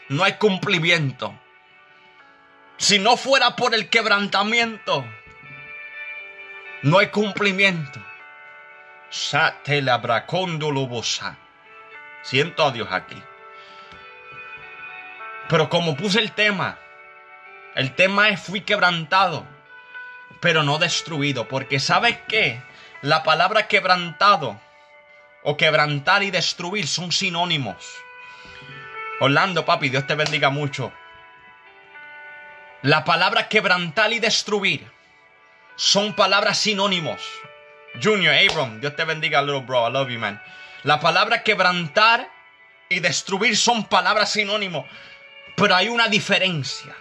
no 0.10 0.24
hay 0.24 0.34
cumplimiento. 0.34 1.41
Si 2.82 2.98
no 2.98 3.15
fuera 3.15 3.56
por 3.56 3.76
el 3.76 3.89
quebrantamiento, 3.89 5.06
no 6.82 6.98
hay 6.98 7.10
cumplimiento. 7.10 8.04
Siento 12.24 12.65
a 12.65 12.72
Dios 12.72 12.88
aquí. 12.89 13.22
Pero 15.48 15.70
como 15.70 15.96
puse 15.96 16.20
el 16.20 16.32
tema, 16.32 16.80
el 17.76 17.94
tema 17.94 18.30
es 18.30 18.41
fui 18.41 18.62
quebrantado, 18.62 19.46
pero 20.39 20.63
no 20.63 20.80
destruido. 20.80 21.48
Porque 21.48 21.80
¿sabes 21.80 22.17
qué? 22.28 22.63
La 23.04 23.22
palabra 23.22 23.67
quebrantado 23.67 24.60
o 25.44 25.56
quebrantar 25.56 26.24
y 26.24 26.32
destruir 26.32 26.88
son 26.88 27.12
sinónimos. 27.12 27.94
Orlando, 29.20 29.65
papi, 29.65 29.89
Dios 29.89 30.08
te 30.08 30.15
bendiga 30.15 30.50
mucho. 30.50 30.91
La 32.84 33.06
palabra 33.06 33.48
quebrantar 33.48 34.12
y 34.12 34.20
destruir 34.20 34.89
son 35.76 36.15
palabras 36.15 36.58
sinónimos. 36.58 37.22
Junior, 38.02 38.34
Abram, 38.34 38.80
Dios 38.82 38.96
te 38.96 39.04
bendiga, 39.04 39.41
little 39.41 39.62
bro. 39.62 39.88
I 39.88 39.91
love 39.91 40.10
you, 40.10 40.17
man. 40.17 40.41
La 40.84 41.00
palabra 41.00 41.44
quebrantar 41.44 42.28
y 42.89 43.00
destruir 43.00 43.56
son 43.56 43.86
palabras 43.86 44.32
sinónimos. 44.32 44.86
Pero 45.56 45.76
hay 45.76 45.89
una 45.89 46.08
diferencia. 46.08 46.96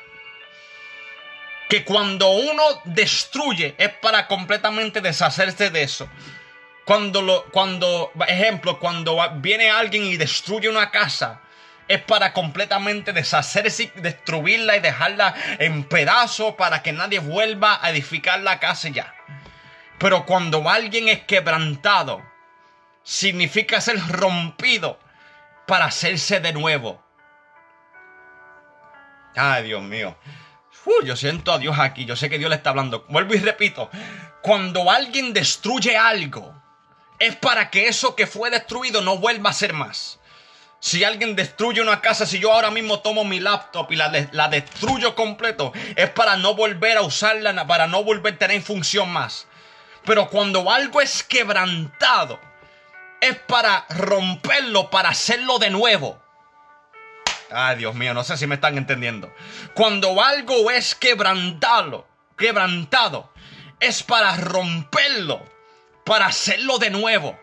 Que 1.70 1.82
cuando 1.82 2.28
uno 2.28 2.62
destruye 2.84 3.74
es 3.78 3.90
para 4.00 4.26
completamente 4.26 5.00
deshacerse 5.00 5.70
de 5.70 5.82
eso. 5.82 6.10
Cuando, 6.84 7.22
lo, 7.22 7.44
cuando, 7.44 8.12
ejemplo, 8.26 8.78
cuando 8.78 9.16
viene 9.36 9.70
alguien 9.70 10.04
y 10.04 10.16
destruye 10.16 10.68
una 10.68 10.90
casa, 10.90 11.40
es 11.90 12.00
para 12.00 12.32
completamente 12.32 13.12
deshacerse, 13.12 13.92
destruirla 13.96 14.76
y 14.76 14.80
dejarla 14.80 15.34
en 15.58 15.82
pedazos 15.82 16.54
para 16.54 16.84
que 16.84 16.92
nadie 16.92 17.18
vuelva 17.18 17.84
a 17.84 17.90
edificar 17.90 18.38
la 18.38 18.60
casa 18.60 18.90
ya. 18.90 19.12
Pero 19.98 20.24
cuando 20.24 20.70
alguien 20.70 21.08
es 21.08 21.24
quebrantado, 21.24 22.22
significa 23.02 23.80
ser 23.80 23.98
rompido 24.06 25.00
para 25.66 25.86
hacerse 25.86 26.38
de 26.38 26.52
nuevo. 26.52 27.02
Ay, 29.34 29.64
Dios 29.64 29.82
mío. 29.82 30.16
yo 31.04 31.16
siento 31.16 31.52
a 31.52 31.58
Dios 31.58 31.76
aquí. 31.76 32.04
Yo 32.04 32.14
sé 32.14 32.30
que 32.30 32.38
Dios 32.38 32.50
le 32.50 32.56
está 32.56 32.70
hablando. 32.70 33.04
Vuelvo 33.08 33.34
y 33.34 33.38
repito. 33.38 33.90
Cuando 34.42 34.92
alguien 34.92 35.32
destruye 35.32 35.96
algo, 35.96 36.54
es 37.18 37.34
para 37.34 37.68
que 37.68 37.88
eso 37.88 38.14
que 38.14 38.28
fue 38.28 38.48
destruido 38.48 39.00
no 39.00 39.18
vuelva 39.18 39.50
a 39.50 39.54
ser 39.54 39.72
más. 39.72 40.19
Si 40.80 41.04
alguien 41.04 41.36
destruye 41.36 41.82
una 41.82 42.00
casa, 42.00 42.24
si 42.24 42.38
yo 42.38 42.52
ahora 42.52 42.70
mismo 42.70 43.00
tomo 43.00 43.22
mi 43.22 43.38
laptop 43.38 43.92
y 43.92 43.96
la, 43.96 44.10
la 44.32 44.48
destruyo 44.48 45.14
completo, 45.14 45.72
es 45.94 46.08
para 46.10 46.36
no 46.36 46.54
volver 46.54 46.96
a 46.96 47.02
usarla, 47.02 47.66
para 47.66 47.86
no 47.86 48.02
volver 48.02 48.34
a 48.34 48.38
tener 48.38 48.62
función 48.62 49.10
más. 49.10 49.46
Pero 50.06 50.30
cuando 50.30 50.70
algo 50.70 51.02
es 51.02 51.22
quebrantado, 51.22 52.40
es 53.20 53.36
para 53.40 53.84
romperlo, 53.90 54.88
para 54.90 55.10
hacerlo 55.10 55.58
de 55.58 55.68
nuevo. 55.68 56.18
Ay, 57.50 57.76
Dios 57.76 57.94
mío, 57.94 58.14
no 58.14 58.24
sé 58.24 58.38
si 58.38 58.46
me 58.46 58.54
están 58.54 58.78
entendiendo. 58.78 59.32
Cuando 59.74 60.22
algo 60.22 60.70
es 60.70 60.94
quebrantado, 60.94 62.06
quebrantado, 62.38 63.30
es 63.80 64.02
para 64.02 64.36
romperlo, 64.36 65.44
para 66.04 66.26
hacerlo 66.26 66.78
de 66.78 66.90
nuevo. 66.90 67.38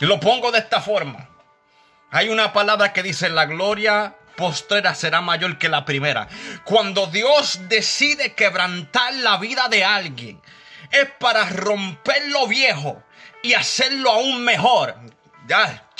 Lo 0.00 0.18
pongo 0.18 0.50
de 0.50 0.58
esta 0.58 0.80
forma. 0.80 1.28
Hay 2.10 2.28
una 2.28 2.52
palabra 2.52 2.92
que 2.92 3.02
dice 3.02 3.28
la 3.28 3.46
gloria 3.46 4.16
postrera 4.36 4.94
será 4.94 5.20
mayor 5.20 5.58
que 5.58 5.68
la 5.68 5.84
primera. 5.84 6.26
Cuando 6.64 7.06
Dios 7.06 7.60
decide 7.68 8.32
quebrantar 8.34 9.12
la 9.16 9.36
vida 9.36 9.68
de 9.68 9.84
alguien, 9.84 10.40
es 10.90 11.06
para 11.18 11.44
romper 11.44 12.28
lo 12.28 12.46
viejo 12.46 13.02
y 13.42 13.52
hacerlo 13.52 14.10
aún 14.10 14.42
mejor. 14.42 14.96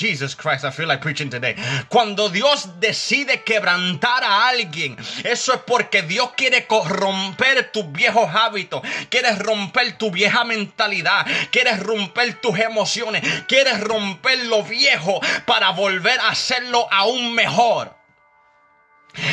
Jesus 0.00 0.34
Christ, 0.34 0.64
I 0.64 0.70
feel 0.70 0.88
like 0.88 1.02
preaching 1.02 1.28
today. 1.28 1.54
Cuando 1.88 2.30
Dios 2.30 2.80
decide 2.80 3.44
quebrantar 3.44 4.24
a 4.24 4.48
alguien, 4.48 4.96
eso 5.24 5.52
es 5.52 5.60
porque 5.66 6.02
Dios 6.02 6.30
quiere 6.36 6.66
romper 6.68 7.70
tus 7.70 7.92
viejos 7.92 8.28
hábitos, 8.34 8.80
quiere 9.10 9.34
romper 9.36 9.98
tu 9.98 10.10
vieja 10.10 10.44
mentalidad, 10.44 11.26
quiere 11.50 11.76
romper 11.76 12.40
tus 12.40 12.58
emociones, 12.58 13.22
quiere 13.46 13.76
romper 13.78 14.46
lo 14.46 14.62
viejo 14.62 15.20
para 15.44 15.70
volver 15.70 16.18
a 16.20 16.30
hacerlo 16.30 16.88
aún 16.90 17.34
mejor. 17.34 17.94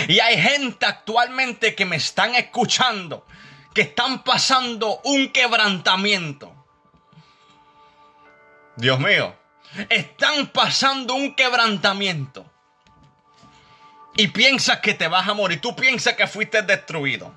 Y 0.08 0.20
hay 0.20 0.42
gente 0.42 0.86
actualmente 0.86 1.76
que 1.76 1.86
me 1.86 1.96
están 1.96 2.36
escuchando, 2.36 3.26
que 3.74 3.82
están 3.82 4.24
pasando 4.24 5.02
un 5.06 5.32
quebrantamiento. 5.32 6.54
Dios 8.76 9.00
mío, 9.00 9.36
están 9.90 10.48
pasando 10.48 11.14
un 11.14 11.36
quebrantamiento. 11.36 12.46
Y 14.16 14.30
piensas 14.30 14.80
que 14.80 14.94
te 14.94 15.08
vas 15.08 15.28
a 15.28 15.34
morir. 15.34 15.62
Tú 15.62 15.76
piensas 15.76 16.16
que 16.16 16.28
fuiste 16.28 16.62
destruido. 16.64 17.34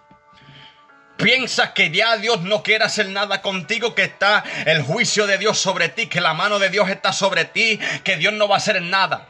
Piensas 1.17 1.73
que 1.73 1.91
ya 1.91 2.17
Dios 2.17 2.41
no 2.43 2.63
quiere 2.63 2.85
hacer 2.85 3.11
nada 3.11 3.43
contigo, 3.43 3.95
que 3.95 4.05
está 4.05 4.43
el 4.65 4.83
juicio 4.83 5.27
de 5.27 5.37
Dios 5.37 5.59
sobre 5.59 5.91
ti, 5.91 6.07
que 6.07 6.23
la 6.23 6.33
mano 6.33 6.59
de 6.59 6.71
Dios 6.71 6.89
está 6.89 7.13
sobre 7.13 7.45
ti, 7.45 7.79
que 8.03 8.17
Dios 8.17 8.33
no 8.33 8.49
va 8.49 8.55
a 8.55 8.59
hacer 8.59 8.81
nada. 8.81 9.29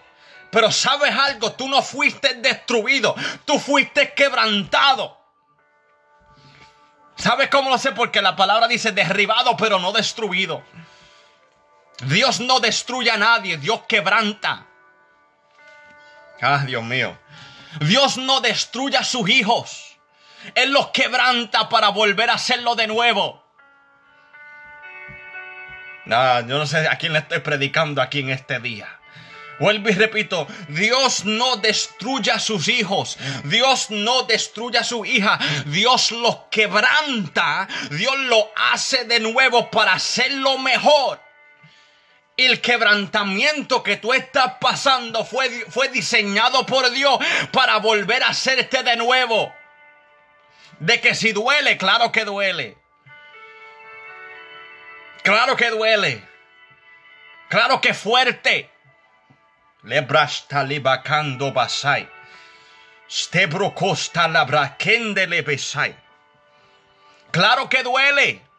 Pero 0.53 0.71
sabes 0.71 1.13
algo, 1.13 1.53
tú 1.53 1.69
no 1.69 1.83
fuiste 1.83 2.35
destruido, 2.35 3.17
tú 3.45 3.59
fuiste 3.59 4.13
quebrantado. 4.15 5.19
¿Sabes 7.17 7.49
cómo 7.49 7.71
lo 7.71 7.79
sé? 7.79 7.91
Porque 7.93 8.23
la 8.23 8.37
palabra 8.37 8.69
dice 8.69 8.93
derribado, 8.93 9.57
pero 9.57 9.81
no 9.81 9.93
destruido. 9.93 10.63
Dios 12.03 12.41
no 12.41 12.61
destruye 12.61 13.11
a 13.11 13.17
nadie, 13.17 13.59
Dios 13.59 13.83
quebranta. 13.87 14.67
Ah, 16.41 16.65
Dios 16.67 16.83
mío. 16.83 17.19
Dios 17.81 18.17
no 18.17 18.41
destruye 18.41 18.97
a 18.97 19.05
sus 19.05 19.29
hijos. 19.29 19.99
Él 20.55 20.73
los 20.73 20.89
quebranta 20.89 21.69
para 21.69 21.91
volver 21.91 22.31
a 22.31 22.35
hacerlo 22.35 22.75
de 22.75 22.87
nuevo. 22.87 23.45
Ah, 26.11 26.43
yo 26.47 26.59
no 26.59 26.67
sé 26.67 26.89
a 26.89 26.97
quién 26.97 27.13
le 27.13 27.21
estoy 27.21 27.41
predicando 27.41 28.01
aquí 28.01 28.21
en 28.21 28.31
este 28.31 28.59
día. 28.59 28.89
Vuelvo 29.61 29.91
y 29.91 29.93
repito, 29.93 30.47
Dios 30.69 31.27
no 31.27 31.57
destruye 31.57 32.31
a 32.31 32.39
sus 32.39 32.69
hijos, 32.69 33.19
Dios 33.45 33.91
no 33.91 34.23
destruye 34.23 34.79
a 34.79 34.85
su 34.85 35.05
hija, 35.05 35.39
Dios 35.67 36.13
los 36.13 36.45
quebranta, 36.51 37.69
Dios 37.91 38.17
lo 38.21 38.51
hace 38.73 39.05
de 39.05 39.21
nuevo 39.21 39.71
para 39.71 39.93
hacerlo 39.93 40.57
mejor 40.57 41.21
el 42.47 42.61
quebrantamiento 42.61 43.83
que 43.83 43.97
tú 43.97 44.13
estás 44.13 44.55
pasando 44.61 45.25
fue, 45.25 45.49
fue 45.69 45.89
diseñado 45.89 46.65
por 46.67 46.91
Dios 46.91 47.19
para 47.53 47.79
volver 47.79 48.23
a 48.23 48.29
hacerte 48.29 48.83
de 48.83 48.97
nuevo. 48.97 49.55
De 50.79 51.01
que 51.01 51.15
si 51.15 51.33
duele, 51.33 51.77
claro 51.77 52.11
que 52.11 52.25
duele. 52.25 52.79
Claro 55.23 55.57
que 55.57 55.71
duele. 55.71 56.27
Claro 57.49 57.81
que 57.81 57.95
fuerte. 57.95 58.71
Lebrasta 59.83 60.63
libacando 60.63 61.53
basai. 61.53 62.09
Stebro 63.11 63.75
costa 63.75 64.29
labrakende 64.29 65.27
le 65.27 65.43
besai. 65.43 65.95
Claro 67.31 67.69
que 67.69 67.83
duele. 67.83 68.50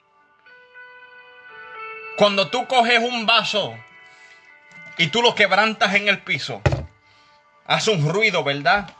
Cuando 2.18 2.50
tú 2.50 2.68
coges 2.68 3.00
un 3.00 3.26
vaso 3.26 3.76
y 4.98 5.08
tú 5.08 5.22
lo 5.22 5.34
quebrantas 5.34 5.94
en 5.96 6.08
el 6.08 6.20
piso, 6.20 6.62
hace 7.66 7.92
un 7.92 8.08
ruido, 8.08 8.44
¿verdad? 8.44 8.94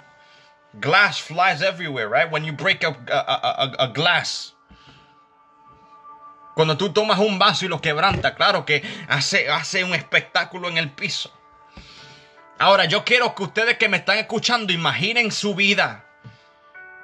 Glass 0.74 1.22
flies 1.22 1.62
everywhere, 1.62 2.08
right? 2.08 2.32
When 2.32 2.46
you 2.46 2.54
break 2.54 2.84
a, 2.84 3.88
glass. 3.94 4.56
Cuando 6.56 6.78
tú 6.78 6.92
tomas 6.92 7.20
un 7.20 7.38
vaso 7.38 7.66
y 7.66 7.68
lo 7.68 7.82
quebrantas, 7.82 8.34
claro 8.34 8.66
que 8.66 8.84
hace, 9.08 9.50
hace 9.50 9.84
un 9.84 9.94
espectáculo 9.94 10.70
en 10.70 10.78
el 10.78 10.92
piso. 10.92 11.32
Ahora, 12.60 12.86
yo 12.86 13.04
quiero 13.04 13.34
que 13.36 13.44
ustedes 13.44 13.78
que 13.78 13.90
me 13.90 13.98
están 13.98 14.18
escuchando 14.18 14.72
imaginen 14.72 15.32
su 15.32 15.56
vida 15.56 16.06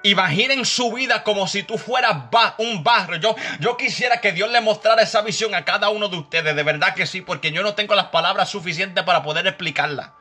Imaginen 0.03 0.65
su 0.65 0.93
vida 0.93 1.23
como 1.23 1.47
si 1.47 1.63
tú 1.63 1.77
fueras 1.77 2.15
un 2.59 2.83
barro. 2.83 3.15
Yo, 3.17 3.35
yo 3.59 3.77
quisiera 3.77 4.21
que 4.21 4.31
Dios 4.31 4.49
le 4.51 4.61
mostrara 4.61 5.01
esa 5.01 5.21
visión 5.21 5.55
a 5.55 5.65
cada 5.65 5.89
uno 5.89 6.07
de 6.07 6.17
ustedes. 6.17 6.55
De 6.55 6.63
verdad 6.63 6.93
que 6.93 7.05
sí, 7.05 7.21
porque 7.21 7.51
yo 7.51 7.63
no 7.63 7.75
tengo 7.75 7.95
las 7.95 8.07
palabras 8.07 8.49
suficientes 8.49 9.03
para 9.03 9.23
poder 9.23 9.47
explicarla. 9.47 10.13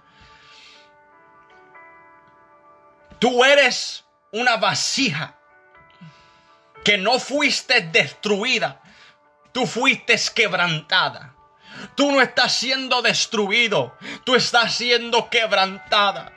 Tú 3.19 3.45
eres 3.45 4.05
una 4.33 4.57
vasija 4.57 5.37
que 6.85 6.99
no 6.99 7.19
fuiste 7.19 7.81
destruida, 7.81 8.81
tú 9.53 9.67
fuiste 9.67 10.17
quebrantada. 10.35 11.35
Tú 11.95 12.13
no 12.13 12.21
estás 12.21 12.55
siendo 12.55 13.03
destruido, 13.03 13.97
tú 14.25 14.35
estás 14.35 14.75
siendo 14.75 15.29
quebrantada. 15.29 16.33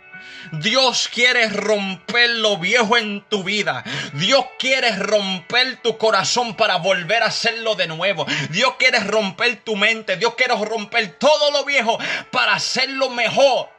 Dios 0.51 1.09
quiere 1.13 1.49
romper 1.49 2.29
lo 2.29 2.57
viejo 2.57 2.97
en 2.97 3.21
tu 3.21 3.43
vida. 3.43 3.83
Dios 4.13 4.45
quiere 4.57 4.95
romper 4.95 5.77
tu 5.81 5.97
corazón 5.97 6.55
para 6.55 6.77
volver 6.77 7.23
a 7.23 7.27
hacerlo 7.27 7.75
de 7.75 7.87
nuevo. 7.87 8.25
Dios 8.49 8.75
quiere 8.77 8.99
romper 8.99 9.57
tu 9.63 9.75
mente. 9.75 10.17
Dios 10.17 10.35
quiere 10.35 10.55
romper 10.55 11.17
todo 11.19 11.51
lo 11.51 11.65
viejo 11.65 11.97
para 12.31 12.53
hacerlo 12.53 13.09
mejor. 13.09 13.69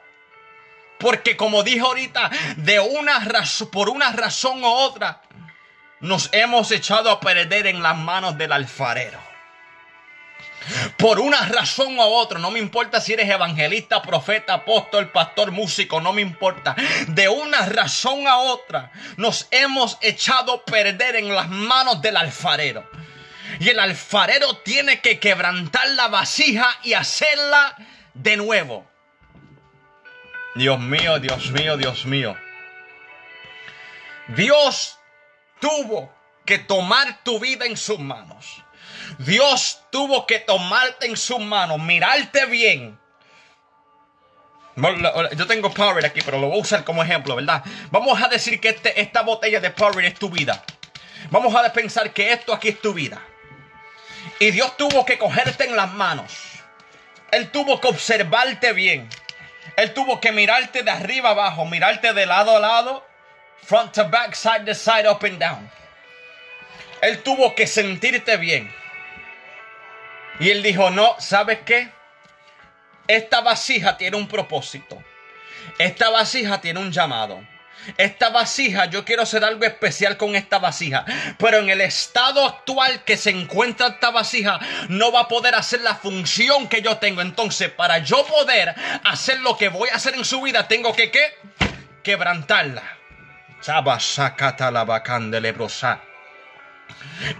Porque 0.98 1.36
como 1.36 1.62
dije 1.62 1.80
ahorita, 1.80 2.30
de 2.56 2.78
una 2.78 3.26
por 3.72 3.88
una 3.88 4.12
razón 4.12 4.62
u 4.62 4.66
otra, 4.66 5.22
nos 6.00 6.28
hemos 6.32 6.70
echado 6.70 7.10
a 7.10 7.20
perder 7.20 7.66
en 7.66 7.82
las 7.82 7.96
manos 7.96 8.36
del 8.36 8.52
alfarero. 8.52 9.29
Por 10.96 11.20
una 11.20 11.46
razón 11.46 11.98
u 11.98 12.02
otra, 12.02 12.38
no 12.38 12.50
me 12.50 12.58
importa 12.58 13.00
si 13.00 13.12
eres 13.12 13.28
evangelista, 13.28 14.02
profeta, 14.02 14.54
apóstol, 14.54 15.10
pastor, 15.10 15.50
músico, 15.50 16.00
no 16.00 16.12
me 16.12 16.20
importa. 16.20 16.76
De 17.08 17.28
una 17.28 17.66
razón 17.66 18.26
a 18.26 18.38
otra, 18.38 18.92
nos 19.16 19.48
hemos 19.50 19.98
echado 20.00 20.64
perder 20.64 21.16
en 21.16 21.34
las 21.34 21.48
manos 21.48 22.02
del 22.02 22.16
alfarero. 22.16 22.88
Y 23.58 23.68
el 23.68 23.78
alfarero 23.78 24.58
tiene 24.58 25.00
que 25.00 25.18
quebrantar 25.18 25.88
la 25.90 26.08
vasija 26.08 26.78
y 26.82 26.92
hacerla 26.92 27.76
de 28.14 28.36
nuevo. 28.36 28.88
Dios 30.54 30.78
mío, 30.78 31.18
Dios 31.18 31.50
mío, 31.50 31.76
Dios 31.76 32.06
mío. 32.06 32.36
Dios 34.28 34.98
tuvo 35.60 36.12
que 36.44 36.58
tomar 36.58 37.22
tu 37.22 37.38
vida 37.38 37.66
en 37.66 37.76
sus 37.76 37.98
manos. 37.98 38.59
Dios 39.20 39.82
tuvo 39.90 40.26
que 40.26 40.38
tomarte 40.38 41.06
en 41.06 41.14
sus 41.14 41.40
manos, 41.40 41.78
mirarte 41.78 42.46
bien. 42.46 42.98
Yo 45.36 45.46
tengo 45.46 45.70
Power 45.74 46.06
aquí, 46.06 46.22
pero 46.24 46.38
lo 46.38 46.46
voy 46.46 46.56
a 46.56 46.62
usar 46.62 46.84
como 46.84 47.02
ejemplo, 47.02 47.36
¿verdad? 47.36 47.62
Vamos 47.90 48.22
a 48.22 48.28
decir 48.28 48.58
que 48.60 48.70
este, 48.70 48.98
esta 48.98 49.20
botella 49.20 49.60
de 49.60 49.70
Power 49.70 50.02
es 50.06 50.14
tu 50.14 50.30
vida. 50.30 50.64
Vamos 51.28 51.54
a 51.54 51.70
pensar 51.70 52.14
que 52.14 52.32
esto 52.32 52.54
aquí 52.54 52.68
es 52.68 52.80
tu 52.80 52.94
vida. 52.94 53.20
Y 54.38 54.52
Dios 54.52 54.74
tuvo 54.78 55.04
que 55.04 55.18
cogerte 55.18 55.64
en 55.64 55.76
las 55.76 55.92
manos. 55.92 56.32
Él 57.30 57.50
tuvo 57.50 57.78
que 57.78 57.88
observarte 57.88 58.72
bien. 58.72 59.06
Él 59.76 59.92
tuvo 59.92 60.18
que 60.18 60.32
mirarte 60.32 60.82
de 60.82 60.90
arriba 60.90 61.30
abajo, 61.30 61.66
mirarte 61.66 62.14
de 62.14 62.24
lado 62.24 62.56
a 62.56 62.60
lado, 62.60 63.06
front 63.64 63.92
to 63.92 64.08
back, 64.08 64.32
side 64.34 64.64
to 64.64 64.74
side, 64.74 65.06
up 65.06 65.22
and 65.26 65.38
down. 65.38 65.70
Él 67.02 67.22
tuvo 67.22 67.54
que 67.54 67.66
sentirte 67.66 68.38
bien. 68.38 68.80
Y 70.40 70.50
él 70.50 70.62
dijo, 70.62 70.90
no, 70.90 71.16
¿sabes 71.18 71.60
qué? 71.66 71.92
Esta 73.06 73.42
vasija 73.42 73.96
tiene 73.96 74.16
un 74.16 74.26
propósito. 74.26 75.02
Esta 75.78 76.08
vasija 76.10 76.60
tiene 76.60 76.80
un 76.80 76.90
llamado. 76.90 77.40
Esta 77.96 78.30
vasija, 78.30 78.86
yo 78.86 79.04
quiero 79.04 79.22
hacer 79.22 79.44
algo 79.44 79.64
especial 79.64 80.16
con 80.16 80.36
esta 80.36 80.58
vasija. 80.58 81.04
Pero 81.38 81.58
en 81.58 81.68
el 81.68 81.80
estado 81.80 82.46
actual 82.46 83.04
que 83.04 83.16
se 83.16 83.30
encuentra 83.30 83.88
esta 83.88 84.10
vasija, 84.10 84.58
no 84.88 85.12
va 85.12 85.20
a 85.20 85.28
poder 85.28 85.54
hacer 85.54 85.82
la 85.82 85.94
función 85.94 86.68
que 86.68 86.82
yo 86.82 86.98
tengo. 86.98 87.20
Entonces, 87.20 87.70
para 87.70 87.98
yo 87.98 88.24
poder 88.26 88.74
hacer 89.04 89.40
lo 89.40 89.56
que 89.56 89.68
voy 89.68 89.88
a 89.90 89.96
hacer 89.96 90.14
en 90.14 90.24
su 90.24 90.40
vida, 90.40 90.68
tengo 90.68 90.94
que 90.94 91.10
¿qué? 91.10 91.34
quebrantarla. 92.02 92.82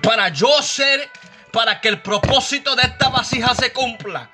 Para 0.02 0.28
yo 0.28 0.62
ser 0.62 1.08
para 1.52 1.80
que 1.80 1.88
el 1.88 2.00
propósito 2.00 2.76
de 2.76 2.82
esta 2.82 3.08
vasija 3.08 3.54
se 3.54 3.72
cumpla, 3.72 4.30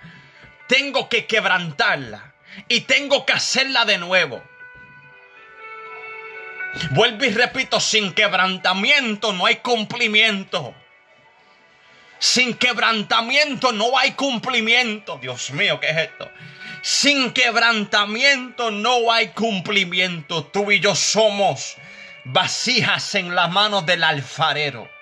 tengo 0.67 1.09
que 1.09 1.27
quebrantarla 1.27 2.35
y 2.69 2.83
tengo 2.83 3.25
que 3.27 3.33
hacerla 3.33 3.85
de 3.85 3.99
nuevo. 3.99 4.43
Vuelvo 6.91 7.25
y 7.25 7.31
repito, 7.31 7.81
sin 7.81 8.13
quebrantamiento 8.13 9.33
no 9.33 9.47
hay 9.47 9.57
cumplimiento. 9.57 10.75
Sin 12.19 12.55
quebrantamiento 12.55 13.73
no 13.73 13.97
hay 13.99 14.13
cumplimiento. 14.13 15.19
Dios 15.19 15.51
mío, 15.53 15.81
¿qué 15.81 15.91
es 15.91 15.97
esto? 15.97 16.31
Sin 16.83 17.33
quebrantamiento 17.33 18.71
no 18.71 19.11
hay 19.11 19.29
cumplimiento. 19.29 20.45
Tú 20.45 20.71
y 20.71 20.81
yo 20.81 20.95
somos 20.95 21.77
vasijas 22.25 23.15
en 23.15 23.35
las 23.35 23.51
manos 23.51 23.87
del 23.87 24.05
alfarero. 24.05 24.96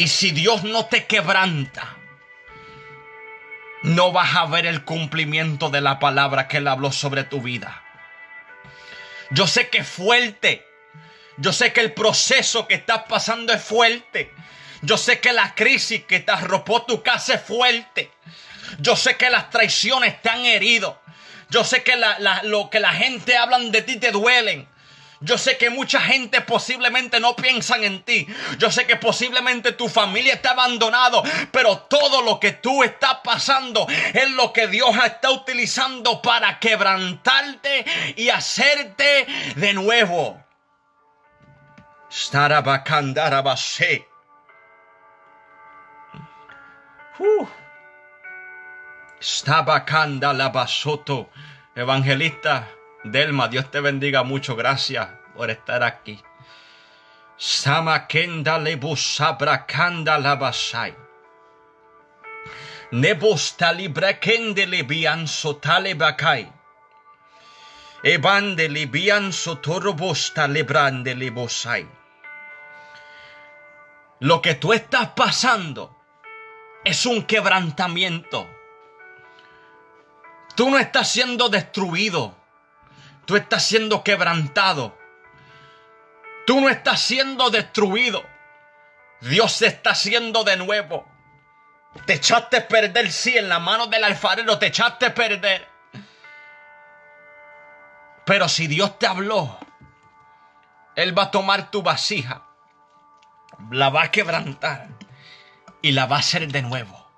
Y 0.00 0.08
si 0.08 0.30
Dios 0.30 0.64
no 0.64 0.86
te 0.86 1.04
quebranta, 1.04 1.94
no 3.82 4.12
vas 4.12 4.34
a 4.34 4.46
ver 4.46 4.64
el 4.64 4.82
cumplimiento 4.82 5.68
de 5.68 5.82
la 5.82 5.98
palabra 5.98 6.48
que 6.48 6.56
Él 6.56 6.68
habló 6.68 6.90
sobre 6.90 7.22
tu 7.24 7.42
vida. 7.42 7.84
Yo 9.28 9.46
sé 9.46 9.68
que 9.68 9.80
es 9.80 9.86
fuerte. 9.86 10.66
Yo 11.36 11.52
sé 11.52 11.74
que 11.74 11.82
el 11.82 11.92
proceso 11.92 12.66
que 12.66 12.76
estás 12.76 13.02
pasando 13.10 13.52
es 13.52 13.62
fuerte. 13.62 14.32
Yo 14.80 14.96
sé 14.96 15.20
que 15.20 15.34
la 15.34 15.54
crisis 15.54 16.02
que 16.06 16.20
te 16.20 16.32
arropó 16.32 16.80
tu 16.86 17.02
casa 17.02 17.34
es 17.34 17.42
fuerte. 17.42 18.10
Yo 18.78 18.96
sé 18.96 19.18
que 19.18 19.28
las 19.28 19.50
traiciones 19.50 20.22
te 20.22 20.30
han 20.30 20.46
herido. 20.46 20.98
Yo 21.50 21.62
sé 21.62 21.82
que 21.82 22.00
lo 22.44 22.70
que 22.70 22.80
la 22.80 22.94
gente 22.94 23.36
hablan 23.36 23.70
de 23.70 23.82
ti 23.82 23.98
te 23.98 24.12
duelen. 24.12 24.66
Yo 25.22 25.36
sé 25.36 25.58
que 25.58 25.68
mucha 25.68 26.00
gente 26.00 26.40
posiblemente 26.40 27.20
no 27.20 27.36
piensan 27.36 27.84
en 27.84 28.02
ti. 28.02 28.26
Yo 28.58 28.70
sé 28.70 28.86
que 28.86 28.96
posiblemente 28.96 29.72
tu 29.72 29.88
familia 29.88 30.34
está 30.34 30.52
abandonado. 30.52 31.22
Pero 31.52 31.78
todo 31.78 32.22
lo 32.22 32.40
que 32.40 32.52
tú 32.52 32.82
estás 32.82 33.18
pasando 33.22 33.86
es 34.14 34.30
lo 34.30 34.52
que 34.54 34.66
Dios 34.66 34.96
está 35.04 35.30
utilizando 35.30 36.22
para 36.22 36.58
quebrantarte 36.58 37.84
y 38.16 38.30
hacerte 38.30 39.26
de 39.56 39.74
nuevo. 39.74 40.42
Estaba 49.20 49.84
la 50.32 50.48
basoto. 50.48 51.28
Evangelista. 51.76 52.79
Delma, 53.04 53.48
Dios 53.48 53.70
te 53.70 53.80
bendiga 53.80 54.22
mucho. 54.22 54.56
Gracias 54.56 55.08
por 55.34 55.50
estar 55.50 55.82
aquí. 55.82 56.22
Samakenda 57.36 58.58
lebusabra 58.58 59.66
kanda 59.66 60.18
labasai. 60.18 60.94
Nebosta 62.92 63.72
librakende 63.72 64.66
lebianso 64.66 65.56
talebakai. 65.56 66.52
Ebande 68.02 68.68
libianso 68.68 69.58
torobosta 69.58 70.46
lebrande 70.46 71.14
lebosai. 71.14 71.86
Lo 74.20 74.42
que 74.42 74.54
tú 74.56 74.74
estás 74.74 75.08
pasando 75.16 75.96
es 76.84 77.06
un 77.06 77.22
quebrantamiento. 77.22 78.46
Tú 80.54 80.68
no 80.68 80.78
estás 80.78 81.10
siendo 81.10 81.48
destruido. 81.48 82.39
Tú 83.30 83.36
estás 83.36 83.64
siendo 83.64 84.02
quebrantado. 84.02 84.98
Tú 86.48 86.60
no 86.60 86.68
estás 86.68 87.00
siendo 87.00 87.48
destruido. 87.48 88.24
Dios 89.20 89.52
se 89.52 89.68
está 89.68 89.90
haciendo 89.90 90.42
de 90.42 90.56
nuevo. 90.56 91.06
Te 92.06 92.14
echaste 92.14 92.56
a 92.56 92.66
perder, 92.66 93.12
sí, 93.12 93.38
en 93.38 93.48
la 93.48 93.60
mano 93.60 93.86
del 93.86 94.02
alfarero, 94.02 94.58
te 94.58 94.66
echaste 94.66 95.06
a 95.06 95.14
perder. 95.14 95.68
Pero 98.26 98.48
si 98.48 98.66
Dios 98.66 98.98
te 98.98 99.06
habló, 99.06 99.60
Él 100.96 101.16
va 101.16 101.22
a 101.22 101.30
tomar 101.30 101.70
tu 101.70 101.82
vasija, 101.84 102.48
la 103.70 103.90
va 103.90 104.02
a 104.02 104.10
quebrantar 104.10 104.88
y 105.82 105.92
la 105.92 106.06
va 106.06 106.16
a 106.16 106.18
hacer 106.18 106.50
de 106.50 106.62
nuevo. 106.62 107.08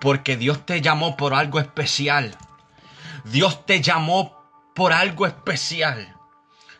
Porque 0.00 0.36
Dios 0.36 0.66
te 0.66 0.80
llamó 0.80 1.16
por 1.16 1.32
algo 1.32 1.60
especial. 1.60 2.36
Dios 3.24 3.66
te 3.66 3.80
llamó 3.80 4.38
por 4.74 4.92
algo 4.92 5.26
especial. 5.26 6.16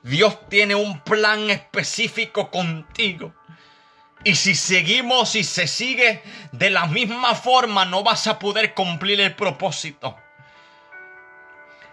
Dios 0.02 0.48
tiene 0.48 0.74
un 0.74 1.00
plan 1.00 1.50
específico 1.50 2.50
contigo. 2.50 3.34
Y 4.24 4.34
si 4.34 4.54
seguimos 4.54 5.34
y 5.36 5.44
se 5.44 5.66
sigue 5.66 6.22
de 6.52 6.70
la 6.70 6.86
misma 6.86 7.34
forma, 7.34 7.84
no 7.84 8.02
vas 8.02 8.26
a 8.26 8.38
poder 8.38 8.74
cumplir 8.74 9.20
el 9.20 9.34
propósito. 9.34 10.16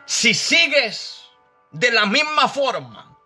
Si 0.06 0.34
sigues 0.34 1.24
de 1.72 1.92
la 1.92 2.06
misma 2.06 2.48
forma, 2.48 3.18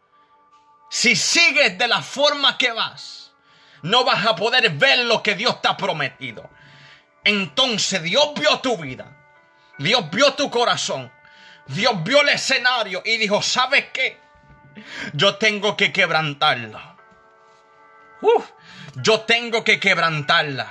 si 0.90 1.16
sigues 1.16 1.78
de 1.78 1.88
la 1.88 2.02
forma 2.02 2.58
que 2.58 2.72
vas, 2.72 3.32
no 3.82 4.04
vas 4.04 4.26
a 4.26 4.36
poder 4.36 4.70
ver 4.72 5.00
lo 5.06 5.22
que 5.22 5.36
Dios 5.36 5.62
te 5.62 5.68
ha 5.68 5.78
prometido. 5.78 6.50
Entonces 7.24 8.02
Dios 8.04 8.34
vio 8.36 8.60
tu 8.60 8.78
vida, 8.78 9.19
Dios 9.80 10.10
vio 10.12 10.34
tu 10.34 10.52
corazón, 10.52 11.10
Dios 11.68 12.04
vio 12.04 12.22
el 12.22 12.30
escenario 12.30 13.02
y 13.06 13.18
dijo, 13.18 13.42
¿sabes 13.42 13.86
qué? 13.94 14.20
Yo 15.14 15.36
tengo 15.36 15.78
que 15.78 15.94
quebrantarla. 15.94 16.98
yo 18.96 19.22
tengo 19.22 19.64
que 19.64 19.80
quebrantarla. 19.80 20.70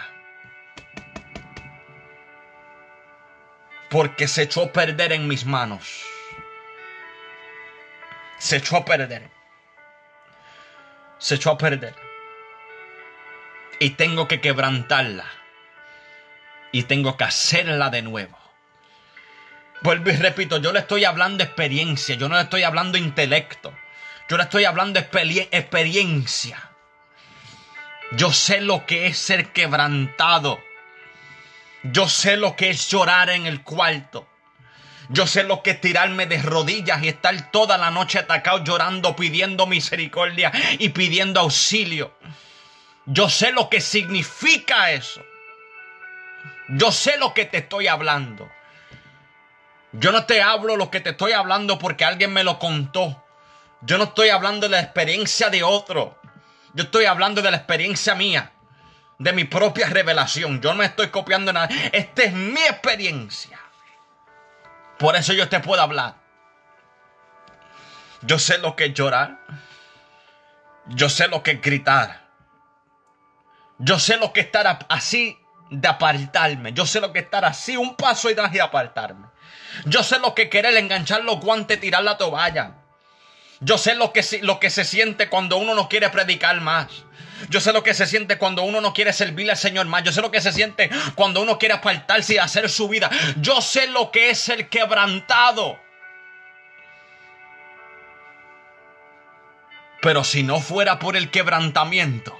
Porque 3.88 4.28
se 4.28 4.42
echó 4.42 4.64
a 4.64 4.72
perder 4.72 5.12
en 5.12 5.26
mis 5.26 5.46
manos. 5.46 6.04
Se 8.38 8.56
echó 8.56 8.76
a 8.76 8.84
perder. 8.84 9.30
Se 11.16 11.36
echó 11.36 11.52
a 11.52 11.58
perder. 11.58 11.94
Y 13.80 13.90
tengo 13.90 14.28
que 14.28 14.42
quebrantarla. 14.42 15.24
Y 16.72 16.82
tengo 16.82 17.16
que 17.16 17.24
hacerla 17.24 17.88
de 17.88 18.02
nuevo. 18.02 18.47
Vuelvo 19.82 20.10
y 20.10 20.16
repito, 20.16 20.58
yo 20.58 20.72
le 20.72 20.80
estoy 20.80 21.04
hablando 21.04 21.44
experiencia, 21.44 22.16
yo 22.16 22.28
no 22.28 22.36
le 22.36 22.42
estoy 22.42 22.64
hablando 22.64 22.98
intelecto. 22.98 23.72
Yo 24.28 24.36
le 24.36 24.42
estoy 24.42 24.64
hablando 24.66 25.00
experiencia. 25.00 26.70
Yo 28.12 28.32
sé 28.32 28.60
lo 28.60 28.84
que 28.84 29.06
es 29.06 29.16
ser 29.16 29.52
quebrantado. 29.52 30.60
Yo 31.82 32.08
sé 32.08 32.36
lo 32.36 32.54
que 32.54 32.70
es 32.70 32.90
llorar 32.90 33.30
en 33.30 33.46
el 33.46 33.62
cuarto. 33.62 34.28
Yo 35.08 35.26
sé 35.26 35.44
lo 35.44 35.62
que 35.62 35.70
es 35.70 35.80
tirarme 35.80 36.26
de 36.26 36.42
rodillas 36.42 37.02
y 37.02 37.08
estar 37.08 37.50
toda 37.50 37.78
la 37.78 37.90
noche 37.90 38.18
atacado 38.18 38.62
llorando, 38.62 39.16
pidiendo 39.16 39.66
misericordia 39.66 40.52
y 40.78 40.90
pidiendo 40.90 41.40
auxilio. 41.40 42.12
Yo 43.06 43.30
sé 43.30 43.52
lo 43.52 43.70
que 43.70 43.80
significa 43.80 44.90
eso. 44.90 45.24
Yo 46.68 46.92
sé 46.92 47.16
lo 47.16 47.32
que 47.32 47.46
te 47.46 47.58
estoy 47.58 47.86
hablando. 47.86 48.50
Yo 49.92 50.12
no 50.12 50.26
te 50.26 50.42
hablo 50.42 50.76
lo 50.76 50.90
que 50.90 51.00
te 51.00 51.10
estoy 51.10 51.32
hablando 51.32 51.78
porque 51.78 52.04
alguien 52.04 52.32
me 52.32 52.44
lo 52.44 52.58
contó. 52.58 53.24
Yo 53.80 53.96
no 53.96 54.04
estoy 54.04 54.28
hablando 54.28 54.66
de 54.66 54.72
la 54.72 54.80
experiencia 54.80 55.50
de 55.50 55.62
otro. 55.62 56.18
Yo 56.74 56.84
estoy 56.84 57.06
hablando 57.06 57.40
de 57.42 57.50
la 57.50 57.56
experiencia 57.56 58.14
mía. 58.14 58.52
De 59.18 59.32
mi 59.32 59.44
propia 59.44 59.88
revelación. 59.88 60.60
Yo 60.60 60.70
no 60.70 60.78
me 60.78 60.84
estoy 60.84 61.08
copiando 61.08 61.52
nada. 61.52 61.68
Esta 61.92 62.24
es 62.24 62.32
mi 62.32 62.60
experiencia. 62.60 63.58
Por 64.98 65.16
eso 65.16 65.32
yo 65.32 65.48
te 65.48 65.60
puedo 65.60 65.80
hablar. 65.80 66.16
Yo 68.22 68.38
sé 68.38 68.58
lo 68.58 68.76
que 68.76 68.86
es 68.86 68.94
llorar. 68.94 69.38
Yo 70.86 71.08
sé 71.08 71.28
lo 71.28 71.42
que 71.42 71.52
es 71.52 71.62
gritar. 71.62 72.28
Yo 73.78 73.98
sé 73.98 74.16
lo 74.16 74.32
que 74.32 74.40
es 74.40 74.46
estar 74.46 74.86
así 74.88 75.38
de 75.70 75.88
apartarme. 75.88 76.72
Yo 76.72 76.84
sé 76.84 77.00
lo 77.00 77.12
que 77.12 77.20
es 77.20 77.24
estar 77.26 77.44
así 77.44 77.76
un 77.76 77.96
paso 77.96 78.28
y 78.30 78.34
de 78.34 78.60
apartarme. 78.60 79.28
Yo 79.84 80.02
sé 80.02 80.18
lo 80.18 80.34
que 80.34 80.48
querer 80.48 80.76
enganchar 80.76 81.24
los 81.24 81.40
guantes, 81.40 81.80
tirar 81.80 82.02
la 82.02 82.18
toalla. 82.18 82.74
Yo 83.60 83.78
sé 83.78 83.94
lo 83.94 84.12
que, 84.12 84.24
lo 84.42 84.60
que 84.60 84.70
se 84.70 84.84
siente 84.84 85.28
cuando 85.28 85.56
uno 85.56 85.74
no 85.74 85.88
quiere 85.88 86.08
predicar 86.10 86.60
más. 86.60 86.88
Yo 87.48 87.60
sé 87.60 87.72
lo 87.72 87.82
que 87.82 87.94
se 87.94 88.06
siente 88.06 88.38
cuando 88.38 88.62
uno 88.62 88.80
no 88.80 88.92
quiere 88.92 89.12
servirle 89.12 89.52
al 89.52 89.58
Señor 89.58 89.86
más. 89.86 90.02
Yo 90.02 90.12
sé 90.12 90.20
lo 90.20 90.30
que 90.30 90.40
se 90.40 90.52
siente 90.52 90.90
cuando 91.14 91.40
uno 91.40 91.58
quiere 91.58 91.74
apartarse 91.74 92.34
y 92.34 92.38
hacer 92.38 92.68
su 92.68 92.88
vida. 92.88 93.10
Yo 93.40 93.60
sé 93.60 93.88
lo 93.88 94.10
que 94.10 94.30
es 94.30 94.48
el 94.48 94.68
quebrantado. 94.68 95.78
Pero 100.00 100.24
si 100.24 100.42
no 100.42 100.60
fuera 100.60 100.98
por 100.98 101.16
el 101.16 101.30
quebrantamiento, 101.30 102.36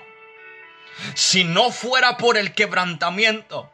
si 1.14 1.44
no 1.44 1.70
fuera 1.70 2.16
por 2.16 2.36
el 2.36 2.54
quebrantamiento, 2.54 3.72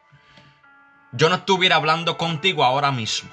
yo 1.17 1.29
no 1.29 1.37
estuviera 1.37 1.77
hablando 1.77 2.19
contigo 2.19 2.65
ahora 2.65 2.91
mismo. 2.91 3.31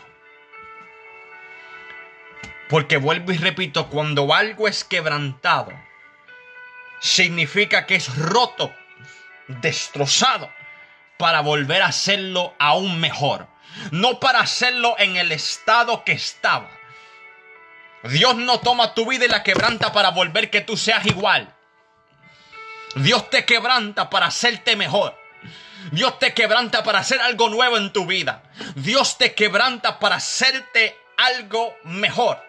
Porque 2.69 2.97
vuelvo 2.97 3.31
y 3.31 3.37
repito, 3.37 3.89
cuando 3.89 4.33
algo 4.33 4.67
es 4.67 4.83
quebrantado, 4.83 5.71
significa 6.99 7.87
que 7.87 7.95
es 7.95 8.15
roto, 8.15 8.71
destrozado, 9.47 10.49
para 11.17 11.41
volver 11.41 11.81
a 11.81 11.87
hacerlo 11.87 12.53
aún 12.59 12.99
mejor. 12.99 13.47
No 13.91 14.19
para 14.19 14.41
hacerlo 14.41 14.95
en 14.99 15.15
el 15.15 15.31
estado 15.31 16.03
que 16.03 16.11
estaba. 16.11 16.69
Dios 18.03 18.35
no 18.35 18.59
toma 18.59 18.93
tu 18.93 19.07
vida 19.07 19.25
y 19.25 19.29
la 19.29 19.43
quebranta 19.43 19.91
para 19.91 20.11
volver 20.11 20.49
que 20.49 20.61
tú 20.61 20.77
seas 20.77 21.05
igual. 21.05 21.53
Dios 22.95 23.29
te 23.29 23.45
quebranta 23.45 24.09
para 24.09 24.27
hacerte 24.27 24.75
mejor. 24.75 25.20
Dios 25.91 26.19
te 26.19 26.33
quebranta 26.33 26.83
para 26.83 26.99
hacer 26.99 27.19
algo 27.19 27.49
nuevo 27.49 27.77
en 27.77 27.91
tu 27.91 28.05
vida. 28.05 28.43
Dios 28.75 29.17
te 29.17 29.35
quebranta 29.35 29.99
para 29.99 30.15
hacerte 30.15 30.97
algo 31.17 31.75
mejor. 31.83 32.41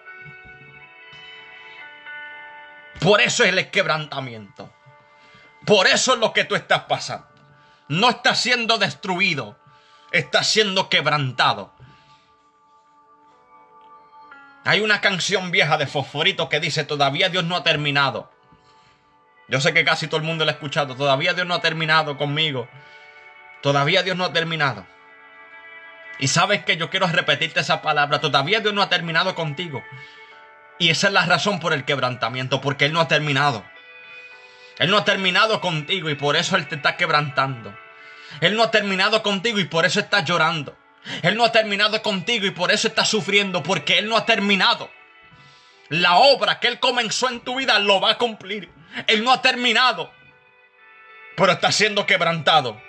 Por 3.01 3.21
eso 3.21 3.43
es 3.43 3.53
el 3.53 3.71
quebrantamiento. 3.71 4.73
Por 5.67 5.89
eso 5.89 6.15
es 6.15 6.21
lo 6.21 6.33
que 6.33 6.45
tú 6.45 6.55
estás 6.55 6.85
pasando. 6.85 7.27
No 7.89 8.11
estás 8.11 8.41
siendo 8.41 8.79
destruido, 8.79 9.59
estás 10.13 10.47
siendo 10.47 10.89
quebrantado. 10.89 11.73
Hay 14.65 14.81
una 14.81 15.01
canción 15.01 15.51
vieja 15.51 15.77
de 15.77 15.89
Fosforito 15.89 16.49
que 16.49 16.61
dice, 16.61 16.85
todavía 16.85 17.29
Dios 17.29 17.43
no 17.45 17.57
ha 17.57 17.65
terminado. 17.65 18.31
Yo 19.49 19.61
sé 19.61 19.75
que 19.75 19.85
casi 19.85 20.07
todo 20.07 20.19
el 20.19 20.27
mundo 20.27 20.45
la 20.45 20.53
ha 20.53 20.55
escuchado. 20.55 20.95
Todavía 20.95 21.35
Dios 21.35 21.47
no 21.47 21.55
ha 21.55 21.61
terminado 21.61 22.17
conmigo. 22.17 22.69
Todavía 23.63 24.03
Dios 24.03 24.17
no 24.17 24.25
ha 24.25 24.33
terminado. 24.33 24.87
Y 26.19 26.29
sabes 26.29 26.65
que 26.65 26.77
yo 26.77 26.91
quiero 26.91 27.07
repetirte 27.07 27.61
esa 27.61 27.83
palabra. 27.83 28.21
Todavía 28.21 28.61
Dios 28.61 28.75
no 28.75 28.83
ha 28.83 28.89
terminado 28.89 29.35
contigo. 29.35 29.83
Y 30.79 30.91
esa 30.91 31.07
es 31.07 31.13
la 31.13 31.27
razón 31.27 31.61
por 31.61 31.73
el 31.73 31.85
quebrantamiento, 31.85 32.61
porque 32.61 32.87
Él 32.87 32.93
no 32.93 33.01
ha 33.01 33.09
terminado. 33.09 33.65
Él 34.79 34.91
no 34.91 34.99
ha 34.99 35.05
terminado 35.05 35.61
contigo 35.61 36.11
y 36.11 36.15
por 36.15 36.37
eso 36.37 36.57
Él 36.57 36.67
te 36.67 36.77
está 36.77 36.97
quebrantando. 36.97 37.77
Él 38.41 38.57
no 38.57 38.63
ha 38.63 38.71
terminado 38.71 39.23
contigo 39.23 39.59
y 39.59 39.65
por 39.65 39.85
eso 39.85 40.01
estás 40.01 40.25
llorando. 40.25 40.77
Él 41.23 41.37
no 41.37 41.45
ha 41.45 41.53
terminado 41.53 42.01
contigo 42.03 42.47
y 42.47 42.51
por 42.51 42.73
eso 42.73 42.89
estás 42.89 43.09
sufriendo, 43.09 43.63
porque 43.63 43.99
Él 43.99 44.09
no 44.09 44.17
ha 44.17 44.25
terminado. 44.25 44.91
La 45.89 46.17
obra 46.17 46.59
que 46.59 46.69
Él 46.69 46.81
comenzó 46.81 47.29
en 47.29 47.41
tu 47.41 47.57
vida 47.57 47.79
lo 47.79 48.01
va 48.01 48.13
a 48.13 48.19
cumplir. 48.19 48.71
Él 49.07 49.25
no 49.25 49.33
ha 49.33 49.43
terminado, 49.43 50.13
pero 51.37 51.53
está 51.53 51.73
siendo 51.73 52.07
quebrantado. 52.07 52.81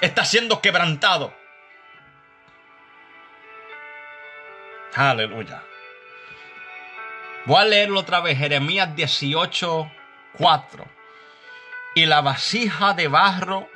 Está 0.00 0.24
siendo 0.24 0.60
quebrantado. 0.60 1.34
Aleluya. 4.94 5.62
Voy 7.44 7.60
a 7.60 7.64
leerlo 7.64 8.00
otra 8.00 8.20
vez, 8.20 8.38
Jeremías 8.38 8.94
18, 8.94 9.90
4. 10.34 10.86
Y 11.94 12.06
la 12.06 12.20
vasija 12.20 12.94
de 12.94 13.08
barro 13.08 13.68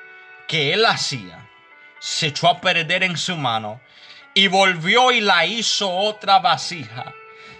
que 0.46 0.72
él 0.72 0.84
hacía 0.84 1.48
se 1.98 2.28
echó 2.28 2.48
a 2.48 2.60
perder 2.60 3.02
en 3.02 3.16
su 3.16 3.36
mano 3.36 3.80
y 4.34 4.48
volvió 4.48 5.12
y 5.12 5.20
la 5.20 5.46
hizo 5.46 5.90
otra 5.90 6.38
vasija, 6.38 7.12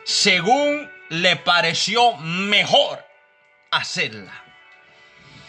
según 0.05 0.91
le 1.09 1.37
pareció 1.37 2.17
mejor 2.17 3.05
hacerla. 3.71 4.33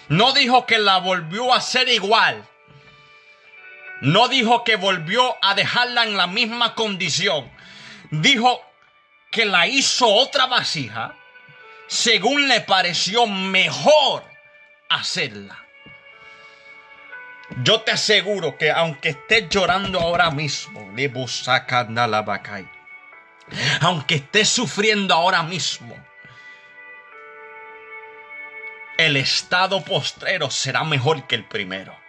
No 0.10 0.32
dijo 0.34 0.66
que 0.66 0.80
la 0.80 0.98
volvió 0.98 1.54
a 1.54 1.58
hacer 1.58 1.90
igual. 1.90 2.48
No 4.04 4.28
dijo 4.28 4.66
que 4.66 4.76
volvió 4.76 5.38
a 5.42 5.56
dejarla 5.56 6.04
en 6.04 6.18
la 6.18 6.28
misma 6.28 6.76
condición. 6.76 7.50
Dijo 8.12 8.62
que 9.32 9.46
la 9.46 9.66
hizo 9.66 10.08
otra 10.08 10.46
vasija 10.46 11.16
según 11.88 12.50
le 12.50 12.60
pareció 12.60 13.28
mejor 13.28 14.26
hacerla. 14.90 15.58
Yo 17.64 17.80
te 17.82 17.92
aseguro 17.92 18.58
que 18.58 18.72
aunque 18.72 19.10
estés 19.10 19.48
llorando 19.48 20.02
ahora 20.02 20.32
mismo, 20.32 20.82
aunque 23.80 24.16
estés 24.16 24.50
sufriendo 24.50 25.14
ahora 25.14 25.44
mismo, 25.44 25.96
el 28.98 29.16
estado 29.16 29.82
postrero 29.82 30.52
será 30.52 30.84
mejor 30.84 31.26
que 31.26 31.36
el 31.36 31.46
primero. 31.46 32.03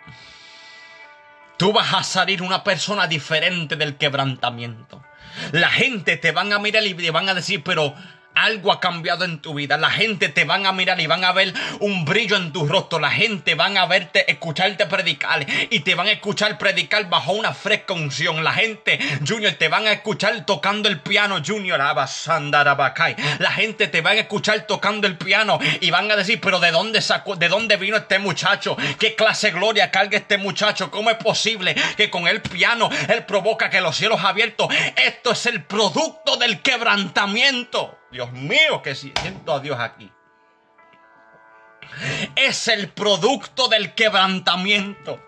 Tú 1.56 1.72
vas 1.72 1.94
a 1.94 2.02
salir 2.02 2.42
una 2.42 2.64
persona 2.64 3.06
diferente 3.06 3.76
del 3.76 3.96
quebrantamiento. 3.96 5.02
La 5.52 5.68
gente 5.68 6.16
te 6.16 6.32
van 6.32 6.52
a 6.52 6.58
mirar 6.58 6.84
y 6.84 6.94
te 6.94 7.10
van 7.10 7.28
a 7.28 7.34
decir, 7.34 7.62
pero 7.64 7.94
algo 8.44 8.72
ha 8.72 8.80
cambiado 8.80 9.24
en 9.24 9.40
tu 9.40 9.54
vida. 9.54 9.76
La 9.76 9.90
gente 9.90 10.28
te 10.28 10.44
van 10.44 10.66
a 10.66 10.72
mirar 10.72 11.00
y 11.00 11.06
van 11.06 11.24
a 11.24 11.32
ver 11.32 11.52
un 11.80 12.04
brillo 12.04 12.36
en 12.36 12.52
tu 12.52 12.66
rostro. 12.66 12.98
La 12.98 13.10
gente 13.10 13.54
van 13.54 13.76
a 13.76 13.86
verte, 13.86 14.30
escucharte 14.30 14.86
predicar 14.86 15.46
y 15.70 15.80
te 15.80 15.94
van 15.94 16.06
a 16.08 16.12
escuchar 16.12 16.58
predicar 16.58 17.08
bajo 17.08 17.32
una 17.32 17.54
fresca 17.54 17.94
unción. 17.94 18.44
La 18.44 18.52
gente, 18.52 18.98
Junior, 19.26 19.52
te 19.54 19.68
van 19.68 19.86
a 19.86 19.92
escuchar 19.92 20.44
tocando 20.46 20.88
el 20.88 21.00
piano, 21.00 21.42
Junior. 21.44 21.78
La 21.78 23.50
gente 23.52 23.88
te 23.88 24.00
va 24.00 24.10
a 24.10 24.14
escuchar 24.14 24.66
tocando 24.66 25.06
el 25.06 25.16
piano 25.16 25.58
y 25.80 25.90
van 25.90 26.10
a 26.10 26.16
decir, 26.16 26.40
pero 26.40 26.60
¿de 26.60 26.70
dónde 26.70 27.00
sacó, 27.00 27.36
de 27.36 27.48
dónde 27.48 27.76
vino 27.76 27.96
este 27.96 28.18
muchacho? 28.18 28.76
¿Qué 28.98 29.14
clase 29.14 29.48
de 29.48 29.52
gloria 29.54 29.90
carga 29.90 30.18
este 30.18 30.38
muchacho? 30.38 30.90
¿Cómo 30.90 31.10
es 31.10 31.16
posible 31.16 31.74
que 31.96 32.10
con 32.10 32.28
el 32.28 32.42
piano 32.42 32.90
él 33.08 33.24
provoca 33.24 33.70
que 33.70 33.80
los 33.80 33.96
cielos 33.96 34.22
abiertos? 34.22 34.68
Esto 34.96 35.32
es 35.32 35.46
el 35.46 35.64
producto 35.64 36.36
del 36.36 36.60
quebrantamiento. 36.60 37.98
Dios 38.14 38.30
mío, 38.30 38.80
que 38.80 38.94
siento 38.94 39.52
a 39.52 39.58
Dios 39.58 39.76
aquí. 39.80 40.08
Es 42.36 42.68
el 42.68 42.90
producto 42.90 43.66
del 43.66 43.92
quebrantamiento. 43.96 45.20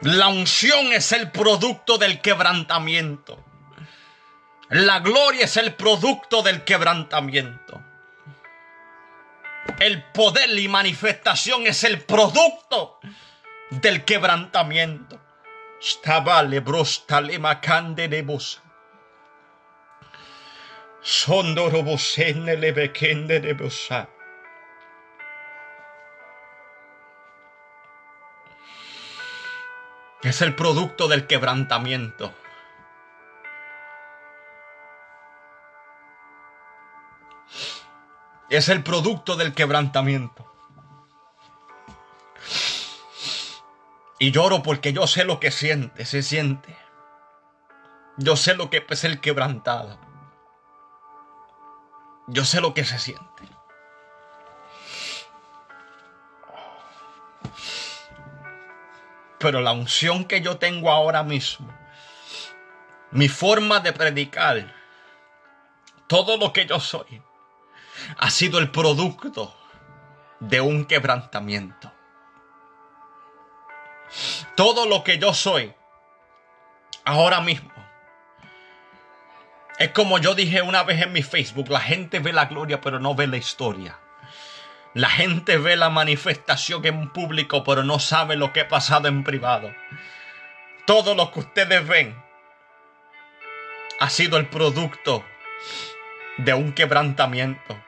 La 0.00 0.28
unción 0.28 0.90
es 0.94 1.12
el 1.12 1.30
producto 1.30 1.98
del 1.98 2.22
quebrantamiento. 2.22 3.44
La 4.70 5.00
gloria 5.00 5.44
es 5.44 5.58
el 5.58 5.74
producto 5.74 6.42
del 6.42 6.64
quebrantamiento. 6.64 7.84
El 9.80 10.02
poder 10.02 10.58
y 10.58 10.66
manifestación 10.66 11.66
es 11.66 11.84
el 11.84 12.00
producto 12.00 13.00
del 13.68 14.06
quebrantamiento. 14.06 15.20
Es 30.22 30.42
el 30.42 30.54
producto 30.54 31.08
del 31.08 31.26
quebrantamiento. 31.26 32.34
Es 38.50 38.68
el 38.68 38.82
producto 38.82 39.36
del 39.36 39.54
quebrantamiento. 39.54 40.46
Y 44.18 44.32
lloro 44.32 44.62
porque 44.62 44.92
yo 44.92 45.06
sé 45.06 45.24
lo 45.24 45.40
que 45.40 45.50
siente, 45.50 46.04
se 46.04 46.22
siente. 46.22 46.76
Yo 48.18 48.36
sé 48.36 48.54
lo 48.54 48.68
que 48.68 48.84
es 48.86 49.04
el 49.04 49.20
quebrantado. 49.20 50.09
Yo 52.26 52.44
sé 52.44 52.60
lo 52.60 52.74
que 52.74 52.84
se 52.84 52.98
siente. 52.98 53.24
Pero 59.38 59.60
la 59.60 59.72
unción 59.72 60.24
que 60.24 60.42
yo 60.42 60.58
tengo 60.58 60.90
ahora 60.90 61.22
mismo, 61.22 61.66
mi 63.10 63.28
forma 63.28 63.80
de 63.80 63.92
predicar, 63.92 64.74
todo 66.06 66.36
lo 66.36 66.52
que 66.52 66.66
yo 66.66 66.78
soy, 66.78 67.22
ha 68.18 68.30
sido 68.30 68.58
el 68.58 68.70
producto 68.70 69.54
de 70.40 70.60
un 70.60 70.84
quebrantamiento. 70.84 71.90
Todo 74.56 74.86
lo 74.86 75.04
que 75.04 75.18
yo 75.18 75.32
soy 75.32 75.74
ahora 77.04 77.40
mismo 77.40 77.79
es 79.80 79.92
como 79.92 80.18
yo 80.18 80.34
dije 80.34 80.60
una 80.60 80.82
vez 80.82 81.00
en 81.00 81.12
mi 81.12 81.22
Facebook, 81.22 81.70
la 81.70 81.80
gente 81.80 82.20
ve 82.20 82.34
la 82.34 82.44
gloria 82.44 82.82
pero 82.82 83.00
no 83.00 83.14
ve 83.14 83.26
la 83.26 83.38
historia. 83.38 83.98
La 84.92 85.08
gente 85.08 85.56
ve 85.56 85.74
la 85.74 85.88
manifestación 85.88 86.84
en 86.84 87.08
público, 87.08 87.64
pero 87.64 87.82
no 87.82 87.98
sabe 87.98 88.36
lo 88.36 88.52
que 88.52 88.60
ha 88.60 88.68
pasado 88.68 89.08
en 89.08 89.24
privado. 89.24 89.72
Todo 90.86 91.14
lo 91.14 91.32
que 91.32 91.40
ustedes 91.40 91.86
ven 91.88 92.14
ha 94.00 94.10
sido 94.10 94.36
el 94.36 94.48
producto 94.48 95.24
de 96.36 96.52
un 96.52 96.74
quebrantamiento. 96.74 97.80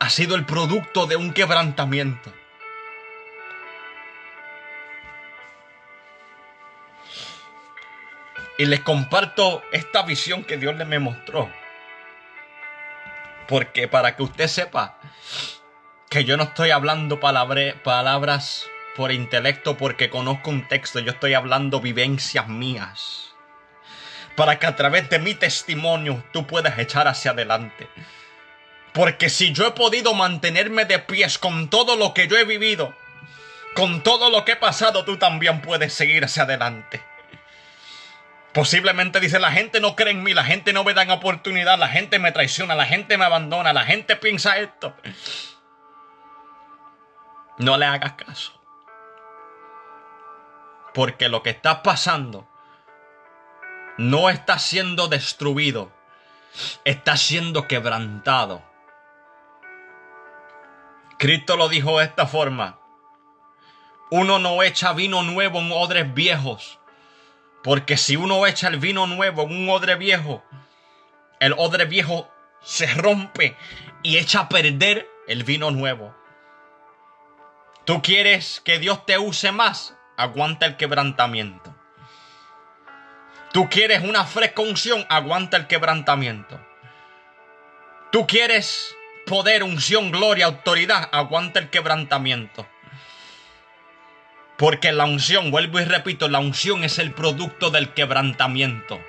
Ha 0.00 0.10
sido 0.10 0.34
el 0.34 0.44
producto 0.44 1.06
de 1.06 1.14
un 1.14 1.32
quebrantamiento. 1.32 2.32
Y 8.58 8.66
les 8.66 8.80
comparto 8.80 9.62
esta 9.70 10.02
visión 10.02 10.42
que 10.42 10.56
Dios 10.56 10.76
le 10.76 10.84
me 10.84 10.98
mostró. 10.98 11.48
Porque 13.46 13.86
para 13.86 14.16
que 14.16 14.24
usted 14.24 14.48
sepa 14.48 14.98
que 16.10 16.24
yo 16.24 16.36
no 16.36 16.42
estoy 16.42 16.70
hablando 16.70 17.20
palabras 17.20 18.66
por 18.96 19.12
intelecto 19.12 19.76
porque 19.76 20.10
conozco 20.10 20.50
un 20.50 20.66
texto, 20.66 20.98
yo 20.98 21.12
estoy 21.12 21.34
hablando 21.34 21.80
vivencias 21.80 22.48
mías. 22.48 23.32
Para 24.34 24.58
que 24.58 24.66
a 24.66 24.74
través 24.74 25.08
de 25.08 25.20
mi 25.20 25.34
testimonio 25.34 26.24
tú 26.32 26.44
puedas 26.46 26.80
echar 26.80 27.06
hacia 27.06 27.30
adelante. 27.30 27.88
Porque 28.92 29.30
si 29.30 29.52
yo 29.52 29.68
he 29.68 29.70
podido 29.70 30.14
mantenerme 30.14 30.84
de 30.84 30.98
pies 30.98 31.38
con 31.38 31.70
todo 31.70 31.94
lo 31.94 32.12
que 32.12 32.26
yo 32.26 32.36
he 32.36 32.44
vivido, 32.44 32.92
con 33.76 34.02
todo 34.02 34.30
lo 34.30 34.44
que 34.44 34.52
he 34.52 34.56
pasado, 34.56 35.04
tú 35.04 35.16
también 35.16 35.62
puedes 35.62 35.92
seguir 35.92 36.24
hacia 36.24 36.42
adelante. 36.42 37.00
Posiblemente 38.58 39.20
dice, 39.20 39.38
la 39.38 39.52
gente 39.52 39.80
no 39.80 39.94
cree 39.94 40.10
en 40.10 40.24
mí, 40.24 40.34
la 40.34 40.42
gente 40.42 40.72
no 40.72 40.82
me 40.82 40.92
da 40.92 41.14
oportunidad, 41.14 41.78
la 41.78 41.86
gente 41.86 42.18
me 42.18 42.32
traiciona, 42.32 42.74
la 42.74 42.86
gente 42.86 43.16
me 43.16 43.24
abandona, 43.24 43.72
la 43.72 43.84
gente 43.84 44.16
piensa 44.16 44.58
esto. 44.58 44.96
No 47.58 47.76
le 47.76 47.86
hagas 47.86 48.14
caso. 48.14 48.60
Porque 50.92 51.28
lo 51.28 51.44
que 51.44 51.50
está 51.50 51.84
pasando 51.84 52.48
no 53.96 54.28
está 54.28 54.58
siendo 54.58 55.06
destruido, 55.06 55.92
está 56.84 57.16
siendo 57.16 57.68
quebrantado. 57.68 58.64
Cristo 61.16 61.56
lo 61.56 61.68
dijo 61.68 62.00
de 62.00 62.06
esta 62.06 62.26
forma. 62.26 62.80
Uno 64.10 64.40
no 64.40 64.64
echa 64.64 64.94
vino 64.94 65.22
nuevo 65.22 65.60
en 65.60 65.70
odres 65.70 66.12
viejos 66.12 66.77
porque 67.62 67.96
si 67.96 68.16
uno 68.16 68.46
echa 68.46 68.68
el 68.68 68.78
vino 68.78 69.06
nuevo 69.06 69.42
en 69.42 69.56
un 69.56 69.68
odre 69.70 69.96
viejo, 69.96 70.44
el 71.40 71.54
odre 71.56 71.84
viejo 71.84 72.30
se 72.62 72.86
rompe 72.94 73.56
y 74.02 74.18
echa 74.18 74.40
a 74.40 74.48
perder 74.48 75.08
el 75.26 75.44
vino 75.44 75.70
nuevo. 75.70 76.14
¿Tú 77.84 78.02
quieres 78.02 78.60
que 78.64 78.78
Dios 78.78 79.06
te 79.06 79.18
use 79.18 79.52
más? 79.52 79.94
Aguanta 80.16 80.66
el 80.66 80.76
quebrantamiento. 80.76 81.74
¿Tú 83.52 83.68
quieres 83.70 84.02
una 84.02 84.24
fresca 84.24 84.62
unción? 84.62 85.06
Aguanta 85.08 85.56
el 85.56 85.66
quebrantamiento. 85.66 86.60
¿Tú 88.12 88.26
quieres 88.26 88.94
poder, 89.26 89.62
unción, 89.62 90.10
gloria, 90.10 90.46
autoridad? 90.46 91.08
Aguanta 91.12 91.60
el 91.60 91.70
quebrantamiento. 91.70 92.66
Porque 94.58 94.90
la 94.90 95.04
unción, 95.04 95.52
vuelvo 95.52 95.78
y 95.78 95.84
repito, 95.84 96.28
la 96.28 96.40
unción 96.40 96.82
es 96.82 96.98
el 96.98 97.12
producto 97.12 97.70
del 97.70 97.94
quebrantamiento. 97.94 99.00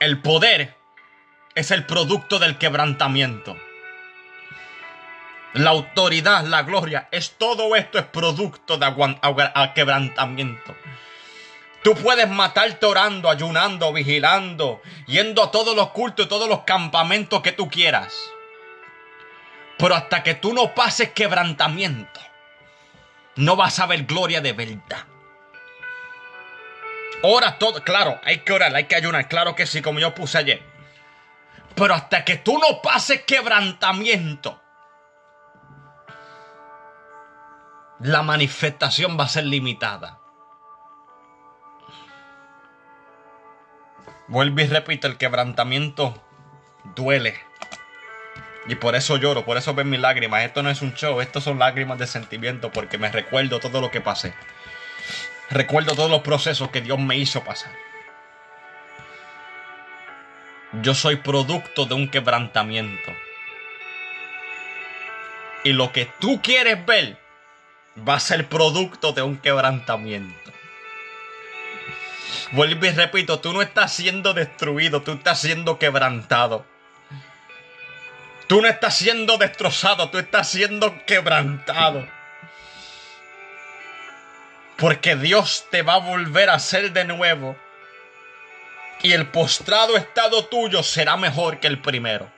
El 0.00 0.20
poder 0.20 0.76
es 1.54 1.70
el 1.70 1.86
producto 1.86 2.40
del 2.40 2.58
quebrantamiento. 2.58 3.56
La 5.52 5.70
autoridad, 5.70 6.44
la 6.44 6.64
gloria, 6.64 7.08
es 7.12 7.36
todo 7.38 7.76
esto 7.76 8.00
es 8.00 8.06
producto 8.06 8.76
de 8.76 8.92
quebrantamiento. 9.74 10.74
Tú 11.84 11.94
puedes 11.94 12.28
matarte 12.28 12.86
orando, 12.86 13.30
ayunando, 13.30 13.92
vigilando, 13.92 14.82
yendo 15.06 15.44
a 15.44 15.52
todos 15.52 15.76
los 15.76 15.90
cultos 15.90 16.26
y 16.26 16.28
todos 16.28 16.48
los 16.48 16.64
campamentos 16.64 17.40
que 17.40 17.52
tú 17.52 17.68
quieras. 17.68 18.32
Pero 19.78 19.94
hasta 19.94 20.22
que 20.22 20.34
tú 20.34 20.52
no 20.52 20.74
pases 20.74 21.10
quebrantamiento, 21.10 22.20
no 23.36 23.56
vas 23.56 23.78
a 23.78 23.86
ver 23.86 24.04
gloria 24.04 24.40
de 24.40 24.52
verdad. 24.52 25.06
Ora 27.22 27.58
todo, 27.58 27.82
claro, 27.82 28.20
hay 28.24 28.40
que 28.40 28.52
orar, 28.52 28.74
hay 28.74 28.84
que 28.84 28.96
ayunar, 28.96 29.28
claro 29.28 29.54
que 29.54 29.66
sí, 29.66 29.82
como 29.82 29.98
yo 29.98 30.14
puse 30.14 30.38
ayer. 30.38 30.62
Pero 31.74 31.94
hasta 31.94 32.24
que 32.24 32.36
tú 32.36 32.58
no 32.58 32.82
pases 32.82 33.22
quebrantamiento, 33.22 34.60
la 38.00 38.22
manifestación 38.22 39.18
va 39.18 39.24
a 39.24 39.28
ser 39.28 39.44
limitada. 39.44 40.18
Vuelvo 44.28 44.60
y 44.60 44.66
repito, 44.66 45.06
el 45.06 45.16
quebrantamiento 45.16 46.14
duele. 46.94 47.47
Y 48.68 48.74
por 48.74 48.94
eso 48.94 49.16
lloro, 49.16 49.46
por 49.46 49.56
eso 49.56 49.74
ven 49.74 49.88
mis 49.88 49.98
lágrimas. 49.98 50.44
Esto 50.44 50.62
no 50.62 50.68
es 50.68 50.82
un 50.82 50.92
show, 50.94 51.20
esto 51.22 51.40
son 51.40 51.58
lágrimas 51.58 51.98
de 51.98 52.06
sentimiento 52.06 52.70
porque 52.70 52.98
me 52.98 53.10
recuerdo 53.10 53.60
todo 53.60 53.80
lo 53.80 53.90
que 53.90 54.02
pasé. 54.02 54.34
Recuerdo 55.48 55.94
todos 55.94 56.10
los 56.10 56.20
procesos 56.20 56.68
que 56.70 56.82
Dios 56.82 56.98
me 56.98 57.16
hizo 57.16 57.42
pasar. 57.42 57.72
Yo 60.82 60.94
soy 60.94 61.16
producto 61.16 61.86
de 61.86 61.94
un 61.94 62.10
quebrantamiento. 62.10 63.10
Y 65.64 65.72
lo 65.72 65.90
que 65.90 66.06
tú 66.20 66.42
quieres 66.42 66.84
ver 66.84 67.16
va 68.06 68.16
a 68.16 68.20
ser 68.20 68.48
producto 68.48 69.12
de 69.12 69.22
un 69.22 69.38
quebrantamiento. 69.38 70.52
Vuelvo 72.52 72.84
y 72.84 72.90
repito, 72.90 73.40
tú 73.40 73.54
no 73.54 73.62
estás 73.62 73.94
siendo 73.94 74.34
destruido, 74.34 75.00
tú 75.00 75.12
estás 75.12 75.40
siendo 75.40 75.78
quebrantado. 75.78 76.66
Tú 78.48 78.62
no 78.62 78.68
estás 78.68 78.96
siendo 78.96 79.36
destrozado, 79.36 80.08
tú 80.08 80.18
estás 80.18 80.48
siendo 80.48 81.04
quebrantado. 81.04 82.08
Porque 84.78 85.16
Dios 85.16 85.66
te 85.70 85.82
va 85.82 85.94
a 85.94 85.98
volver 85.98 86.48
a 86.48 86.54
hacer 86.54 86.92
de 86.92 87.04
nuevo. 87.04 87.56
Y 89.02 89.12
el 89.12 89.26
postrado 89.26 89.96
estado 89.98 90.46
tuyo 90.46 90.82
será 90.82 91.16
mejor 91.18 91.60
que 91.60 91.66
el 91.66 91.78
primero. 91.80 92.32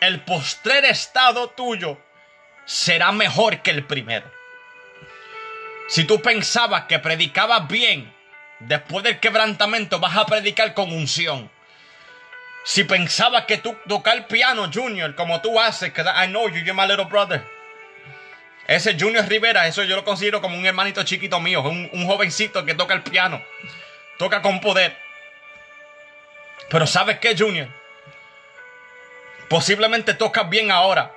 El 0.00 0.20
postrer 0.20 0.84
estado 0.84 1.50
tuyo 1.50 1.98
será 2.64 3.12
mejor 3.12 3.62
que 3.62 3.70
el 3.70 3.84
primero. 3.84 4.30
Si 5.88 6.04
tú 6.04 6.20
pensabas 6.20 6.84
que 6.84 6.98
predicabas 6.98 7.68
bien, 7.68 8.14
después 8.60 9.04
del 9.04 9.20
quebrantamiento 9.20 10.00
vas 10.00 10.16
a 10.16 10.26
predicar 10.26 10.74
con 10.74 10.92
unción. 10.92 11.50
Si 12.64 12.84
pensabas 12.84 13.44
que 13.44 13.58
tú 13.58 13.76
tocar 13.88 14.26
piano, 14.26 14.70
Junior, 14.72 15.14
como 15.14 15.40
tú 15.40 15.58
haces, 15.58 15.92
que 15.92 16.02
I 16.02 16.26
know 16.26 16.48
you, 16.48 16.60
you're 16.60 16.74
my 16.74 16.86
little 16.86 17.06
brother. 17.06 17.42
Ese 18.66 18.98
Junior 18.98 19.26
Rivera, 19.26 19.66
eso 19.66 19.82
yo 19.84 19.96
lo 19.96 20.04
considero 20.04 20.42
como 20.42 20.56
un 20.58 20.66
hermanito 20.66 21.02
chiquito 21.02 21.40
mío, 21.40 21.62
un, 21.62 21.88
un 21.92 22.06
jovencito 22.06 22.66
que 22.66 22.74
toca 22.74 22.92
el 22.92 23.02
piano, 23.02 23.42
toca 24.18 24.42
con 24.42 24.60
poder. 24.60 24.94
Pero 26.68 26.86
¿sabes 26.86 27.18
qué, 27.18 27.34
Junior? 27.36 27.68
Posiblemente 29.48 30.12
tocas 30.12 30.50
bien 30.50 30.70
ahora, 30.70 31.14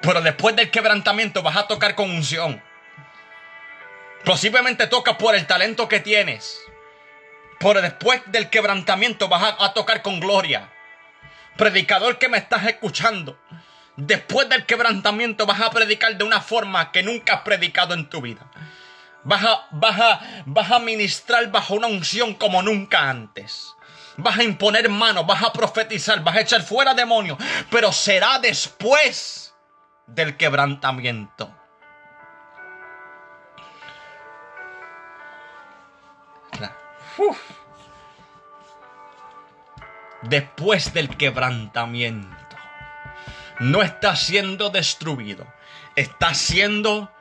pero 0.00 0.22
después 0.22 0.56
del 0.56 0.70
quebrantamiento 0.70 1.42
vas 1.42 1.56
a 1.56 1.66
tocar 1.66 1.94
con 1.94 2.10
unción. 2.10 2.62
Posiblemente 4.24 4.86
tocas 4.86 5.16
por 5.16 5.34
el 5.34 5.46
talento 5.46 5.88
que 5.88 6.00
tienes. 6.00 6.60
Pero 7.58 7.82
después 7.82 8.20
del 8.26 8.50
quebrantamiento 8.50 9.28
vas 9.28 9.54
a, 9.58 9.72
tocar 9.72 10.02
con 10.02 10.20
gloria. 10.20 10.72
Predicador 11.56 12.18
que 12.18 12.28
me 12.28 12.38
estás 12.38 12.66
escuchando. 12.66 13.38
Después 13.96 14.48
del 14.48 14.64
quebrantamiento 14.64 15.46
vas 15.46 15.60
a 15.60 15.70
predicar 15.70 16.16
de 16.16 16.24
una 16.24 16.40
forma 16.40 16.90
que 16.92 17.02
nunca 17.02 17.34
has 17.34 17.40
predicado 17.42 17.94
en 17.94 18.08
tu 18.08 18.20
vida. 18.20 18.50
Vas 19.24 19.44
a, 19.44 19.66
vas 19.70 20.00
a, 20.00 20.20
vas 20.46 20.70
a 20.70 20.78
ministrar 20.78 21.50
bajo 21.50 21.74
una 21.74 21.86
unción 21.86 22.34
como 22.34 22.62
nunca 22.62 23.08
antes. 23.08 23.74
Vas 24.16 24.38
a 24.38 24.42
imponer 24.42 24.88
manos, 24.88 25.26
vas 25.26 25.42
a 25.42 25.52
profetizar, 25.52 26.22
vas 26.22 26.36
a 26.36 26.40
echar 26.40 26.62
fuera 26.62 26.94
demonios. 26.94 27.38
Pero 27.70 27.92
será 27.92 28.38
después 28.38 29.54
del 30.06 30.36
quebrantamiento. 30.36 31.61
Después 40.22 40.94
del 40.94 41.16
quebrantamiento. 41.16 42.56
No 43.58 43.82
está 43.82 44.16
siendo 44.16 44.70
destruido. 44.70 45.46
Está 45.96 46.34
siendo 46.34 47.12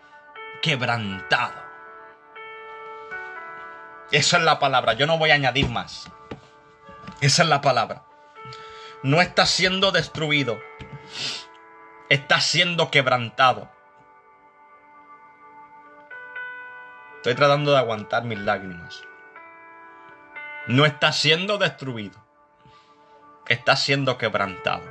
quebrantado. 0.62 1.62
Esa 4.12 4.38
es 4.38 4.44
la 4.44 4.60
palabra. 4.60 4.94
Yo 4.94 5.08
no 5.08 5.18
voy 5.18 5.32
a 5.32 5.36
añadir 5.36 5.70
más. 5.70 6.10
Esa 7.22 7.44
es 7.44 7.50
la 7.50 7.62
palabra. 7.62 8.04
No 9.04 9.22
está 9.22 9.46
siendo 9.46 9.92
destruido. 9.92 10.60
Está 12.10 12.40
siendo 12.40 12.92
quebrantado. 12.92 13.72
Estoy 17.18 17.36
tratando 17.36 17.72
de 17.72 17.78
aguantar 17.78 18.24
mis 18.24 18.40
lágrimas 18.40 19.04
no 20.72 20.86
está 20.86 21.12
siendo 21.12 21.58
destruido, 21.58 22.18
está 23.48 23.76
siendo 23.76 24.18
quebrantado. 24.18 24.84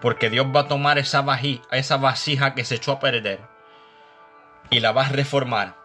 Porque 0.00 0.30
Dios 0.30 0.46
va 0.54 0.60
a 0.60 0.68
tomar 0.68 0.98
esa, 0.98 1.24
esa 1.70 1.96
vasija 1.96 2.54
que 2.54 2.64
se 2.64 2.74
echó 2.74 2.92
a 2.92 3.00
perder 3.00 3.40
y 4.68 4.80
la 4.80 4.92
va 4.92 5.06
a 5.06 5.08
reformar 5.08 5.76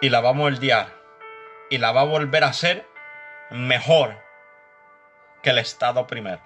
y 0.00 0.10
la 0.10 0.20
va 0.20 0.30
a 0.30 0.34
moldear 0.34 0.92
y 1.70 1.78
la 1.78 1.92
va 1.92 2.02
a 2.02 2.04
volver 2.04 2.44
a 2.44 2.48
hacer 2.48 2.86
mejor 3.50 4.18
que 5.42 5.50
el 5.50 5.58
estado 5.58 6.06
primero. 6.06 6.42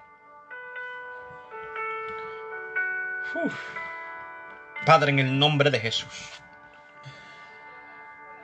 Padre, 4.85 5.11
en 5.11 5.19
el 5.19 5.39
nombre 5.39 5.71
de 5.71 5.79
Jesús. 5.79 6.40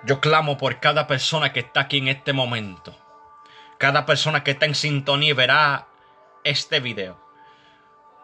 Yo 0.03 0.21
clamo 0.21 0.57
por 0.57 0.79
cada 0.79 1.07
persona 1.07 1.51
que 1.51 1.61
está 1.61 1.81
aquí 1.81 1.97
en 1.97 2.07
este 2.07 2.33
momento. 2.33 2.95
Cada 3.77 4.05
persona 4.05 4.43
que 4.43 4.51
está 4.51 4.65
en 4.65 4.75
sintonía 4.75 5.33
verá 5.33 5.87
este 6.43 6.79
video. 6.79 7.19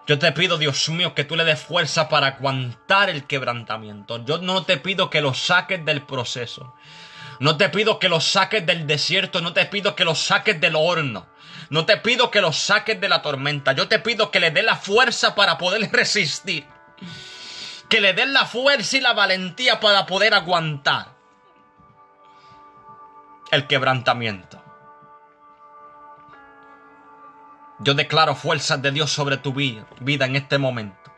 Yo 0.05 0.19
te 0.19 0.31
pido, 0.33 0.57
Dios 0.57 0.89
mío, 0.89 1.15
que 1.15 1.23
tú 1.23 1.35
le 1.35 1.45
des 1.45 1.61
fuerza 1.61 2.09
para 2.09 2.27
aguantar 2.27 3.09
el 3.09 3.25
quebrantamiento. 3.25 4.23
Yo 4.25 4.37
no 4.37 4.63
te 4.63 4.77
pido 4.77 5.09
que 5.09 5.21
lo 5.21 5.33
saques 5.33 5.83
del 5.85 6.03
proceso. 6.03 6.73
No 7.39 7.57
te 7.57 7.69
pido 7.69 7.99
que 7.99 8.09
lo 8.09 8.19
saques 8.19 8.65
del 8.65 8.85
desierto. 8.85 9.41
No 9.41 9.53
te 9.53 9.65
pido 9.65 9.95
que 9.95 10.05
lo 10.05 10.13
saques 10.13 10.59
del 10.59 10.75
horno. 10.75 11.27
No 11.69 11.85
te 11.85 11.97
pido 11.97 12.31
que 12.31 12.41
lo 12.41 12.53
saques 12.53 12.99
de 12.99 13.09
la 13.09 13.21
tormenta. 13.21 13.71
Yo 13.73 13.87
te 13.87 13.99
pido 13.99 14.29
que 14.29 14.39
le 14.39 14.51
des 14.51 14.63
la 14.63 14.75
fuerza 14.75 15.35
para 15.35 15.57
poder 15.57 15.89
resistir. 15.93 16.67
Que 17.89 18.01
le 18.01 18.13
des 18.13 18.27
la 18.27 18.45
fuerza 18.45 18.97
y 18.97 19.01
la 19.01 19.13
valentía 19.13 19.79
para 19.79 20.05
poder 20.05 20.33
aguantar 20.33 21.12
el 23.55 23.67
quebrantamiento. 23.67 24.61
Yo 27.79 27.93
declaro 27.93 28.35
fuerzas 28.35 28.81
de 28.81 28.91
Dios 28.91 29.11
sobre 29.11 29.37
tu 29.37 29.53
vida 29.53 30.25
en 30.25 30.35
este 30.35 30.57
momento. 30.57 31.11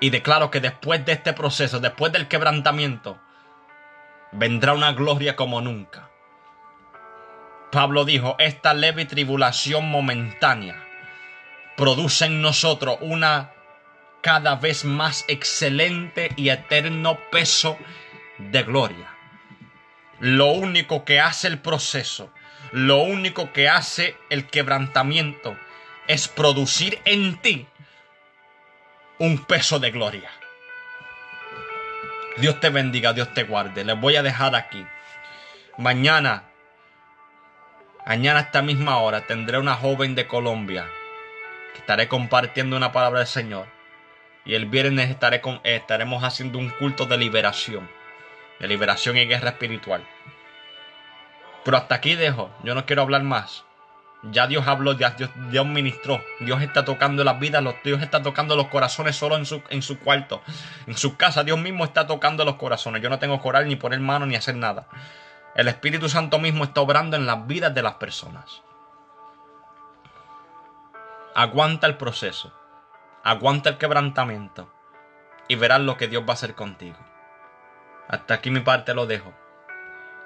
Y 0.00 0.10
declaro 0.10 0.50
que 0.50 0.60
después 0.60 1.04
de 1.04 1.12
este 1.12 1.32
proceso, 1.32 1.80
después 1.80 2.12
del 2.12 2.28
quebrantamiento, 2.28 3.18
vendrá 4.32 4.74
una 4.74 4.92
gloria 4.92 5.36
como 5.36 5.60
nunca. 5.60 6.10
Pablo 7.72 8.04
dijo, 8.04 8.36
esta 8.38 8.74
leve 8.74 9.06
tribulación 9.06 9.90
momentánea 9.90 10.76
produce 11.76 12.26
en 12.26 12.42
nosotros 12.42 12.98
una 13.00 13.52
cada 14.20 14.56
vez 14.56 14.84
más 14.84 15.24
excelente 15.28 16.30
y 16.36 16.50
eterno 16.50 17.18
peso 17.30 17.78
de 18.38 18.62
gloria 18.62 19.13
lo 20.20 20.46
único 20.46 21.04
que 21.04 21.20
hace 21.20 21.48
el 21.48 21.58
proceso, 21.58 22.30
lo 22.72 22.98
único 22.98 23.52
que 23.52 23.68
hace 23.68 24.16
el 24.30 24.46
quebrantamiento 24.46 25.56
es 26.06 26.28
producir 26.28 27.00
en 27.04 27.36
ti 27.38 27.66
un 29.18 29.44
peso 29.44 29.78
de 29.78 29.90
gloria. 29.90 30.30
Dios 32.36 32.58
te 32.60 32.70
bendiga, 32.70 33.12
Dios 33.12 33.32
te 33.32 33.44
guarde. 33.44 33.84
Les 33.84 33.98
voy 33.98 34.16
a 34.16 34.22
dejar 34.22 34.56
aquí. 34.56 34.84
Mañana, 35.78 36.44
mañana 38.06 38.40
a 38.40 38.42
esta 38.42 38.60
misma 38.60 38.98
hora, 38.98 39.26
tendré 39.26 39.58
una 39.58 39.74
joven 39.74 40.14
de 40.14 40.26
Colombia 40.26 40.88
que 41.72 41.78
estaré 41.78 42.08
compartiendo 42.08 42.76
una 42.76 42.92
palabra 42.92 43.20
del 43.20 43.28
Señor. 43.28 43.68
Y 44.44 44.54
el 44.54 44.66
viernes 44.66 45.10
estaré 45.10 45.40
con, 45.40 45.60
estaremos 45.62 46.22
haciendo 46.24 46.58
un 46.58 46.70
culto 46.70 47.06
de 47.06 47.16
liberación 47.16 47.88
de 48.64 48.68
liberación 48.68 49.18
y 49.18 49.26
guerra 49.26 49.50
espiritual. 49.50 50.02
Pero 51.66 51.76
hasta 51.76 51.96
aquí 51.96 52.14
dejo, 52.14 52.50
yo 52.62 52.74
no 52.74 52.86
quiero 52.86 53.02
hablar 53.02 53.22
más. 53.22 53.66
Ya 54.22 54.46
Dios 54.46 54.66
habló, 54.66 54.94
ya 54.94 55.10
Dios, 55.10 55.28
Dios 55.50 55.66
ministró. 55.66 56.24
Dios 56.40 56.62
está 56.62 56.82
tocando 56.82 57.24
las 57.24 57.38
vidas, 57.38 57.62
Dios 57.84 58.00
está 58.00 58.22
tocando 58.22 58.56
los 58.56 58.68
corazones 58.68 59.16
solo 59.16 59.36
en 59.36 59.44
su, 59.44 59.62
en 59.68 59.82
su 59.82 59.98
cuarto, 59.98 60.40
en 60.86 60.96
su 60.96 61.18
casa. 61.18 61.44
Dios 61.44 61.58
mismo 61.58 61.84
está 61.84 62.06
tocando 62.06 62.42
los 62.46 62.54
corazones. 62.54 63.02
Yo 63.02 63.10
no 63.10 63.18
tengo 63.18 63.42
que 63.42 63.46
orar 63.46 63.66
ni 63.66 63.76
poner 63.76 64.00
mano 64.00 64.24
ni 64.24 64.34
hacer 64.34 64.56
nada. 64.56 64.88
El 65.54 65.68
Espíritu 65.68 66.08
Santo 66.08 66.38
mismo 66.38 66.64
está 66.64 66.80
obrando 66.80 67.18
en 67.18 67.26
las 67.26 67.46
vidas 67.46 67.74
de 67.74 67.82
las 67.82 67.96
personas. 67.96 68.62
Aguanta 71.34 71.86
el 71.86 71.98
proceso, 71.98 72.50
aguanta 73.24 73.68
el 73.68 73.76
quebrantamiento 73.76 74.72
y 75.48 75.56
verás 75.56 75.82
lo 75.82 75.98
que 75.98 76.08
Dios 76.08 76.22
va 76.22 76.30
a 76.30 76.32
hacer 76.32 76.54
contigo. 76.54 76.96
Hasta 78.08 78.34
aquí 78.34 78.50
mi 78.50 78.60
parte 78.60 78.94
lo 78.94 79.06
dejo. 79.06 79.32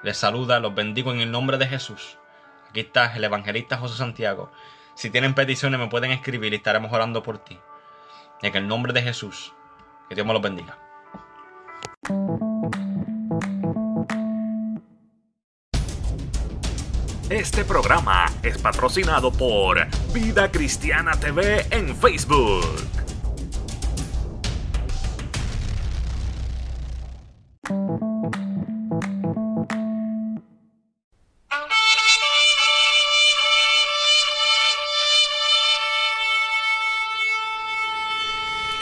Les 0.02 0.16
saluda, 0.16 0.60
los 0.60 0.74
bendigo 0.74 1.12
en 1.12 1.20
el 1.20 1.30
nombre 1.30 1.58
de 1.58 1.66
Jesús. 1.66 2.18
Aquí 2.68 2.80
está 2.80 3.14
el 3.14 3.24
evangelista 3.24 3.78
José 3.78 3.96
Santiago. 3.96 4.50
Si 4.94 5.10
tienen 5.10 5.34
peticiones 5.34 5.78
me 5.78 5.88
pueden 5.88 6.10
escribir 6.10 6.52
y 6.52 6.56
estaremos 6.56 6.92
orando 6.92 7.22
por 7.22 7.38
ti. 7.38 7.58
En 8.42 8.54
el 8.56 8.66
nombre 8.66 8.92
de 8.92 9.02
Jesús. 9.02 9.52
Que 10.08 10.14
Dios 10.14 10.26
me 10.26 10.32
los 10.32 10.42
bendiga. 10.42 10.78
Este 17.30 17.64
programa 17.64 18.26
es 18.42 18.56
patrocinado 18.58 19.30
por 19.30 19.86
Vida 20.14 20.50
Cristiana 20.50 21.12
TV 21.12 21.66
en 21.70 21.94
Facebook. 21.94 23.07